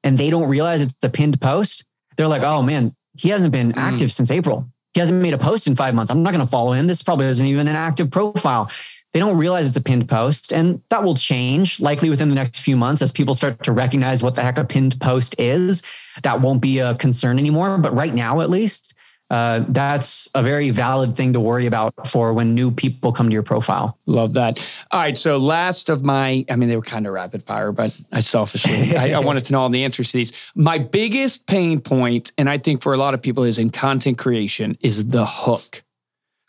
and 0.03 0.17
they 0.17 0.29
don't 0.29 0.47
realize 0.47 0.81
it's 0.81 0.93
a 1.03 1.09
pinned 1.09 1.39
post. 1.41 1.83
They're 2.15 2.27
like, 2.27 2.43
oh 2.43 2.61
man, 2.61 2.95
he 3.17 3.29
hasn't 3.29 3.51
been 3.51 3.73
mm. 3.73 3.77
active 3.77 4.11
since 4.11 4.31
April. 4.31 4.67
He 4.93 4.99
hasn't 4.99 5.21
made 5.21 5.33
a 5.33 5.37
post 5.37 5.67
in 5.67 5.75
five 5.75 5.93
months. 5.93 6.09
I'm 6.09 6.23
not 6.23 6.31
going 6.33 6.45
to 6.45 6.49
follow 6.49 6.71
him. 6.71 6.87
This 6.87 7.03
probably 7.03 7.27
isn't 7.27 7.45
even 7.45 7.67
an 7.67 7.75
active 7.75 8.09
profile 8.09 8.71
they 9.13 9.19
don't 9.19 9.37
realize 9.37 9.67
it's 9.67 9.77
a 9.77 9.81
pinned 9.81 10.07
post. 10.07 10.51
And 10.53 10.81
that 10.89 11.03
will 11.03 11.15
change 11.15 11.79
likely 11.79 12.09
within 12.09 12.29
the 12.29 12.35
next 12.35 12.59
few 12.59 12.75
months 12.75 13.01
as 13.01 13.11
people 13.11 13.33
start 13.33 13.63
to 13.63 13.71
recognize 13.71 14.21
what 14.21 14.35
the 14.35 14.43
heck 14.43 14.57
a 14.57 14.65
pinned 14.65 14.99
post 14.99 15.35
is. 15.39 15.81
That 16.23 16.41
won't 16.41 16.61
be 16.61 16.79
a 16.79 16.95
concern 16.95 17.39
anymore. 17.39 17.77
But 17.77 17.95
right 17.95 18.13
now, 18.13 18.41
at 18.41 18.49
least, 18.49 18.93
uh, 19.29 19.63
that's 19.67 20.29
a 20.35 20.41
very 20.41 20.69
valid 20.69 21.15
thing 21.15 21.33
to 21.33 21.39
worry 21.39 21.65
about 21.65 22.07
for 22.07 22.33
when 22.33 22.55
new 22.55 22.71
people 22.71 23.11
come 23.11 23.27
to 23.27 23.33
your 23.33 23.43
profile. 23.43 23.97
Love 24.05 24.33
that. 24.33 24.59
All 24.91 25.01
right. 25.01 25.17
So, 25.17 25.37
last 25.37 25.89
of 25.89 26.03
my, 26.03 26.45
I 26.49 26.55
mean, 26.55 26.69
they 26.69 26.77
were 26.77 26.81
kind 26.81 27.05
of 27.05 27.13
rapid 27.13 27.43
fire, 27.43 27.71
but 27.71 27.99
I 28.11 28.21
selfishly, 28.21 28.95
I, 28.95 29.17
I, 29.17 29.19
wanted 29.19 29.43
to 29.45 29.53
know 29.53 29.61
all 29.61 29.69
the 29.69 29.83
answers 29.83 30.11
to 30.11 30.17
these. 30.17 30.51
My 30.55 30.77
biggest 30.77 31.45
pain 31.45 31.81
point, 31.81 32.31
and 32.37 32.49
I 32.49 32.57
think 32.57 32.81
for 32.81 32.93
a 32.93 32.97
lot 32.97 33.13
of 33.13 33.21
people, 33.21 33.43
is 33.43 33.59
in 33.59 33.69
content 33.69 34.17
creation, 34.17 34.77
is 34.79 35.09
the 35.09 35.25
hook. 35.25 35.83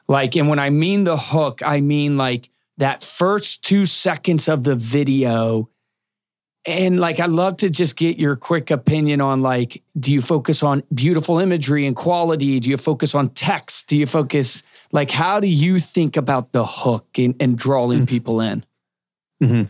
Like, 0.09 0.37
and 0.37 0.49
when 0.49 0.59
I 0.59 0.71
mean 0.71 1.05
the 1.05 1.17
hook, 1.17 1.63
I 1.65 1.81
mean 1.81 2.17
like 2.17 2.51
that 2.79 3.03
first 3.03 3.63
two 3.63 3.87
seconds 3.87 4.49
of 4.49 4.65
the 4.65 4.75
video. 4.75 5.69
And 6.65 7.01
like, 7.01 7.21
I'd 7.21 7.31
love 7.31 7.59
to 7.59 7.71
just 7.71 7.97
get 7.97 8.19
your 8.19 8.37
quick 8.37 8.71
opinion 8.71 9.21
on 9.21 9.43
like, 9.43 9.83
do 9.99 10.13
you 10.13 10.21
focus 10.21 10.63
on 10.63 10.83
beautiful 10.93 11.39
imagery 11.39 11.87
and 11.87 11.97
quality? 11.97 12.61
Do 12.61 12.69
you 12.69 12.77
focus 12.77 13.15
on 13.15 13.31
text? 13.31 13.89
Do 13.89 13.97
you 13.97 14.07
focus 14.07 14.63
Like, 14.93 15.11
how 15.11 15.41
do 15.41 15.47
you 15.47 15.79
think 15.79 16.17
about 16.17 16.53
the 16.53 16.65
hook 16.65 17.07
and, 17.19 17.35
and 17.41 17.57
drawing 17.57 18.01
mm-hmm. 18.01 18.07
people 18.07 18.41
in? 18.41 18.65
Mm-hmm. 19.43 19.65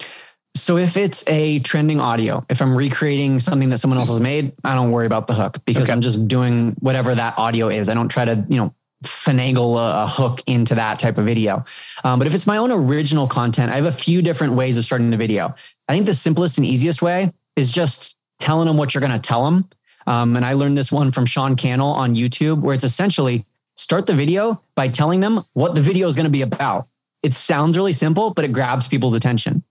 So 0.56 0.76
if 0.76 0.96
it's 0.96 1.24
a 1.28 1.60
trending 1.60 2.00
audio, 2.00 2.44
if 2.48 2.60
I'm 2.60 2.76
recreating 2.76 3.38
something 3.38 3.70
that 3.70 3.78
someone 3.78 3.98
else 3.98 4.08
has 4.08 4.20
made, 4.20 4.52
I 4.64 4.74
don't 4.74 4.90
worry 4.90 5.06
about 5.06 5.26
the 5.26 5.34
hook 5.34 5.64
because 5.64 5.84
okay. 5.84 5.92
I'm 5.92 6.00
just 6.00 6.26
doing 6.26 6.74
whatever 6.80 7.14
that 7.14 7.38
audio 7.38 7.68
is. 7.68 7.88
I 7.88 7.94
don't 7.94 8.08
try 8.08 8.24
to, 8.24 8.44
you 8.48 8.56
know, 8.56 8.74
finagle 9.04 9.76
a, 9.76 10.04
a 10.04 10.06
hook 10.06 10.42
into 10.46 10.74
that 10.74 10.98
type 10.98 11.18
of 11.18 11.24
video. 11.24 11.64
Um, 12.04 12.18
but 12.18 12.26
if 12.26 12.34
it's 12.34 12.46
my 12.46 12.56
own 12.56 12.72
original 12.72 13.26
content, 13.26 13.70
I 13.70 13.76
have 13.76 13.86
a 13.86 13.92
few 13.92 14.22
different 14.22 14.54
ways 14.54 14.76
of 14.76 14.84
starting 14.84 15.10
the 15.10 15.16
video. 15.16 15.54
I 15.88 15.94
think 15.94 16.06
the 16.06 16.14
simplest 16.14 16.58
and 16.58 16.66
easiest 16.66 17.02
way 17.02 17.32
is 17.56 17.70
just 17.70 18.16
telling 18.40 18.66
them 18.66 18.76
what 18.76 18.94
you're 18.94 19.00
going 19.00 19.12
to 19.12 19.18
tell 19.18 19.44
them. 19.44 19.68
Um, 20.06 20.36
and 20.36 20.44
I 20.44 20.54
learned 20.54 20.76
this 20.76 20.90
one 20.90 21.10
from 21.12 21.26
Sean 21.26 21.54
Cannell 21.54 21.92
on 21.92 22.14
YouTube, 22.14 22.60
where 22.60 22.74
it's 22.74 22.84
essentially 22.84 23.44
start 23.76 24.06
the 24.06 24.14
video 24.14 24.60
by 24.74 24.88
telling 24.88 25.20
them 25.20 25.44
what 25.52 25.74
the 25.74 25.80
video 25.80 26.08
is 26.08 26.16
going 26.16 26.24
to 26.24 26.30
be 26.30 26.42
about. 26.42 26.88
It 27.22 27.34
sounds 27.34 27.76
really 27.76 27.92
simple, 27.92 28.32
but 28.32 28.44
it 28.44 28.52
grabs 28.52 28.88
people's 28.88 29.14
attention. 29.14 29.64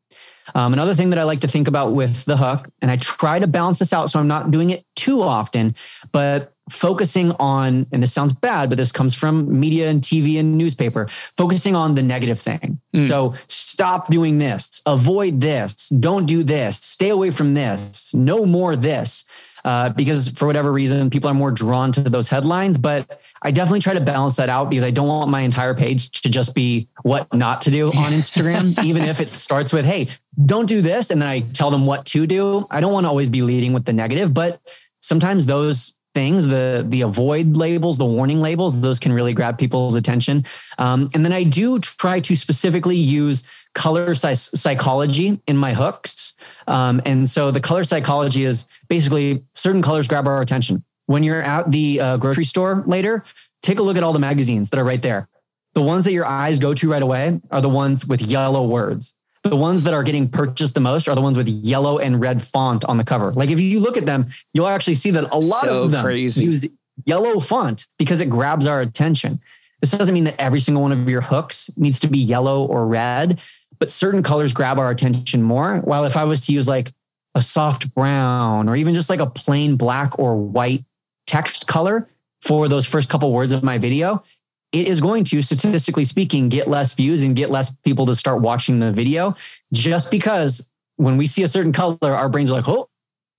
Um, 0.56 0.74
another 0.74 0.96
thing 0.96 1.10
that 1.10 1.20
I 1.20 1.24
like 1.24 1.42
to 1.42 1.48
think 1.48 1.68
about 1.68 1.94
with 1.94 2.24
the 2.26 2.38
hook, 2.38 2.68
and 2.82 2.90
I 2.90 2.98
try 2.98 3.40
to 3.40 3.48
balance 3.48 3.80
this 3.80 3.94
out 3.94 4.10
so 4.10 4.20
I'm 4.20 4.28
not 4.28 4.52
doing 4.52 4.70
it 4.70 4.86
too 4.96 5.22
often, 5.22 5.76
but 6.12 6.54
focusing 6.70 7.32
on, 7.34 7.88
and 7.92 8.04
this 8.04 8.14
sounds 8.14 8.34
bad, 8.34 8.70
but 8.70 8.78
this 8.78 8.92
comes 8.92 9.14
from 9.14 9.60
media 9.60 9.90
and 9.90 10.02
TV 10.02 10.40
and 10.40 10.58
newspaper, 10.58 11.08
focusing 11.38 11.76
on 11.76 11.96
the 11.96 12.04
negative 12.04 12.40
thing. 12.40 12.80
Mm. 12.96 13.08
So 13.08 13.34
stop 13.48 14.10
doing 14.10 14.38
this, 14.38 14.82
avoid 14.86 15.42
this, 15.42 15.90
don't 15.90 16.26
do 16.26 16.44
this, 16.44 16.78
stay 16.78 17.10
away 17.10 17.32
from 17.32 17.54
this, 17.54 18.14
no 18.14 18.46
more 18.46 18.76
this 18.76 19.26
uh, 19.68 19.90
because 19.90 20.30
for 20.30 20.46
whatever 20.46 20.72
reason, 20.72 21.10
people 21.10 21.30
are 21.30 21.34
more 21.34 21.52
drawn 21.52 21.92
to 21.92 22.02
those 22.02 22.30
headlines. 22.30 22.78
But 22.78 23.20
I 23.42 23.52
definitely 23.52 23.82
try 23.82 23.94
to 23.96 24.00
balance 24.00 24.38
that 24.38 24.48
out 24.48 24.70
because 24.70 24.86
I 24.86 24.92
don't 24.92 25.10
want 25.10 25.30
my 25.30 25.42
entire 25.42 25.74
page 25.74 26.10
to 26.22 26.30
just 26.30 26.56
be 26.56 26.88
what 27.04 27.32
not 27.34 27.60
to 27.64 27.72
do 27.72 27.88
on 27.88 28.14
Instagram, 28.14 28.82
even 28.82 29.04
if 29.04 29.20
it 29.20 29.28
starts 29.28 29.74
with, 29.74 29.84
hey, 29.84 30.08
don't 30.46 30.68
do 30.68 30.82
this. 30.82 31.12
And 31.12 31.22
then 31.22 31.28
I 31.28 31.42
tell 31.42 31.70
them 31.70 31.86
what 31.86 32.06
to 32.06 32.26
do. 32.26 32.66
I 32.72 32.80
don't 32.80 32.94
want 32.94 33.04
to 33.04 33.10
always 33.10 33.28
be 33.28 33.42
leading 33.42 33.74
with 33.74 33.84
the 33.84 33.92
negative, 33.92 34.34
but 34.34 34.62
sometimes 35.02 35.48
those 35.48 35.97
things 36.18 36.48
the 36.48 36.84
the 36.90 37.02
avoid 37.02 37.56
labels 37.56 38.00
the 38.00 38.06
warning 38.18 38.42
labels 38.42 38.82
those 38.82 38.98
can 38.98 39.14
really 39.14 39.34
grab 39.34 39.56
people's 39.60 39.94
attention. 39.94 40.44
Um, 40.80 41.10
and 41.14 41.24
then 41.24 41.32
i 41.32 41.44
do 41.44 41.78
try 41.80 42.20
to 42.22 42.36
specifically 42.36 42.96
use 42.96 43.44
color 43.76 44.16
psychology 44.16 45.40
in 45.46 45.56
my 45.56 45.74
hooks. 45.74 46.36
Um, 46.66 46.96
and 47.06 47.30
so 47.30 47.52
the 47.52 47.60
color 47.60 47.84
psychology 47.84 48.46
is 48.46 48.68
basically 48.88 49.44
certain 49.54 49.84
colors 49.84 50.08
grab 50.08 50.28
our 50.28 50.42
attention. 50.42 50.84
When 51.06 51.22
you're 51.22 51.44
at 51.44 51.72
the 51.72 52.02
uh, 52.02 52.18
grocery 52.18 52.46
store 52.46 52.84
later 52.88 53.24
take 53.62 53.78
a 53.80 53.84
look 53.84 53.98
at 53.98 54.04
all 54.04 54.14
the 54.14 54.26
magazines 54.32 54.70
that 54.72 54.80
are 54.80 54.90
right 54.94 55.04
there. 55.04 55.28
The 55.74 55.82
ones 55.82 56.06
that 56.06 56.14
your 56.14 56.26
eyes 56.26 56.58
go 56.60 56.74
to 56.74 56.90
right 56.90 57.02
away 57.04 57.40
are 57.52 57.62
the 57.62 57.70
ones 57.70 58.06
with 58.08 58.22
yellow 58.22 58.66
words 58.66 59.14
the 59.50 59.58
ones 59.58 59.84
that 59.84 59.94
are 59.94 60.04
getting 60.04 60.30
purchased 60.30 60.74
the 60.74 60.80
most 60.80 61.08
are 61.08 61.16
the 61.16 61.22
ones 61.22 61.38
with 61.38 61.48
yellow 61.48 61.98
and 61.98 62.20
red 62.20 62.42
font 62.42 62.86
on 62.86 62.98
the 62.98 63.04
cover. 63.04 63.32
Like 63.34 63.50
if 63.50 63.60
you 63.60 63.80
look 63.80 63.98
at 63.98 64.06
them, 64.06 64.28
you'll 64.54 64.68
actually 64.68 64.96
see 64.96 65.12
that 65.12 65.32
a 65.32 65.38
lot 65.38 65.62
so 65.62 65.84
of 65.84 65.92
them 65.92 66.04
crazy. 66.04 66.44
use 66.44 66.68
yellow 67.06 67.40
font 67.40 67.88
because 67.98 68.22
it 68.22 68.30
grabs 68.30 68.66
our 68.66 68.82
attention. 68.82 69.40
This 69.82 69.92
doesn't 69.92 70.14
mean 70.14 70.24
that 70.24 70.40
every 70.40 70.60
single 70.60 70.82
one 70.82 70.92
of 70.92 71.08
your 71.08 71.22
hooks 71.22 71.70
needs 71.78 72.00
to 72.02 72.08
be 72.08 72.18
yellow 72.18 72.66
or 72.66 72.88
red, 72.88 73.40
but 73.80 73.90
certain 73.90 74.24
colors 74.24 74.54
grab 74.54 74.80
our 74.80 74.90
attention 74.90 75.44
more. 75.44 75.78
While 75.78 76.06
if 76.06 76.18
I 76.18 76.24
was 76.24 76.46
to 76.48 76.54
use 76.54 76.68
like 76.68 76.94
a 77.36 77.42
soft 77.42 77.94
brown 77.94 78.68
or 78.68 78.76
even 78.76 78.96
just 78.96 79.10
like 79.10 79.20
a 79.20 79.28
plain 79.28 79.76
black 79.76 80.18
or 80.18 80.36
white 80.36 80.84
text 81.28 81.68
color 81.68 82.10
for 82.42 82.68
those 82.68 82.86
first 82.86 83.10
couple 83.10 83.32
words 83.32 83.52
of 83.52 83.62
my 83.64 83.78
video, 83.78 84.24
it 84.72 84.88
is 84.88 85.02
going 85.02 85.24
to, 85.26 85.42
statistically 85.42 86.06
speaking, 86.06 86.50
get 86.50 86.68
less 86.68 86.94
views 86.94 87.24
and 87.24 87.36
get 87.36 87.50
less 87.50 87.70
people 87.70 88.06
to 88.08 88.16
start 88.16 88.42
watching 88.42 88.80
the 88.80 88.92
video 88.92 89.36
just 89.74 90.12
because 90.12 90.70
when 90.98 91.18
we 91.18 91.28
see 91.28 91.44
a 91.44 91.48
certain 91.48 91.72
color, 91.72 91.98
our 92.04 92.30
brains 92.30 92.52
are 92.52 92.56
like, 92.56 92.68
oh, 92.68 92.90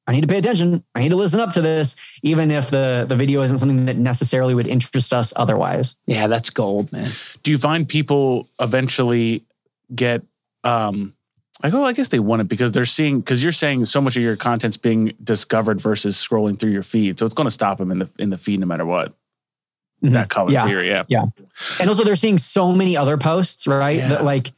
I 0.07 0.13
need 0.13 0.23
to 0.23 0.27
pay 0.27 0.39
attention. 0.39 0.83
I 0.95 1.01
need 1.01 1.11
to 1.11 1.17
listen 1.17 1.39
up 1.39 1.53
to 1.53 1.61
this, 1.61 1.95
even 2.23 2.51
if 2.51 2.71
the, 2.71 3.05
the 3.07 3.15
video 3.15 3.43
isn't 3.43 3.59
something 3.59 3.85
that 3.87 3.97
necessarily 3.97 4.55
would 4.55 4.67
interest 4.67 5.13
us 5.13 5.35
otherwise. 5.37 5.97
Yeah, 6.07 6.29
that's 6.29 6.49
gold, 6.49 6.91
man. 6.93 7.11
Do 7.43 7.51
you 7.51 7.59
find 7.59 7.87
people 7.87 8.49
eventually 8.59 9.45
get 9.95 10.23
um 10.65 11.15
like, 11.63 11.75
oh, 11.75 11.85
I 11.85 11.93
guess 11.93 12.09
they 12.09 12.21
want 12.21 12.41
it 12.41 12.49
because 12.49 12.73
they're 12.73 12.85
seeing 12.85 13.21
because 13.21 13.43
you're 13.43 13.53
saying 13.53 13.85
so 13.87 14.01
much 14.01 14.17
of 14.17 14.23
your 14.23 14.37
content's 14.37 14.77
being 14.77 15.13
discovered 15.23 15.81
versus 15.81 16.17
scrolling 16.17 16.59
through 16.59 16.71
your 16.71 16.85
feed. 16.85 17.19
So 17.19 17.27
it's 17.27 17.35
going 17.35 17.49
to 17.49 17.51
stop 17.51 17.79
them 17.79 17.91
in 17.91 17.99
the 17.99 18.09
in 18.19 18.31
the 18.31 18.39
feed 18.39 18.61
no 18.61 18.67
matter 18.67 18.87
what. 18.87 19.13
Mm-hmm. 20.03 20.15
That 20.15 20.29
color 20.29 20.53
yeah. 20.53 20.65
theory, 20.67 20.89
yeah. 20.89 21.05
Yeah. 21.09 21.25
And 21.81 21.89
also 21.89 22.05
they're 22.05 22.17
seeing 22.17 22.39
so 22.39 22.73
many 22.73 22.97
other 22.97 23.17
posts, 23.17 23.67
right? 23.67 23.97
Yeah. 23.97 24.09
That 24.09 24.25
like 24.25 24.53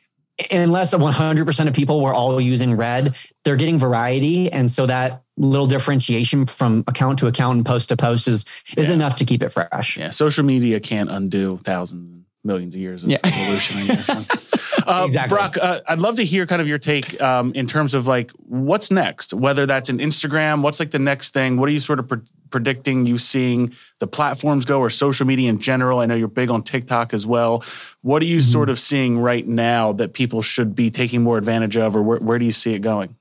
unless 0.51 0.95
100% 0.95 1.69
of 1.69 1.75
people 1.75 2.03
were 2.03 2.15
all 2.15 2.41
using 2.41 2.77
red, 2.77 3.17
they're 3.45 3.57
getting 3.57 3.79
variety. 3.79 4.51
And 4.51 4.71
so 4.71 4.87
that 4.87 5.23
little 5.37 5.67
differentiation 5.67 6.47
from 6.47 6.85
account 6.87 7.19
to 7.21 7.27
account 7.27 7.57
and 7.57 7.67
post 7.67 7.89
to 7.89 7.97
post 7.97 8.29
is, 8.29 8.45
is 8.77 8.89
yeah. 8.89 8.95
enough 8.95 9.17
to 9.17 9.25
keep 9.25 9.43
it 9.43 9.51
fresh. 9.51 9.97
Yeah. 9.97 10.11
Social 10.11 10.45
media 10.45 10.81
can't 10.81 11.11
undo 11.11 11.59
thousands 11.59 12.20
millions 12.45 12.75
of 12.75 12.81
years 12.81 13.05
of 13.05 13.11
yeah. 13.11 13.19
evolution, 13.25 13.77
I 13.79 13.87
guess. 13.87 14.09
uh, 14.87 15.03
exactly. 15.05 15.37
Brock, 15.37 15.57
uh, 15.61 15.81
I'd 15.87 15.99
love 15.99 16.17
to 16.17 16.25
hear 16.25 16.47
kind 16.47 16.63
of 16.63 16.69
your 16.69 16.79
take 16.79 17.21
um, 17.21 17.53
in 17.55 17.67
terms 17.67 17.95
of 17.95 18.07
like 18.07 18.31
what's 18.47 18.91
next, 18.91 19.35
whether 19.35 19.67
that's 19.67 19.91
an 19.91 19.99
Instagram, 19.99 20.63
what's 20.63 20.81
like 20.81 20.91
the 20.91 20.99
next 20.99 21.35
thing? 21.35 21.57
What 21.57 21.69
are 21.69 21.73
you 21.73 21.81
sort 21.81 21.99
of 21.99 22.09
pre- 22.09 22.21
predicting 22.51 23.07
you 23.07 23.19
seeing 23.19 23.73
the 23.99 24.07
platforms 24.07 24.65
go 24.65 24.81
or 24.81 24.91
social 24.91 25.27
media 25.27 25.51
in 25.51 25.61
general? 25.61 26.01
I 26.01 26.07
know 26.07 26.15
you're 26.15 26.29
big 26.29 26.51
on 26.51 26.63
TikTok 26.63 27.13
as 27.13 27.27
well. 27.27 27.63
What 28.03 28.23
are 28.23 28.27
you 28.27 28.39
mm-hmm. 28.39 28.53
sort 28.53 28.71
of 28.71 28.79
seeing 28.79 29.19
right 29.19 29.47
now 29.47 29.93
that 29.93 30.15
people 30.15 30.43
should 30.43 30.75
be 30.75 30.91
taking 30.91 31.23
more 31.23 31.37
advantage 31.37 31.77
of, 31.77 31.95
or 31.95 32.03
where, 32.03 32.19
where 32.19 32.39
do 32.39 32.45
you 32.45 32.53
see 32.53 32.75
it 32.75 32.81
going? 32.81 33.17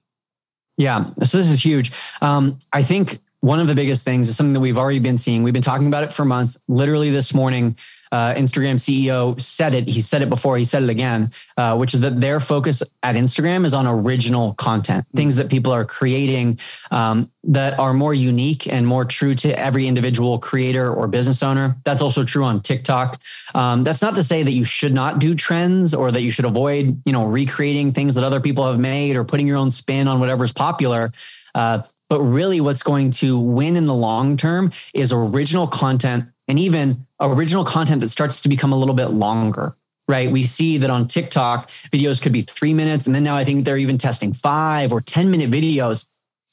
Yeah, 0.78 1.10
so 1.24 1.38
this 1.38 1.50
is 1.52 1.64
huge. 1.64 1.92
Um, 2.22 2.58
I 2.72 2.84
think 2.84 3.20
one 3.42 3.60
of 3.60 3.68
the 3.68 3.76
biggest 3.76 4.04
things 4.04 4.30
is 4.30 4.38
something 4.38 4.54
that 4.54 4.60
we've 4.60 4.78
already 4.78 5.00
been 5.00 5.18
seeing. 5.18 5.44
We've 5.44 5.54
been 5.54 5.62
talking 5.62 5.88
about 5.88 6.04
it 6.04 6.14
for 6.14 6.26
months. 6.26 6.58
Literally 6.68 7.10
this 7.10 7.34
morning, 7.34 7.78
uh, 8.12 8.34
Instagram 8.34 8.76
CEO 8.76 9.40
said 9.40 9.74
it. 9.74 9.88
He 9.88 10.02
said 10.02 10.22
it 10.22 10.30
before. 10.30 10.58
He 10.58 10.66
said 10.66 10.84
it 10.84 10.90
again, 10.90 11.32
uh, 11.58 11.76
which 11.76 11.94
is 11.94 12.02
that 12.02 12.20
their 12.20 12.40
focus 12.40 12.82
at 13.04 13.16
Instagram 13.16 13.66
is 13.66 13.74
on 13.74 13.86
original 13.88 14.54
content, 14.56 15.06
mm-hmm. 15.08 15.18
things 15.18 15.36
that 15.36 15.50
people 15.50 15.72
are 15.72 15.86
creating 15.86 16.60
um, 16.92 17.32
that 17.44 17.78
are 17.80 17.94
more 17.94 18.14
unique 18.14 18.68
and 18.68 18.86
more 18.86 19.06
true 19.06 19.36
to 19.36 19.58
every 19.60 19.88
individual 19.88 20.40
creator 20.40 20.94
or 20.94 21.08
business 21.08 21.44
owner. 21.44 21.78
That's 21.86 22.02
also 22.02 22.24
true 22.24 22.44
on 22.44 22.62
TikTok. 22.62 23.22
Um, 23.54 23.84
that's 23.84 24.02
not 24.02 24.16
to 24.16 24.24
say 24.24 24.44
that 24.44 24.52
you 24.52 24.64
should 24.64 24.94
not 24.94 25.20
do 25.20 25.36
trends 25.36 25.94
or 25.94 26.12
that 26.12 26.22
you 26.22 26.32
should 26.32 26.46
avoid, 26.46 27.02
you 27.06 27.14
know, 27.14 27.26
recreating 27.26 27.92
things 27.92 28.16
that 28.16 28.24
other 28.24 28.40
people 28.40 28.66
have 28.66 28.80
made 28.80 29.16
or 29.16 29.24
putting 29.24 29.48
your 29.48 29.58
own 29.58 29.70
spin 29.72 30.08
on 30.08 30.20
whatever's 30.20 30.52
popular. 30.52 31.12
Uh, 31.56 31.82
but 32.10 32.22
really, 32.22 32.60
what's 32.60 32.84
going 32.84 33.12
to 33.12 33.40
win 33.40 33.76
in 33.76 33.86
the 33.86 33.94
long 33.94 34.36
term 34.36 34.72
is 34.94 35.14
original 35.14 35.68
content 35.68 36.26
and 36.50 36.60
even 36.60 37.06
original 37.22 37.64
content 37.64 38.02
that 38.02 38.10
starts 38.10 38.42
to 38.42 38.50
become 38.50 38.74
a 38.74 38.78
little 38.78 38.96
bit 38.96 39.12
longer 39.12 39.76
right? 40.10 40.32
We 40.32 40.42
see 40.42 40.80
that 40.80 40.90
on 40.90 41.08
TikTok, 41.08 41.70
videos 41.92 42.20
could 42.20 42.34
be 42.34 42.42
three 42.42 42.74
minutes. 42.74 43.06
And 43.06 43.16
then 43.16 43.24
now 43.24 43.36
I 43.36 43.46
think 43.46 43.64
they're 43.64 43.78
even 43.78 44.00
testing 44.00 44.34
five 44.34 44.92
or 44.92 45.02
10 45.02 45.30
minute 45.30 45.52
videos, 45.52 46.06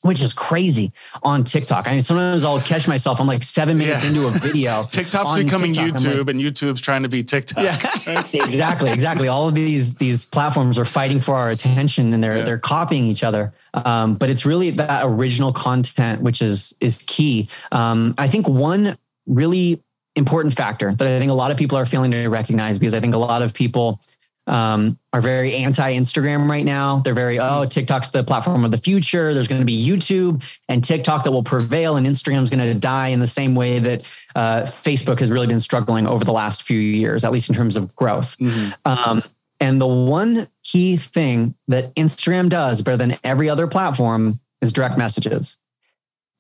which 0.03 0.21
is 0.21 0.35
crazy 0.35 0.93
on 1.23 1.43
TikTok. 1.43 1.89
I 1.89 1.93
mean, 1.93 2.03
sometimes 2.03 2.45
I'll 2.45 2.61
catch 2.61 2.87
myself, 2.87 3.19
I'm 3.19 3.27
like 3.27 3.43
seven 3.43 3.79
minutes 3.79 4.03
yeah. 4.03 4.11
into 4.11 4.27
a 4.27 4.31
video. 4.31 4.85
TikTok's 4.93 5.39
becoming 5.39 5.73
TikTok. 5.73 6.03
YouTube 6.03 6.19
like, 6.19 6.29
and 6.29 6.41
YouTube's 6.41 6.83
trying 6.83 7.03
to 7.05 7.09
be 7.09 7.25
TikTok. 7.25 7.65
Yeah. 7.65 8.23
exactly, 8.45 8.91
exactly. 8.91 9.27
All 9.27 9.49
of 9.49 9.55
these, 9.55 9.95
these 9.95 10.27
platforms 10.27 10.79
are 10.79 10.85
fighting 10.85 11.21
for 11.21 11.35
our 11.35 11.49
attention 11.49 12.13
and 12.13 12.23
they're, 12.23 12.37
yeah. 12.37 12.45
they're 12.45 12.59
copying 12.59 13.07
each 13.07 13.25
other. 13.25 13.55
Um, 13.73 14.17
but 14.17 14.29
it's 14.29 14.45
really 14.45 14.71
that 14.73 15.07
original 15.07 15.55
content, 15.55 16.21
which 16.21 16.43
is, 16.43 16.75
is 16.81 17.03
key. 17.07 17.49
Um, 17.73 18.15
I 18.19 18.29
think 18.29 18.47
one 18.47 18.99
really 19.27 19.83
important 20.17 20.55
factor 20.57 20.93
that 20.93 21.07
I 21.07 21.19
think 21.19 21.31
a 21.31 21.35
lot 21.35 21.51
of 21.51 21.57
people 21.57 21.79
are 21.79 21.87
failing 21.87 22.11
to 22.11 22.29
recognize 22.29 22.79
because 22.79 22.95
I 22.95 23.01
think 23.01 23.15
a 23.15 23.19
lot 23.19 23.43
of 23.43 23.55
people 23.55 24.01
um, 24.47 24.99
are 25.13 25.21
very 25.21 25.55
anti 25.55 25.95
Instagram 25.95 26.49
right 26.49 26.65
now. 26.65 27.01
They're 27.01 27.15
very, 27.15 27.39
oh, 27.39 27.65
TikTok's 27.65 28.11
the 28.11 28.23
platform 28.25 28.65
of 28.65 28.71
the 28.71 28.79
future. 28.79 29.35
There's 29.35 29.49
going 29.49 29.61
to 29.61 29.67
be 29.67 29.87
YouTube 29.87 30.45
and 30.69 30.83
TikTok 30.83 31.25
that 31.25 31.33
will 31.33 31.43
prevail, 31.43 31.97
and 31.97 32.07
Instagram's 32.07 32.51
going 32.51 32.61
to 32.61 32.75
die 32.75 33.09
in 33.09 33.21
the 33.21 33.27
same 33.27 33.55
way 33.55 33.79
that 33.81 34.03
uh, 34.35 34.63
Facebook 34.63 35.21
has 35.21 35.31
really 35.31 35.47
been 35.47 35.61
struggling 35.61 36.07
over 36.07 36.25
the 36.25 36.33
last 36.33 36.63
few 36.63 36.79
years, 36.79 37.25
at 37.25 37.33
least 37.33 37.49
in 37.49 37.55
terms 37.55 37.77
of 37.77 37.95
growth. 37.97 38.37
Mm-hmm. 38.39 38.71
Um, 38.85 39.23
and 39.59 39.81
the 39.81 39.87
one 39.87 40.49
key 40.63 40.97
thing 40.97 41.55
that 41.69 41.95
Instagram 41.95 42.49
does 42.49 42.83
better 42.83 42.97
than 42.97 43.19
every 43.25 43.49
other 43.49 43.67
platform 43.67 44.41
is 44.61 44.71
direct 44.71 44.99
messages. 44.99 45.59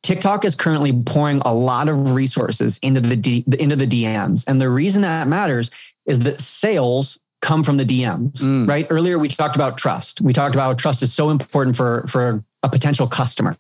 TikTok 0.07 0.45
is 0.45 0.55
currently 0.55 0.93
pouring 0.93 1.43
a 1.45 1.53
lot 1.53 1.89
of 1.89 2.13
resources 2.13 2.79
into 2.81 3.01
the 3.01 3.17
D, 3.17 3.45
into 3.59 3.75
the 3.75 3.89
DMs, 3.89 4.45
and 4.47 4.61
the 4.61 4.69
reason 4.71 5.03
that 5.03 5.27
matters 5.27 5.69
is 6.07 6.21
that 6.21 6.41
sales 6.41 7.19
come 7.43 7.65
from 7.65 7.77
the 7.77 7.85
DMs. 7.85 8.35
Mm. 8.35 8.69
Right? 8.69 8.87
Earlier 8.89 9.19
we 9.19 9.27
talked 9.27 9.57
about 9.57 9.77
trust. 9.77 10.21
We 10.21 10.33
talked 10.33 10.55
about 10.55 10.79
trust 10.79 11.03
is 11.03 11.13
so 11.13 11.31
important 11.31 11.77
for 11.77 12.07
for 12.07 12.45
a 12.63 12.69
potential 12.69 13.09
customer. 13.09 13.57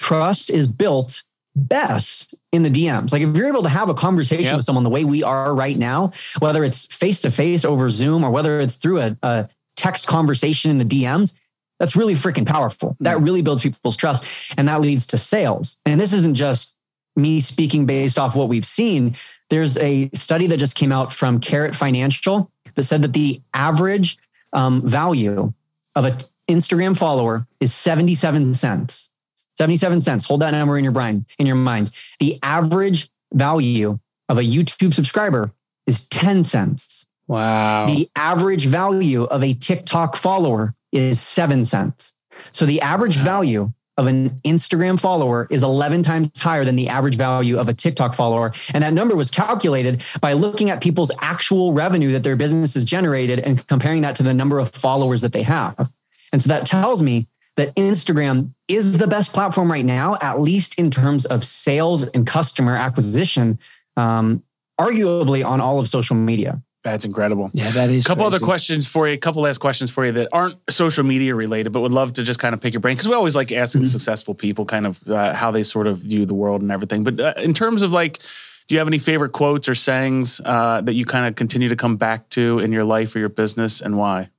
Trust 0.00 0.50
is 0.50 0.66
built 0.66 1.22
best 1.54 2.34
in 2.50 2.64
the 2.64 2.70
DMs. 2.70 3.12
Like 3.12 3.22
if 3.22 3.36
you're 3.36 3.46
able 3.46 3.62
to 3.62 3.68
have 3.68 3.88
a 3.88 3.94
conversation 3.94 4.46
Yep. 4.46 4.56
with 4.56 4.64
someone 4.64 4.82
the 4.82 4.90
way 4.90 5.04
we 5.04 5.22
are 5.22 5.54
right 5.54 5.78
now, 5.78 6.10
whether 6.40 6.64
it's 6.64 6.86
face 6.86 7.20
to 7.20 7.30
face 7.30 7.64
over 7.64 7.88
Zoom 7.88 8.24
or 8.24 8.32
whether 8.32 8.58
it's 8.58 8.74
through 8.74 9.00
a, 9.00 9.16
a 9.22 9.48
text 9.76 10.08
conversation 10.08 10.72
in 10.72 10.78
the 10.78 10.84
DMs, 10.84 11.34
that's 11.78 11.96
really 11.96 12.14
freaking 12.14 12.46
powerful. 12.46 12.96
That 13.00 13.20
really 13.20 13.42
builds 13.42 13.62
people's 13.62 13.96
trust 13.96 14.24
and 14.56 14.68
that 14.68 14.80
leads 14.80 15.06
to 15.08 15.18
sales. 15.18 15.78
And 15.84 16.00
this 16.00 16.12
isn't 16.12 16.34
just 16.34 16.76
me 17.16 17.40
speaking 17.40 17.86
based 17.86 18.18
off 18.18 18.36
what 18.36 18.48
we've 18.48 18.66
seen. 18.66 19.16
There's 19.50 19.76
a 19.78 20.08
study 20.14 20.46
that 20.48 20.58
just 20.58 20.74
came 20.74 20.92
out 20.92 21.12
from 21.12 21.40
Karat 21.40 21.74
Financial 21.74 22.50
that 22.74 22.84
said 22.84 23.02
that 23.02 23.12
the 23.12 23.42
average 23.52 24.18
um, 24.52 24.86
value 24.86 25.52
of 25.94 26.04
an 26.04 26.16
Instagram 26.48 26.96
follower 26.96 27.46
is 27.60 27.74
77 27.74 28.54
cents. 28.54 29.10
77 29.58 30.00
cents. 30.00 30.24
Hold 30.24 30.40
that 30.40 30.52
number 30.52 30.78
in 30.78 30.84
your 30.84 30.92
brain, 30.92 31.26
in 31.38 31.46
your 31.46 31.56
mind. 31.56 31.90
The 32.18 32.38
average 32.42 33.10
value 33.32 33.98
of 34.28 34.38
a 34.38 34.42
YouTube 34.42 34.94
subscriber 34.94 35.52
is 35.86 36.06
10 36.08 36.44
cents. 36.44 37.06
Wow. 37.26 37.86
The 37.86 38.08
average 38.16 38.66
value 38.66 39.24
of 39.24 39.42
a 39.42 39.54
TikTok 39.54 40.16
follower 40.16 40.74
is 40.92 41.20
seven 41.20 41.64
cents. 41.64 42.14
So 42.52 42.66
the 42.66 42.80
average 42.80 43.16
value 43.16 43.72
of 43.98 44.06
an 44.06 44.30
Instagram 44.44 44.98
follower 44.98 45.46
is 45.50 45.62
11 45.62 46.02
times 46.02 46.38
higher 46.40 46.64
than 46.64 46.76
the 46.76 46.88
average 46.88 47.16
value 47.16 47.58
of 47.58 47.68
a 47.68 47.74
TikTok 47.74 48.14
follower. 48.14 48.52
And 48.72 48.82
that 48.82 48.94
number 48.94 49.14
was 49.14 49.30
calculated 49.30 50.02
by 50.20 50.32
looking 50.32 50.70
at 50.70 50.80
people's 50.80 51.10
actual 51.20 51.72
revenue 51.72 52.12
that 52.12 52.22
their 52.22 52.36
business 52.36 52.74
has 52.74 52.84
generated 52.84 53.40
and 53.40 53.66
comparing 53.66 54.02
that 54.02 54.16
to 54.16 54.22
the 54.22 54.32
number 54.32 54.58
of 54.58 54.70
followers 54.70 55.20
that 55.20 55.32
they 55.32 55.42
have. 55.42 55.90
And 56.32 56.42
so 56.42 56.48
that 56.48 56.66
tells 56.66 57.02
me 57.02 57.28
that 57.56 57.74
Instagram 57.76 58.54
is 58.66 58.96
the 58.96 59.06
best 59.06 59.34
platform 59.34 59.70
right 59.70 59.84
now, 59.84 60.16
at 60.22 60.40
least 60.40 60.78
in 60.78 60.90
terms 60.90 61.26
of 61.26 61.44
sales 61.44 62.08
and 62.08 62.26
customer 62.26 62.74
acquisition, 62.74 63.58
um, 63.98 64.42
arguably 64.80 65.44
on 65.44 65.60
all 65.60 65.78
of 65.78 65.88
social 65.88 66.16
media. 66.16 66.62
That's 66.82 67.04
incredible. 67.04 67.50
yeah, 67.54 67.70
that 67.70 67.90
is 67.90 68.04
A 68.04 68.08
couple 68.08 68.24
other 68.24 68.40
questions 68.40 68.88
for 68.88 69.06
you, 69.06 69.14
a 69.14 69.18
couple 69.18 69.42
last 69.42 69.58
questions 69.58 69.90
for 69.90 70.04
you 70.04 70.12
that 70.12 70.28
aren't 70.32 70.56
social 70.68 71.04
media 71.04 71.34
related, 71.34 71.70
but 71.70 71.80
would 71.80 71.92
love 71.92 72.14
to 72.14 72.24
just 72.24 72.40
kind 72.40 72.54
of 72.54 72.60
pick 72.60 72.74
your 72.74 72.80
brain 72.80 72.96
because 72.96 73.08
we 73.08 73.14
always 73.14 73.36
like 73.36 73.52
asking 73.52 73.84
successful 73.86 74.34
people 74.34 74.64
kind 74.64 74.86
of 74.86 75.08
uh, 75.08 75.32
how 75.32 75.50
they 75.52 75.62
sort 75.62 75.86
of 75.86 75.98
view 75.98 76.26
the 76.26 76.34
world 76.34 76.60
and 76.60 76.72
everything. 76.72 77.04
But 77.04 77.20
uh, 77.20 77.34
in 77.36 77.54
terms 77.54 77.82
of 77.82 77.92
like, 77.92 78.18
do 78.66 78.74
you 78.74 78.78
have 78.78 78.88
any 78.88 78.98
favorite 78.98 79.30
quotes 79.30 79.68
or 79.68 79.74
sayings 79.74 80.40
uh, 80.44 80.80
that 80.80 80.94
you 80.94 81.04
kind 81.04 81.26
of 81.26 81.36
continue 81.36 81.68
to 81.68 81.76
come 81.76 81.96
back 81.96 82.28
to 82.30 82.58
in 82.58 82.72
your 82.72 82.84
life 82.84 83.14
or 83.14 83.20
your 83.20 83.28
business 83.28 83.80
and 83.80 83.96
why? 83.96 84.30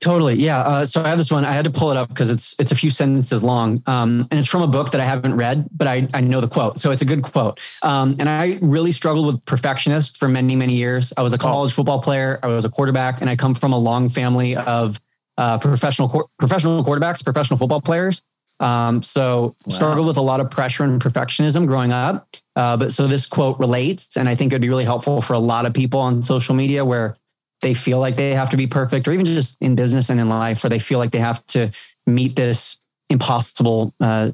Totally, 0.00 0.36
yeah. 0.36 0.60
Uh, 0.60 0.86
so 0.86 1.02
I 1.02 1.08
have 1.08 1.18
this 1.18 1.30
one. 1.30 1.44
I 1.44 1.52
had 1.52 1.64
to 1.64 1.72
pull 1.72 1.90
it 1.90 1.96
up 1.96 2.08
because 2.08 2.30
it's 2.30 2.54
it's 2.60 2.70
a 2.70 2.76
few 2.76 2.88
sentences 2.88 3.42
long, 3.42 3.82
um, 3.86 4.28
and 4.30 4.38
it's 4.38 4.46
from 4.46 4.62
a 4.62 4.68
book 4.68 4.92
that 4.92 5.00
I 5.00 5.04
haven't 5.04 5.34
read, 5.34 5.66
but 5.72 5.88
I 5.88 6.06
I 6.14 6.20
know 6.20 6.40
the 6.40 6.46
quote, 6.46 6.78
so 6.78 6.92
it's 6.92 7.02
a 7.02 7.04
good 7.04 7.22
quote. 7.22 7.58
Um, 7.82 8.14
and 8.20 8.28
I 8.28 8.60
really 8.62 8.92
struggled 8.92 9.26
with 9.26 9.44
perfectionist 9.44 10.16
for 10.16 10.28
many 10.28 10.54
many 10.54 10.74
years. 10.74 11.12
I 11.16 11.22
was 11.22 11.32
a 11.32 11.38
college 11.38 11.72
football 11.72 12.00
player. 12.00 12.38
I 12.44 12.46
was 12.46 12.64
a 12.64 12.68
quarterback, 12.68 13.20
and 13.20 13.28
I 13.28 13.34
come 13.34 13.56
from 13.56 13.72
a 13.72 13.78
long 13.78 14.08
family 14.08 14.54
of 14.54 15.00
uh, 15.36 15.58
professional 15.58 16.30
professional 16.38 16.84
quarterbacks, 16.84 17.24
professional 17.24 17.58
football 17.58 17.80
players. 17.80 18.22
Um, 18.60 19.02
so 19.02 19.56
struggled 19.68 20.06
with 20.06 20.16
a 20.16 20.22
lot 20.22 20.40
of 20.40 20.50
pressure 20.50 20.84
and 20.84 21.00
perfectionism 21.00 21.66
growing 21.66 21.92
up. 21.92 22.28
Uh, 22.56 22.76
but 22.76 22.92
so 22.92 23.06
this 23.06 23.26
quote 23.26 23.58
relates, 23.58 24.16
and 24.16 24.28
I 24.28 24.34
think 24.34 24.52
it'd 24.52 24.62
be 24.62 24.68
really 24.68 24.84
helpful 24.84 25.20
for 25.20 25.32
a 25.32 25.38
lot 25.38 25.66
of 25.66 25.74
people 25.74 26.00
on 26.00 26.22
social 26.22 26.54
media 26.54 26.84
where 26.84 27.16
they 27.60 27.74
feel 27.74 27.98
like 27.98 28.16
they 28.16 28.34
have 28.34 28.50
to 28.50 28.56
be 28.56 28.66
perfect, 28.66 29.08
or 29.08 29.12
even 29.12 29.26
just 29.26 29.56
in 29.60 29.74
business 29.74 30.10
and 30.10 30.20
in 30.20 30.28
life, 30.28 30.62
where 30.62 30.70
they 30.70 30.78
feel 30.78 30.98
like 30.98 31.10
they 31.10 31.18
have 31.18 31.44
to 31.48 31.70
meet 32.06 32.36
this 32.36 32.80
impossible 33.10 33.94
uh, 34.00 34.32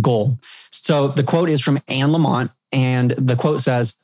goal. 0.00 0.38
So 0.72 1.08
the 1.08 1.22
quote 1.22 1.48
is 1.48 1.60
from 1.60 1.80
Anne 1.88 2.10
Lamott, 2.10 2.50
and 2.72 3.12
the 3.12 3.36
quote 3.36 3.60
says, 3.60 3.94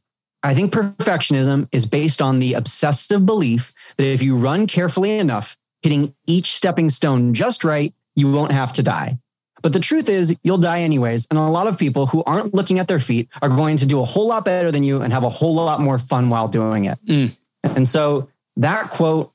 I 0.43 0.55
think 0.55 0.73
perfectionism 0.73 1.69
is 1.71 1.87
based 1.87 2.21
on 2.21 2.41
the 2.41 2.55
obsessive 2.55 3.25
belief 3.25 3.73
that 3.97 4.07
if 4.07 4.23
you 4.23 4.37
run 4.37 4.67
carefully 4.67 5.19
enough, 5.19 5.57
hitting 5.83 6.15
each 6.27 6.57
stepping 6.57 6.91
stone 6.91 7.35
just 7.35 7.63
right, 7.63 7.95
you 8.17 8.31
won't 8.31 8.53
have 8.53 8.73
to 8.75 8.83
die. 8.83 9.19
But 9.63 9.73
the 9.73 9.81
truth 9.81 10.09
is, 10.09 10.37
you'll 10.43 10.59
die 10.59 10.81
anyways. 10.81 11.29
And 11.31 11.39
a 11.39 11.43
lot 11.43 11.69
of 11.69 11.79
people 11.79 12.07
who 12.07 12.25
aren't 12.25 12.53
looking 12.53 12.81
at 12.81 12.89
their 12.89 12.99
feet 12.99 13.29
are 13.41 13.49
going 13.49 13.77
to 13.77 13.87
do 13.87 14.01
a 14.01 14.05
whole 14.05 14.27
lot 14.27 14.45
better 14.45 14.73
than 14.73 14.83
you 14.83 15.03
and 15.03 15.13
have 15.13 15.23
a 15.23 15.29
whole 15.29 15.55
lot 15.55 15.81
more 15.81 15.99
fun 15.99 16.29
while 16.29 16.49
doing 16.49 16.87
it. 16.87 16.99
Mm. 17.07 17.37
And 17.63 17.87
so 17.87 18.29
that 18.57 18.91
quote 18.91 19.33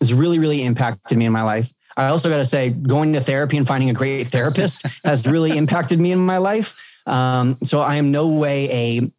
has 0.00 0.12
really, 0.12 0.38
really 0.38 0.62
impacted 0.62 1.16
me 1.16 1.26
in 1.26 1.32
my 1.32 1.42
life. 1.42 1.72
I 1.96 2.06
also 2.06 2.28
got 2.28 2.38
to 2.38 2.44
say, 2.44 2.70
going 2.70 3.12
to 3.12 3.20
therapy 3.20 3.56
and 3.56 3.66
finding 3.66 3.90
a 3.90 3.92
great 3.92 4.28
therapist 4.28 4.84
has 5.04 5.26
really 5.26 5.56
impacted 5.56 6.00
me 6.00 6.12
in 6.12 6.18
my 6.18 6.38
life. 6.38 6.76
Um, 7.06 7.58
so 7.62 7.80
I 7.80 7.96
am 7.96 8.10
no 8.10 8.28
way 8.28 8.70
a 8.70 9.12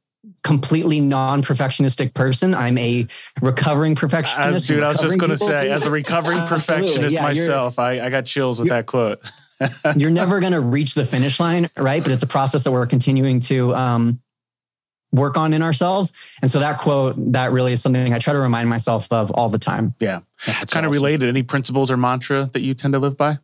completely 0.44 1.00
non-perfectionistic 1.00 2.14
person. 2.14 2.54
I'm 2.54 2.78
a 2.78 3.08
recovering 3.42 3.96
perfectionist. 3.96 4.56
As, 4.56 4.68
dude, 4.68 4.84
I 4.84 4.90
was 4.90 5.00
just 5.00 5.18
going 5.18 5.32
to 5.32 5.38
say, 5.38 5.70
as 5.70 5.86
a 5.86 5.92
recovering 5.92 6.40
perfectionist 6.48 7.14
Yeah, 7.14 7.24
myself, 7.24 7.80
I, 7.80 8.02
I 8.02 8.10
got 8.10 8.26
chills 8.26 8.60
with 8.60 8.70
that 8.70 8.86
quote. 8.86 9.20
you're 9.96 10.12
never 10.12 10.40
going 10.40 10.52
to 10.52 10.60
reach 10.60 10.96
the 10.96 11.06
finish 11.06 11.40
line, 11.40 11.70
right? 11.78 12.04
But 12.04 12.12
it's 12.12 12.24
a 12.24 12.28
process 12.28 12.64
that 12.64 12.72
we're 12.72 12.88
continuing 12.88 13.40
to 13.42 13.74
um, 13.76 14.20
work 15.16 15.38
on 15.38 15.54
in 15.54 15.62
ourselves. 15.62 16.14
And 16.42 16.52
so 16.52 16.60
that 16.60 16.78
quote, 16.78 17.16
that 17.32 17.52
really 17.52 17.74
is 17.74 17.82
something 17.82 18.14
I 18.14 18.20
try 18.20 18.34
to 18.34 18.40
remind 18.40 18.70
myself 18.70 19.08
of 19.12 19.32
all 19.32 19.50
the 19.50 19.60
time. 19.60 19.94
Yeah. 20.00 20.22
That's 20.46 20.74
kind 20.74 20.86
of 20.86 20.90
awesome. 20.90 21.04
related. 21.04 21.30
Any 21.30 21.44
principles 21.44 21.90
or 21.90 21.98
mantra 21.98 22.50
that 22.54 22.62
you 22.62 22.74
tend 22.74 22.94
to 22.94 23.00
live 23.00 23.18
by? 23.18 23.40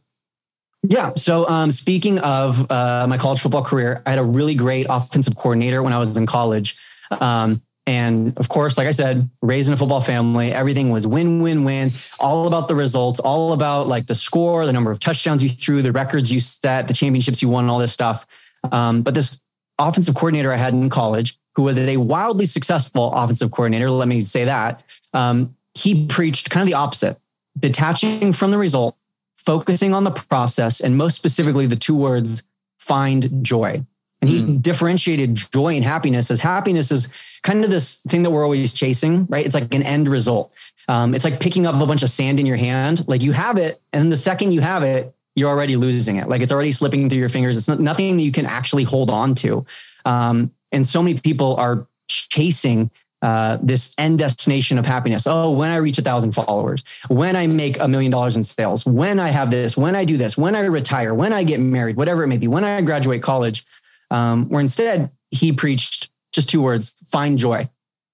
Yeah. 0.83 1.11
So 1.15 1.47
um, 1.47 1.71
speaking 1.71 2.19
of 2.19 2.69
uh, 2.71 3.05
my 3.07 3.17
college 3.17 3.39
football 3.39 3.63
career, 3.63 4.01
I 4.05 4.09
had 4.11 4.19
a 4.19 4.23
really 4.23 4.55
great 4.55 4.87
offensive 4.89 5.35
coordinator 5.35 5.83
when 5.83 5.93
I 5.93 5.99
was 5.99 6.17
in 6.17 6.25
college. 6.25 6.75
Um, 7.11 7.61
and 7.87 8.37
of 8.37 8.47
course, 8.47 8.77
like 8.77 8.87
I 8.87 8.91
said, 8.91 9.29
raised 9.41 9.67
in 9.67 9.73
a 9.73 9.77
football 9.77 10.01
family, 10.01 10.53
everything 10.53 10.91
was 10.91 11.07
win, 11.07 11.41
win, 11.41 11.63
win, 11.63 11.91
all 12.19 12.47
about 12.47 12.67
the 12.67 12.75
results, 12.75 13.19
all 13.19 13.53
about 13.53 13.87
like 13.87 14.07
the 14.07 14.15
score, 14.15 14.65
the 14.65 14.73
number 14.73 14.91
of 14.91 14.99
touchdowns 14.99 15.41
you 15.41 15.49
threw, 15.49 15.81
the 15.81 15.91
records 15.91 16.31
you 16.31 16.39
set, 16.39 16.87
the 16.87 16.93
championships 16.93 17.41
you 17.41 17.49
won, 17.49 17.69
all 17.69 17.79
this 17.79 17.91
stuff. 17.91 18.25
Um, 18.71 19.01
but 19.01 19.15
this 19.15 19.41
offensive 19.79 20.15
coordinator 20.15 20.53
I 20.53 20.57
had 20.57 20.73
in 20.73 20.89
college, 20.89 21.39
who 21.55 21.63
was 21.63 21.77
a 21.77 21.97
wildly 21.97 22.45
successful 22.45 23.11
offensive 23.13 23.51
coordinator, 23.51 23.89
let 23.91 24.07
me 24.07 24.23
say 24.23 24.45
that, 24.45 24.83
um, 25.13 25.55
he 25.73 26.05
preached 26.05 26.49
kind 26.49 26.61
of 26.61 26.67
the 26.67 26.73
opposite, 26.73 27.17
detaching 27.59 28.33
from 28.33 28.51
the 28.51 28.57
result, 28.57 28.95
focusing 29.37 29.93
on 29.93 30.03
the 30.03 30.11
process, 30.11 30.79
and 30.79 30.97
most 30.97 31.15
specifically, 31.15 31.65
the 31.65 31.75
two 31.75 31.95
words 31.95 32.43
find 32.77 33.43
joy. 33.43 33.83
And 34.21 34.29
he 34.29 34.57
differentiated 34.57 35.35
joy 35.35 35.75
and 35.75 35.83
happiness 35.83 36.29
as 36.29 36.39
happiness 36.39 36.91
is 36.91 37.09
kind 37.41 37.63
of 37.63 37.71
this 37.71 38.01
thing 38.03 38.21
that 38.21 38.29
we're 38.29 38.43
always 38.43 38.71
chasing, 38.71 39.25
right? 39.27 39.43
It's 39.43 39.55
like 39.55 39.73
an 39.73 39.81
end 39.81 40.07
result. 40.07 40.53
Um, 40.87 41.15
it's 41.15 41.25
like 41.25 41.39
picking 41.39 41.65
up 41.65 41.73
a 41.73 41.85
bunch 41.87 42.03
of 42.03 42.09
sand 42.11 42.39
in 42.39 42.45
your 42.45 42.55
hand. 42.55 43.07
Like 43.07 43.23
you 43.23 43.31
have 43.31 43.57
it, 43.57 43.81
and 43.93 44.11
the 44.11 44.17
second 44.17 44.51
you 44.51 44.61
have 44.61 44.83
it, 44.83 45.15
you're 45.35 45.49
already 45.49 45.75
losing 45.75 46.17
it. 46.17 46.27
Like 46.27 46.41
it's 46.41 46.51
already 46.51 46.71
slipping 46.71 47.09
through 47.09 47.17
your 47.17 47.29
fingers. 47.29 47.57
It's 47.57 47.67
not, 47.67 47.79
nothing 47.79 48.17
that 48.17 48.23
you 48.23 48.31
can 48.31 48.45
actually 48.45 48.83
hold 48.83 49.09
on 49.09 49.33
to. 49.35 49.65
Um, 50.05 50.51
and 50.71 50.87
so 50.87 51.01
many 51.03 51.19
people 51.19 51.55
are 51.55 51.87
chasing 52.07 52.91
uh, 53.21 53.57
this 53.61 53.93
end 53.97 54.17
destination 54.17 54.79
of 54.79 54.85
happiness. 54.85 55.27
Oh, 55.27 55.51
when 55.51 55.69
I 55.69 55.75
reach 55.77 55.97
a 55.99 56.01
thousand 56.01 56.31
followers, 56.31 56.83
when 57.07 57.35
I 57.35 57.45
make 57.45 57.79
a 57.79 57.87
million 57.87 58.11
dollars 58.11 58.35
in 58.35 58.43
sales, 58.43 58.85
when 58.85 59.19
I 59.19 59.29
have 59.29 59.51
this, 59.51 59.77
when 59.77 59.95
I 59.95 60.05
do 60.05 60.17
this, 60.17 60.37
when 60.37 60.55
I 60.55 60.61
retire, 60.61 61.13
when 61.13 61.31
I 61.31 61.43
get 61.43 61.59
married, 61.59 61.97
whatever 61.97 62.23
it 62.23 62.27
may 62.27 62.37
be, 62.37 62.47
when 62.47 62.63
I 62.63 62.81
graduate 62.81 63.21
college, 63.21 63.63
um, 64.09 64.49
where 64.49 64.61
instead 64.61 65.11
he 65.29 65.51
preached 65.51 66.09
just 66.31 66.49
two 66.49 66.61
words 66.61 66.95
find 67.05 67.37
joy. 67.37 67.69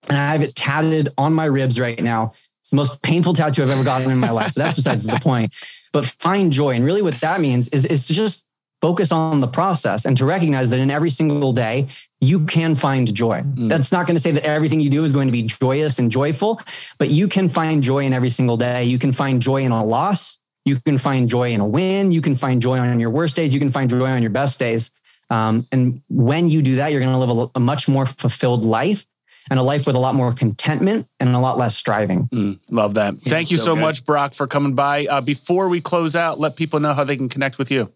And 0.09 0.17
I 0.17 0.31
have 0.31 0.41
it 0.41 0.55
tatted 0.55 1.09
on 1.17 1.33
my 1.33 1.45
ribs 1.45 1.79
right 1.79 2.01
now. 2.01 2.33
It's 2.61 2.71
the 2.71 2.75
most 2.75 3.01
painful 3.01 3.33
tattoo 3.33 3.63
I've 3.63 3.69
ever 3.69 3.83
gotten 3.83 4.11
in 4.11 4.19
my 4.19 4.31
life. 4.31 4.53
That's 4.53 4.75
besides 4.75 5.05
the 5.05 5.19
point. 5.19 5.53
But 5.93 6.05
find 6.05 6.51
joy. 6.51 6.75
And 6.75 6.83
really, 6.83 7.01
what 7.01 7.19
that 7.21 7.39
means 7.39 7.69
is, 7.69 7.85
it's 7.85 8.07
just 8.07 8.45
focus 8.81 9.11
on 9.11 9.39
the 9.39 9.47
process 9.47 10.05
and 10.05 10.15
to 10.17 10.25
recognize 10.25 10.69
that 10.69 10.79
in 10.79 10.91
every 10.91 11.09
single 11.09 11.53
day, 11.53 11.87
you 12.21 12.45
can 12.45 12.75
find 12.75 13.13
joy. 13.13 13.43
That's 13.45 13.91
not 13.91 14.07
going 14.07 14.15
to 14.15 14.21
say 14.21 14.31
that 14.31 14.43
everything 14.43 14.79
you 14.79 14.89
do 14.89 15.03
is 15.03 15.13
going 15.13 15.27
to 15.27 15.31
be 15.31 15.43
joyous 15.43 15.99
and 15.99 16.11
joyful, 16.11 16.61
but 16.97 17.09
you 17.09 17.27
can 17.27 17.49
find 17.49 17.83
joy 17.83 17.99
in 17.99 18.13
every 18.13 18.29
single 18.29 18.57
day. 18.57 18.83
You 18.85 18.99
can 18.99 19.13
find 19.13 19.41
joy 19.41 19.63
in 19.63 19.71
a 19.71 19.83
loss. 19.83 20.39
You 20.65 20.77
can 20.77 20.97
find 20.97 21.29
joy 21.29 21.51
in 21.51 21.61
a 21.61 21.65
win. 21.65 22.11
You 22.11 22.21
can 22.21 22.35
find 22.35 22.61
joy 22.61 22.77
on 22.77 22.99
your 22.99 23.09
worst 23.09 23.35
days. 23.35 23.53
You 23.53 23.59
can 23.59 23.71
find 23.71 23.89
joy 23.89 24.09
on 24.09 24.21
your 24.21 24.31
best 24.31 24.59
days. 24.59 24.91
Um, 25.29 25.67
and 25.71 26.01
when 26.09 26.49
you 26.49 26.61
do 26.61 26.75
that, 26.75 26.91
you're 26.91 27.01
going 27.01 27.13
to 27.13 27.17
live 27.17 27.49
a, 27.49 27.51
a 27.55 27.59
much 27.59 27.87
more 27.87 28.05
fulfilled 28.05 28.65
life 28.65 29.05
and 29.49 29.59
a 29.59 29.63
life 29.63 29.87
with 29.87 29.95
a 29.95 29.99
lot 29.99 30.15
more 30.15 30.33
contentment 30.33 31.07
and 31.19 31.33
a 31.35 31.39
lot 31.39 31.57
less 31.57 31.75
striving. 31.75 32.27
Mm, 32.27 32.59
love 32.69 32.95
that. 32.95 33.15
Thank 33.21 33.51
you 33.51 33.57
so 33.57 33.65
so 33.65 33.75
much, 33.75 34.05
Brock, 34.05 34.33
for 34.33 34.47
coming 34.47 34.73
by. 34.73 35.05
Uh, 35.05 35.21
before 35.21 35.69
we 35.69 35.81
close 35.81 36.15
out, 36.15 36.39
let 36.39 36.55
people 36.55 36.79
know 36.79 36.93
how 36.93 37.03
they 37.03 37.15
can 37.15 37.29
connect 37.29 37.57
with 37.57 37.71
you. 37.71 37.91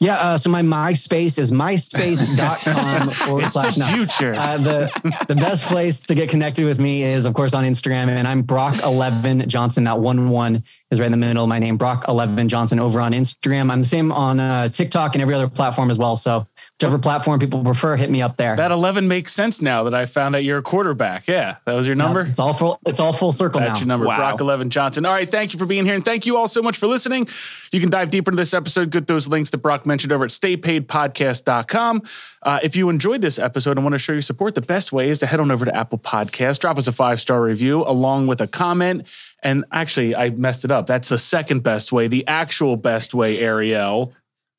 Yeah, 0.00 0.14
uh, 0.14 0.38
so 0.38 0.48
my 0.50 0.62
MySpace 0.62 1.40
is 1.40 1.50
myspace.com 1.50 3.10
forward 3.26 3.44
It's 3.44 3.54
slash 3.54 3.74
the 3.74 3.80
no. 3.80 3.86
future. 3.96 4.34
Uh, 4.34 4.56
the, 4.58 5.24
the 5.26 5.34
best 5.34 5.66
place 5.66 5.98
to 6.00 6.14
get 6.14 6.28
connected 6.28 6.64
with 6.66 6.78
me 6.78 7.02
is, 7.02 7.26
of 7.26 7.34
course, 7.34 7.52
on 7.52 7.64
Instagram. 7.64 8.08
And 8.08 8.26
I'm 8.28 8.44
Brock11 8.44 9.48
Johnson. 9.48 9.84
That 9.84 9.98
one 9.98 10.28
one 10.30 10.62
is 10.92 11.00
right 11.00 11.06
in 11.06 11.12
the 11.12 11.18
middle 11.18 11.42
of 11.42 11.48
my 11.48 11.58
name, 11.58 11.78
Brock11 11.78 12.46
Johnson, 12.46 12.78
over 12.78 13.00
on 13.00 13.12
Instagram. 13.12 13.72
I'm 13.72 13.82
the 13.82 13.88
same 13.88 14.12
on 14.12 14.38
uh, 14.38 14.68
TikTok 14.68 15.16
and 15.16 15.22
every 15.22 15.34
other 15.34 15.48
platform 15.48 15.90
as 15.90 15.98
well. 15.98 16.14
So 16.14 16.46
whichever 16.78 16.98
platform 16.98 17.40
people 17.40 17.64
prefer, 17.64 17.96
hit 17.96 18.08
me 18.08 18.22
up 18.22 18.36
there. 18.36 18.54
That 18.54 18.70
11 18.70 19.08
makes 19.08 19.32
sense 19.32 19.60
now 19.60 19.82
that 19.82 19.94
I 19.94 20.06
found 20.06 20.36
out 20.36 20.44
you're 20.44 20.58
a 20.58 20.62
quarterback. 20.62 21.26
Yeah, 21.26 21.56
that 21.64 21.74
was 21.74 21.86
your 21.88 21.96
number. 21.96 22.20
It's 22.20 22.38
all 22.38 22.54
full. 22.54 22.78
It's 22.86 23.00
all 23.00 23.12
full 23.12 23.32
circle 23.32 23.58
That's 23.60 23.72
now. 23.72 23.78
your 23.78 23.86
number, 23.88 24.06
Wow. 24.06 24.16
Brock 24.16 24.40
11 24.40 24.70
Johnson. 24.70 25.04
All 25.06 25.12
right, 25.12 25.28
thank 25.28 25.52
you 25.52 25.58
for 25.58 25.66
being 25.66 25.84
here. 25.84 25.94
And 25.94 26.04
thank 26.04 26.24
you 26.24 26.36
all 26.36 26.46
so 26.46 26.62
much 26.62 26.76
for 26.78 26.86
listening. 26.86 27.26
You 27.72 27.80
can 27.80 27.90
dive 27.90 28.10
deeper 28.10 28.30
into 28.30 28.40
this 28.40 28.54
episode, 28.54 28.90
get 28.90 29.08
those 29.08 29.26
links 29.26 29.50
to 29.50 29.58
Brock 29.58 29.86
mentioned 29.88 30.12
over 30.12 30.22
at 30.24 30.30
staypaidpodcast.com. 30.30 32.02
Uh, 32.42 32.60
if 32.62 32.76
you 32.76 32.88
enjoyed 32.90 33.20
this 33.22 33.38
episode 33.40 33.72
and 33.76 33.82
want 33.84 33.94
to 33.94 33.98
show 33.98 34.12
your 34.12 34.22
support, 34.22 34.54
the 34.54 34.60
best 34.60 34.92
way 34.92 35.08
is 35.08 35.18
to 35.20 35.26
head 35.26 35.40
on 35.40 35.50
over 35.50 35.64
to 35.64 35.74
Apple 35.74 35.98
Podcasts, 35.98 36.60
drop 36.60 36.78
us 36.78 36.86
a 36.86 36.92
five 36.92 37.20
star 37.20 37.42
review 37.42 37.82
along 37.84 38.28
with 38.28 38.40
a 38.40 38.46
comment. 38.46 39.08
And 39.42 39.64
actually, 39.72 40.14
I 40.14 40.30
messed 40.30 40.64
it 40.64 40.70
up. 40.70 40.86
That's 40.86 41.08
the 41.08 41.18
second 41.18 41.62
best 41.64 41.90
way. 41.90 42.06
The 42.08 42.26
actual 42.28 42.76
best 42.76 43.14
way, 43.14 43.38
Ariel, 43.40 44.12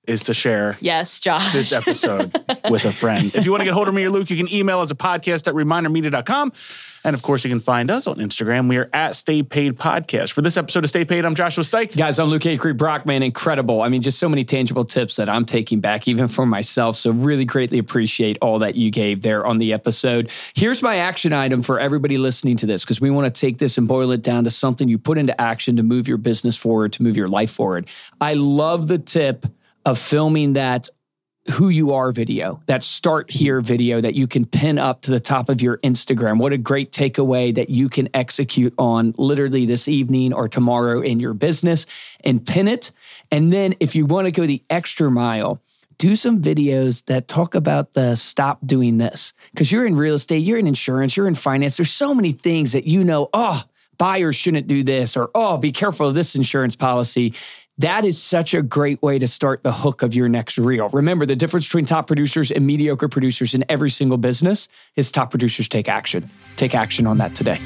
is 0.08 0.24
to 0.24 0.34
share 0.34 0.76
Yes, 0.82 1.20
Josh. 1.20 1.54
this 1.54 1.72
episode 1.72 2.36
with 2.70 2.84
a 2.86 2.92
friend. 2.92 3.34
If 3.36 3.46
you 3.46 3.52
want 3.52 3.62
to 3.62 3.66
get 3.66 3.74
hold 3.74 3.88
of 3.88 3.94
me 3.94 4.04
or 4.04 4.10
Luke, 4.10 4.30
you 4.30 4.38
can 4.38 4.52
email 4.54 4.80
us 4.80 4.90
at 4.90 4.98
podcast 4.98 5.48
at 5.48 5.54
remindermedia.com. 5.54 6.52
And 7.04 7.14
of 7.14 7.22
course, 7.22 7.46
you 7.46 7.50
can 7.50 7.62
find 7.62 7.90
us 7.90 8.08
on 8.08 8.18
Instagram. 8.18 8.68
We 8.68 8.78
are 8.78 8.90
at 8.92 9.16
Stay 9.16 9.42
Paid 9.42 9.78
Podcast. 9.78 10.34
For 10.34 10.42
this 10.42 10.58
episode 10.58 10.84
of 10.84 10.90
Stay 10.90 11.06
Paid, 11.06 11.24
I'm 11.26 11.36
Joshua 11.36 11.64
Stike. 11.64 11.96
Guys, 11.96 12.20
I'm 12.20 12.28
Luke 12.30 12.42
Acree 12.42 12.76
Brockman. 12.76 13.24
Incredible. 13.24 13.82
I 13.82 13.90
mean, 13.90 14.02
just 14.02 14.20
so 14.20 14.28
many 14.28 14.44
tangible 14.44 14.84
tips 14.84 15.16
that 15.16 15.30
I'm 15.30 15.46
taking 15.46 15.80
back, 15.80 16.08
even 16.08 16.28
for 16.28 16.46
myself. 16.46 16.98
So, 16.98 17.12
really 17.12 17.46
greatly 17.46 17.78
appreciate 17.78 18.38
all 18.42 18.60
that 18.60 18.76
you 18.76 18.92
gave 18.92 19.22
there 19.22 19.46
on 19.46 19.60
the 19.60 19.72
episode. 19.72 20.30
Here's 20.54 20.82
my 20.82 20.98
action 20.98 21.32
item 21.32 21.62
for 21.62 21.80
everybody 21.80 22.18
listening 22.18 22.58
to 22.58 22.66
this, 22.66 22.84
because 22.84 23.00
we 23.00 23.10
want 23.10 23.34
to 23.34 23.40
take 23.40 23.60
this 23.60 23.78
and 23.78 23.88
boil 23.88 24.12
it 24.12 24.22
down 24.22 24.44
to 24.44 24.50
something 24.50 24.90
you 24.90 24.98
put 24.98 25.18
into 25.18 25.40
action 25.40 25.78
to 25.78 25.84
move 25.84 26.08
your 26.08 26.18
business 26.18 26.58
forward, 26.58 26.92
to 26.94 27.04
move 27.04 27.16
your 27.16 27.30
life 27.30 27.52
forward. 27.52 27.88
I 28.20 28.34
love 28.34 28.88
the 28.90 29.00
tip 29.00 29.46
of 29.86 29.98
filming 29.98 30.54
that 30.54 30.90
who 31.50 31.70
you 31.70 31.94
are 31.94 32.12
video, 32.12 32.62
that 32.68 32.84
start 32.84 33.32
here 33.32 33.62
video 33.62 34.02
that 34.02 34.16
you 34.16 34.28
can 34.28 34.46
pin 34.46 34.78
up 34.78 35.02
to 35.02 35.12
the 35.12 35.20
top 35.20 35.50
of 35.50 35.62
your 35.62 35.78
Instagram. 35.80 36.38
What 36.38 36.54
a 36.54 36.58
great 36.58 36.92
takeaway 36.92 37.54
that 37.56 37.70
you 37.70 37.90
can 37.90 38.10
execute 38.14 38.74
on 38.78 39.14
literally 39.18 39.66
this 39.66 39.88
evening 39.88 40.34
or 40.34 40.48
tomorrow 40.48 41.02
in 41.02 41.20
your 41.20 41.34
business 41.34 41.86
and 42.24 42.46
pin 42.46 42.68
it. 42.68 42.92
And 43.32 43.52
then 43.52 43.76
if 43.80 43.96
you 43.96 44.06
want 44.06 44.26
to 44.26 44.32
go 44.32 44.46
the 44.46 44.64
extra 44.70 45.10
mile, 45.10 45.62
do 45.98 46.16
some 46.16 46.42
videos 46.42 47.06
that 47.06 47.28
talk 47.28 47.56
about 47.56 47.94
the 47.94 48.16
stop 48.16 48.60
doing 48.66 48.98
this. 48.98 49.34
Because 49.52 49.72
you're 49.72 49.86
in 49.86 49.96
real 49.96 50.16
estate, 50.16 50.46
you're 50.46 50.58
in 50.58 50.68
insurance, 50.68 51.18
you're 51.18 51.28
in 51.28 51.36
finance. 51.36 51.78
There's 51.78 51.92
so 51.92 52.16
many 52.16 52.32
things 52.32 52.72
that 52.72 52.86
you 52.86 53.04
know, 53.04 53.30
oh, 53.34 53.64
buyers 53.98 54.36
shouldn't 54.36 54.68
do 54.68 54.84
this, 54.84 55.18
or 55.18 55.30
oh, 55.36 55.58
be 55.58 55.72
careful 55.72 56.08
of 56.08 56.16
this 56.16 56.36
insurance 56.36 56.76
policy. 56.76 57.34
That 57.80 58.04
is 58.04 58.22
such 58.22 58.54
a 58.54 58.62
great 58.62 59.02
way 59.02 59.20
to 59.20 59.28
start 59.28 59.64
the 59.64 59.72
hook 59.72 60.02
of 60.02 60.14
your 60.14 60.28
next 60.28 60.58
reel. 60.58 60.90
Remember, 60.90 61.26
the 61.26 61.36
difference 61.36 61.66
between 61.66 61.86
top 61.86 62.08
producers 62.08 62.52
and 62.52 62.68
mediocre 62.68 63.08
producers 63.08 63.56
in 63.56 63.64
every 63.70 63.90
single 63.90 64.18
business 64.18 64.68
is 64.98 65.14
top 65.14 65.30
producers 65.30 65.70
take 65.70 65.88
action. 65.88 66.30
Take 66.58 66.76
action 66.76 67.08
on 67.08 67.18
that 67.18 67.36
today. 67.36 67.58